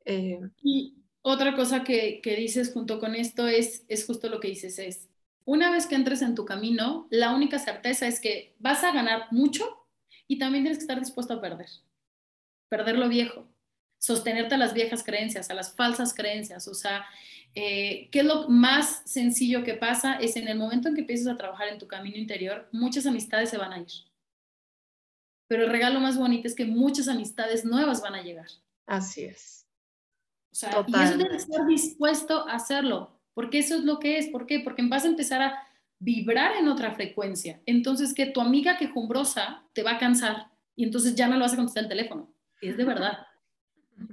Eh, 0.07 0.41
y 0.63 0.95
otra 1.21 1.55
cosa 1.55 1.85
que, 1.85 2.23
dices 2.25 2.73
junto 2.73 2.99
con 2.99 3.15
esto 3.15 3.47
es, 3.49 3.85
es 3.89 4.07
justo 4.07 4.29
lo 4.29 4.41
que 4.41 4.49
dices, 4.49 4.79
es, 4.79 5.09
una 5.45 5.71
vez 5.71 5.87
que 5.87 5.97
entres 5.97 6.23
en 6.23 6.35
tu 6.35 6.45
camino, 6.45 7.07
la 7.11 7.35
única 7.35 7.59
certeza 7.59 8.07
es 8.07 8.21
que 8.21 8.55
vas 8.59 8.83
a 8.85 8.93
ganar 8.93 9.27
mucho 9.33 9.87
y 10.27 10.39
también 10.39 10.65
tienes 10.65 10.79
que 10.79 10.85
estar 10.85 10.99
dispuesto 10.99 11.35
a 11.35 11.41
perder. 11.41 11.69
Perder 12.69 12.99
lo 12.99 13.09
viejo, 13.09 13.47
sostenerte 13.99 14.55
a 14.55 14.59
las 14.59 14.75
viejas 14.75 15.05
creencias, 15.05 15.51
a 15.51 15.55
las 15.55 15.75
falsas 15.75 16.15
creencias. 16.15 16.67
O 16.67 16.75
sea, 16.75 17.05
eh, 17.55 18.09
¿qué 18.11 18.21
es 18.21 18.25
lo 18.25 18.49
más 18.49 19.03
sencillo 19.05 19.65
que 19.65 19.75
pasa? 19.75 20.15
Es 20.15 20.37
en 20.37 20.49
el 20.49 20.59
momento 20.59 20.89
en 20.89 20.95
que 20.95 21.01
empiezas 21.03 21.29
a 21.29 21.37
trabajar 21.37 21.69
en 21.69 21.79
tu 21.79 21.89
camino 21.89 22.17
interior, 22.17 22.69
muchas 22.73 23.07
amistades 23.07 23.51
se 23.51 23.59
van 23.59 23.73
a 23.73 23.81
ir. 23.81 23.93
Pero 25.49 25.65
el 25.65 25.71
regalo 25.71 26.01
más 26.01 26.19
bonito 26.19 26.47
es 26.49 26.55
que 26.55 26.65
muchas 26.65 27.09
amistades 27.09 27.65
nuevas 27.65 28.01
van 28.01 28.15
a 28.15 28.23
llegar. 28.23 28.49
Así 28.87 29.25
es. 29.25 29.66
O 30.57 30.59
sea, 30.59 30.85
y 30.87 30.95
eso 30.95 31.19
debe 31.19 31.37
estar 31.37 31.67
dispuesto 31.67 32.49
a 32.49 32.55
hacerlo, 32.55 33.11
porque 33.35 33.59
eso 33.59 33.75
es 33.75 33.85
lo 33.85 33.99
que 33.99 34.17
es. 34.17 34.29
¿Por 34.29 34.47
qué? 34.47 34.61
Porque 34.61 34.83
vas 34.89 35.05
a 35.05 35.09
empezar 35.09 35.43
a 35.43 35.63
vibrar 35.99 36.57
en 36.57 36.69
otra 36.69 36.93
frecuencia. 36.95 37.61
Entonces, 37.67 38.15
que 38.15 38.25
tu 38.25 38.41
amiga 38.41 38.79
quejumbrosa 38.79 39.65
te 39.75 39.83
va 39.83 39.93
a 39.93 39.99
cansar 39.99 40.51
y 40.75 40.85
entonces 40.85 41.15
ya 41.15 41.29
no 41.29 41.35
lo 41.35 41.43
vas 41.43 41.53
a 41.53 41.57
contestar 41.57 41.83
el 41.83 41.91
teléfono. 41.91 42.33
Es 42.63 42.79
de 42.79 42.85
verdad. 42.85 43.19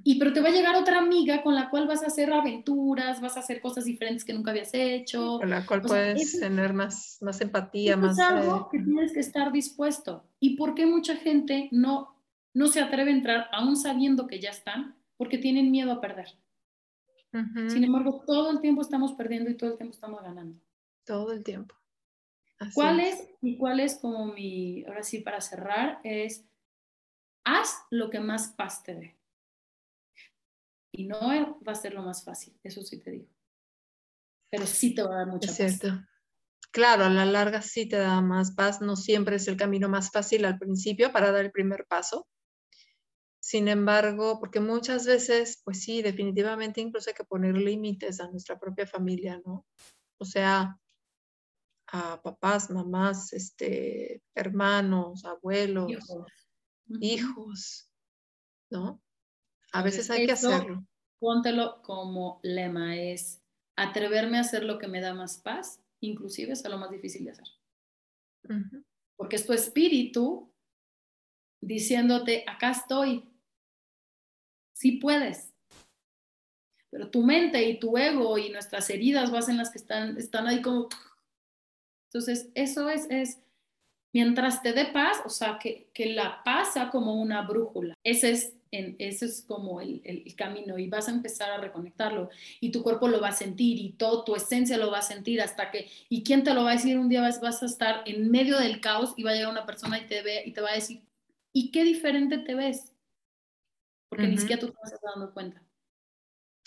Y 0.04 0.20
pero 0.20 0.34
te 0.34 0.42
va 0.42 0.50
a 0.50 0.52
llegar 0.52 0.76
otra 0.76 1.00
amiga 1.00 1.42
con 1.44 1.56
la 1.56 1.70
cual 1.70 1.88
vas 1.88 2.04
a 2.04 2.08
hacer 2.08 2.34
aventuras, 2.34 3.22
vas 3.22 3.38
a 3.38 3.40
hacer 3.40 3.62
cosas 3.62 3.86
diferentes 3.86 4.26
que 4.26 4.34
nunca 4.34 4.52
habías 4.52 4.74
hecho. 4.74 5.40
Con 5.40 5.50
la 5.50 5.66
cual 5.66 5.82
puedes 5.82 6.42
tener 6.42 6.74
más, 6.74 7.20
más 7.22 7.40
empatía, 7.40 7.96
más... 7.96 8.18
Es 8.18 8.20
algo 8.20 8.68
que 8.70 8.80
tienes 8.80 9.14
que 9.14 9.22
estar 9.22 9.54
dispuesto. 9.54 10.26
¿Y 10.42 10.58
por 10.58 10.76
qué 10.76 10.86
mucha 10.86 11.16
gente 11.16 11.70
no, 11.72 12.18
no 12.54 12.68
se 12.68 12.82
atreve 12.82 13.12
a 13.12 13.16
entrar 13.16 13.50
aún 13.54 13.78
sabiendo 13.78 14.28
que 14.28 14.42
ya 14.42 14.50
están? 14.50 14.98
Porque 15.24 15.38
tienen 15.38 15.72
miedo 15.72 15.90
a 15.94 16.02
perder. 16.02 16.38
Sin 17.32 17.82
embargo, 17.82 18.26
todo 18.28 18.52
el 18.52 18.60
tiempo 18.60 18.82
estamos 18.82 19.14
perdiendo 19.14 19.50
y 19.50 19.56
todo 19.56 19.72
el 19.72 19.78
tiempo 19.78 19.94
estamos 19.94 20.22
ganando. 20.22 20.60
Todo 21.06 21.32
el 21.32 21.44
tiempo. 21.46 21.76
¿Cuál 22.74 23.00
es? 23.00 23.26
Y 23.42 23.58
cuál 23.58 23.80
es 23.80 23.96
como 23.96 24.26
mi, 24.34 24.84
ahora 24.84 25.02
sí, 25.02 25.22
para 25.22 25.40
cerrar, 25.40 26.02
es, 26.04 26.46
haz 27.46 27.86
lo 27.90 28.10
que 28.10 28.20
más 28.20 28.50
paz 28.50 28.84
te 28.84 28.96
dé. 28.96 29.18
Y 30.92 31.06
no 31.06 31.20
va 31.66 31.72
a 31.72 31.76
ser 31.76 31.94
lo 31.94 32.04
más 32.04 32.26
fácil, 32.26 32.54
eso 32.62 32.82
sí 32.82 33.00
te 33.00 33.12
digo. 33.12 33.30
Pero 34.52 34.68
sí 34.68 34.94
te 34.94 35.04
va 35.04 35.16
a 35.16 35.18
dar 35.20 35.28
mucha 35.28 35.50
es 35.50 35.56
cierto. 35.56 36.06
Claro, 36.72 37.06
a 37.06 37.10
la 37.10 37.26
larga 37.26 37.62
sí 37.62 37.88
te 37.88 37.96
da 37.96 38.20
más 38.20 38.52
paz, 38.52 38.82
no 38.82 38.98
siempre 38.98 39.38
es 39.38 39.48
el 39.48 39.56
camino 39.56 39.88
más 39.88 40.12
fácil 40.12 40.44
al 40.44 40.60
principio 40.60 41.14
para 41.14 41.32
dar 41.32 41.46
el 41.46 41.52
primer 41.52 41.86
paso, 41.88 42.28
sin 43.44 43.68
embargo, 43.68 44.40
porque 44.40 44.62
muchas 44.62 45.06
veces, 45.06 45.62
pues 45.66 45.84
sí, 45.84 46.02
definitivamente 46.02 46.80
incluso 46.80 47.10
hay 47.10 47.14
que 47.14 47.26
poner 47.26 47.58
límites 47.58 48.22
a 48.22 48.30
nuestra 48.30 48.58
propia 48.58 48.88
familia, 48.88 49.42
¿no? 49.46 49.66
O 50.18 50.24
sea, 50.24 50.80
a 51.88 52.22
papás, 52.22 52.70
mamás, 52.70 53.34
este, 53.34 54.24
hermanos, 54.34 55.26
abuelos, 55.26 55.92
hijos, 57.02 57.92
¿no? 58.72 59.04
A 59.74 59.84
veces 59.84 60.10
hay 60.10 60.26
que 60.26 60.32
hacerlo. 60.32 60.88
Póntelo 61.20 61.82
como 61.82 62.40
lema, 62.44 62.96
es 62.96 63.44
atreverme 63.76 64.38
a 64.38 64.42
hacer 64.42 64.64
lo 64.64 64.80
que 64.80 64.88
me 64.88 65.02
da 65.02 65.14
más 65.14 65.40
paz, 65.40 65.82
inclusive 66.00 66.54
es 66.54 66.64
lo 66.64 66.78
más 66.78 66.92
difícil 66.92 67.26
de 67.26 67.32
hacer. 67.32 67.48
Porque 69.18 69.36
es 69.36 69.46
tu 69.46 69.52
espíritu 69.52 70.50
diciéndote, 71.60 72.46
acá 72.48 72.72
estoy, 72.72 73.33
sí 74.84 74.92
puedes. 74.92 75.54
Pero 76.92 77.10
tu 77.10 77.24
mente 77.24 77.64
y 77.64 77.80
tu 77.80 77.98
ego 77.98 78.38
y 78.38 78.50
nuestras 78.50 78.90
heridas 78.90 79.32
vas 79.32 79.48
en 79.48 79.56
las 79.56 79.72
que 79.72 79.78
están, 79.78 80.18
están 80.18 80.46
ahí 80.46 80.62
como... 80.62 80.90
Entonces, 82.10 82.50
eso 82.54 82.90
es, 82.90 83.08
es, 83.10 83.40
mientras 84.14 84.62
te 84.62 84.74
dé 84.74 84.86
paz, 84.88 85.22
o 85.26 85.30
sea, 85.30 85.58
que, 85.58 85.90
que 85.94 86.08
la 86.08 86.44
paz 86.44 86.74
sea 86.74 86.90
como 86.90 87.14
una 87.14 87.44
brújula. 87.44 87.96
Ese 88.04 88.32
es, 88.32 88.58
en, 88.72 88.98
ese 89.00 89.26
es 89.26 89.46
como 89.48 89.80
el, 89.80 90.02
el, 90.04 90.36
camino 90.36 90.78
y 90.78 90.90
vas 90.90 91.08
a 91.08 91.12
empezar 91.12 91.50
a 91.50 91.62
reconectarlo 91.62 92.30
y 92.60 92.72
tu 92.72 92.84
cuerpo 92.84 93.08
lo 93.08 93.22
va 93.22 93.30
a 93.30 93.32
sentir 93.32 93.80
y 93.80 93.94
todo 93.94 94.26
tu 94.26 94.36
esencia 94.36 94.78
lo 94.78 94.92
va 94.92 95.00
a 95.00 95.04
sentir 95.04 95.42
hasta 95.42 95.72
que, 95.72 95.90
¿y 96.10 96.24
quién 96.24 96.44
te 96.44 96.54
lo 96.54 96.66
va 96.66 96.72
a 96.72 96.76
decir? 96.76 97.00
Un 97.00 97.08
día 97.08 97.22
vas, 97.22 97.40
vas 97.40 97.64
a 97.64 97.68
estar 97.68 98.04
en 98.06 98.30
medio 98.30 98.60
del 98.60 98.82
caos 98.82 99.14
y 99.16 99.24
va 99.24 99.32
a 99.32 99.36
llegar 99.36 99.52
una 99.52 99.66
persona 99.66 99.98
y 99.98 100.08
te, 100.08 100.22
ve, 100.22 100.44
y 100.46 100.52
te 100.52 100.62
va 100.62 100.72
a 100.72 100.76
decir, 100.76 101.02
¿y 101.54 101.72
qué 101.72 101.86
diferente 101.86 102.38
te 102.40 102.54
ves? 102.54 102.93
Porque 104.14 104.28
ni 104.28 104.38
siquiera 104.38 104.60
tú 104.60 104.68
te 104.68 104.78
vas 104.80 105.02
dando 105.02 105.34
cuenta. 105.34 105.60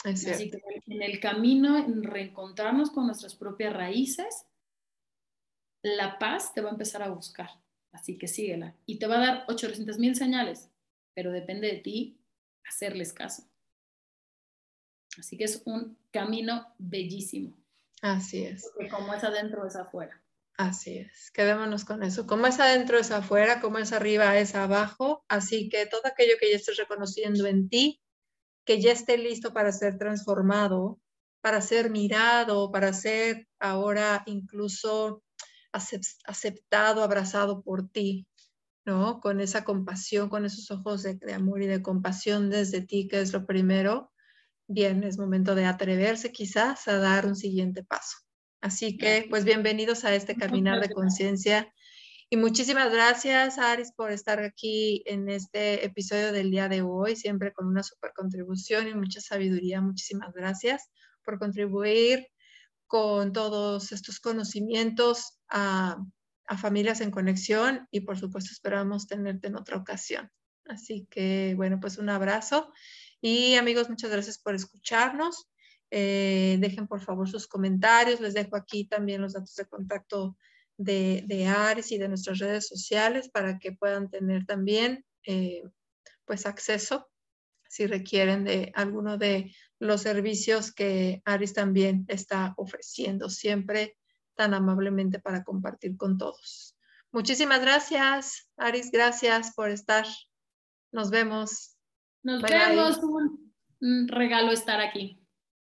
Así 0.05 0.51
que 0.51 0.83
en 0.87 1.01
el 1.01 1.21
camino, 1.21 1.79
en 1.79 2.03
reencontrarnos 2.03 2.91
con 2.91 3.07
nuestras 3.07 3.37
propias 3.37 3.73
raíces, 3.73 4.47
la 5.81 6.19
paz 6.19 6.53
te 6.53 6.61
va 6.61 6.71
a 6.71 6.73
empezar 6.73 7.05
a 7.05 7.11
buscar. 7.11 7.51
Así 7.93 8.19
que 8.19 8.27
síguela. 8.27 8.75
Y 8.85 8.99
te 8.99 9.07
va 9.07 9.17
a 9.17 9.27
dar 9.27 9.45
800 9.47 9.97
mil 9.99 10.17
señales, 10.17 10.73
pero 11.15 11.31
depende 11.31 11.69
de 11.69 11.79
ti 11.79 12.21
hacerles 12.65 13.13
caso. 13.13 13.49
Así 15.17 15.39
que 15.39 15.45
es 15.45 15.63
un 15.67 15.97
camino 16.11 16.67
bellísimo. 16.79 17.57
Así 18.03 18.43
es. 18.43 18.69
Porque 18.75 18.91
como 18.91 19.15
es 19.15 19.23
adentro, 19.23 19.65
es 19.65 19.77
afuera. 19.77 20.21
Así 20.59 20.99
es, 20.99 21.31
quedémonos 21.33 21.85
con 21.85 22.03
eso. 22.03 22.27
Como 22.27 22.47
es 22.47 22.59
adentro, 22.61 22.99
es 22.99 23.11
afuera, 23.11 23.61
como 23.61 23.79
es 23.79 23.93
arriba, 23.93 24.39
es 24.39 24.55
abajo. 24.55 25.25
Así 25.29 25.69
que 25.69 25.85
todo 25.87 26.01
aquello 26.07 26.35
que 26.41 26.51
ya 26.51 26.57
estés 26.57 26.79
reconociendo 26.79 27.47
en 27.47 27.69
ti, 27.69 28.01
que 28.65 28.81
ya 28.81 28.93
esté 28.93 29.19
listo 29.19 29.53
para 29.53 29.73
ser 29.73 29.99
transformado, 29.99 30.99
para 31.43 31.61
ser 31.61 31.91
mirado, 31.91 32.73
para 32.73 32.93
ser 32.95 33.49
ahora 33.61 34.23
incluso 34.27 35.23
aceptado, 36.25 37.03
abrazado 37.03 37.63
por 37.63 37.91
ti, 37.91 38.27
¿no? 38.87 39.21
Con 39.21 39.41
esa 39.41 39.65
compasión, 39.65 40.31
con 40.31 40.47
esos 40.47 40.71
ojos 40.71 41.03
de, 41.03 41.17
de 41.17 41.35
amor 41.35 41.63
y 41.63 41.67
de 41.67 41.83
compasión 41.83 42.51
desde 42.51 42.81
ti, 42.83 43.09
que 43.09 43.21
es 43.21 43.33
lo 43.35 43.47
primero. 43.47 44.13
Bien, 44.69 45.05
es 45.05 45.19
momento 45.19 45.55
de 45.55 45.67
atreverse 45.67 46.33
quizás 46.33 46.89
a 46.89 46.99
dar 46.99 47.27
un 47.27 47.37
siguiente 47.37 47.85
paso. 47.85 48.26
Así 48.61 48.97
que, 48.97 49.27
pues 49.31 49.45
bienvenidos 49.45 50.05
a 50.05 50.15
este 50.15 50.35
Caminar 50.35 50.81
de 50.81 50.93
Conciencia. 50.93 51.73
Y 52.29 52.37
muchísimas 52.37 52.93
gracias, 52.93 53.59
Aris, 53.59 53.93
por 53.93 54.11
estar 54.11 54.41
aquí 54.41 55.03
en 55.07 55.29
este 55.29 55.85
episodio 55.85 56.33
del 56.33 56.51
día 56.51 56.69
de 56.69 56.83
hoy, 56.83 57.15
siempre 57.15 57.53
con 57.53 57.69
una 57.69 57.83
super 57.83 58.13
contribución 58.15 58.89
y 58.89 58.95
mucha 58.95 59.21
sabiduría. 59.21 59.81
Muchísimas 59.81 60.33
gracias 60.33 60.91
por 61.25 61.39
contribuir 61.39 62.27
con 62.89 63.33
todos 63.33 63.93
estos 63.93 64.19
conocimientos 64.19 65.39
a, 65.49 65.99
a 66.47 66.59
familias 66.59 67.01
en 67.01 67.11
conexión 67.11 67.87
y 67.91 68.01
por 68.01 68.19
supuesto 68.19 68.51
esperamos 68.53 69.07
tenerte 69.07 69.49
en 69.49 69.57
otra 69.57 69.77
ocasión. 69.77 70.31
Así 70.65 71.07
que, 71.11 71.55
bueno, 71.57 71.79
pues 71.81 71.99
un 71.99 72.09
abrazo 72.09 72.73
y 73.21 73.55
amigos, 73.55 73.89
muchas 73.89 74.11
gracias 74.11 74.39
por 74.39 74.55
escucharnos. 74.55 75.49
Eh, 75.91 76.57
dejen 76.61 76.87
por 76.87 77.01
favor 77.01 77.29
sus 77.29 77.47
comentarios. 77.47 78.21
Les 78.21 78.35
dejo 78.35 78.57
aquí 78.57 78.87
también 78.87 79.23
los 79.23 79.35
datos 79.35 79.55
de 79.55 79.67
contacto 79.67 80.37
de, 80.77 81.25
de 81.27 81.47
Aris 81.47 81.93
y 81.93 81.99
de 81.99 82.09
nuestras 82.09 82.39
redes 82.39 82.69
sociales 82.69 83.29
para 83.29 83.59
que 83.59 83.73
puedan 83.73 84.11
tener 84.11 84.45
también 84.47 85.05
eh, 85.25 85.63
pues 86.25 86.47
acceso 86.47 87.09
si 87.69 87.87
requieren 87.87 88.45
de 88.45 88.73
alguno 88.75 89.19
de 89.19 89.53
los 89.79 90.03
servicios 90.03 90.73
que 90.73 91.23
Aris 91.25 91.53
también 91.53 92.05
está 92.09 92.55
ofreciendo 92.57 93.29
siempre 93.29 93.97
tan 94.35 94.55
amablemente 94.55 95.19
para 95.19 95.45
compartir 95.45 95.97
con 95.97 96.17
todos. 96.19 96.77
Muchísimas 97.11 97.61
gracias, 97.61 98.49
Aris, 98.57 98.91
gracias 98.91 99.55
por 99.55 99.71
estar. 99.71 100.07
Nos 100.93 101.11
vemos. 101.11 101.77
Nos 102.23 102.43
vemos, 102.43 102.99
un 103.81 104.09
regalo 104.09 104.53
estar 104.53 104.81
aquí. 104.81 105.26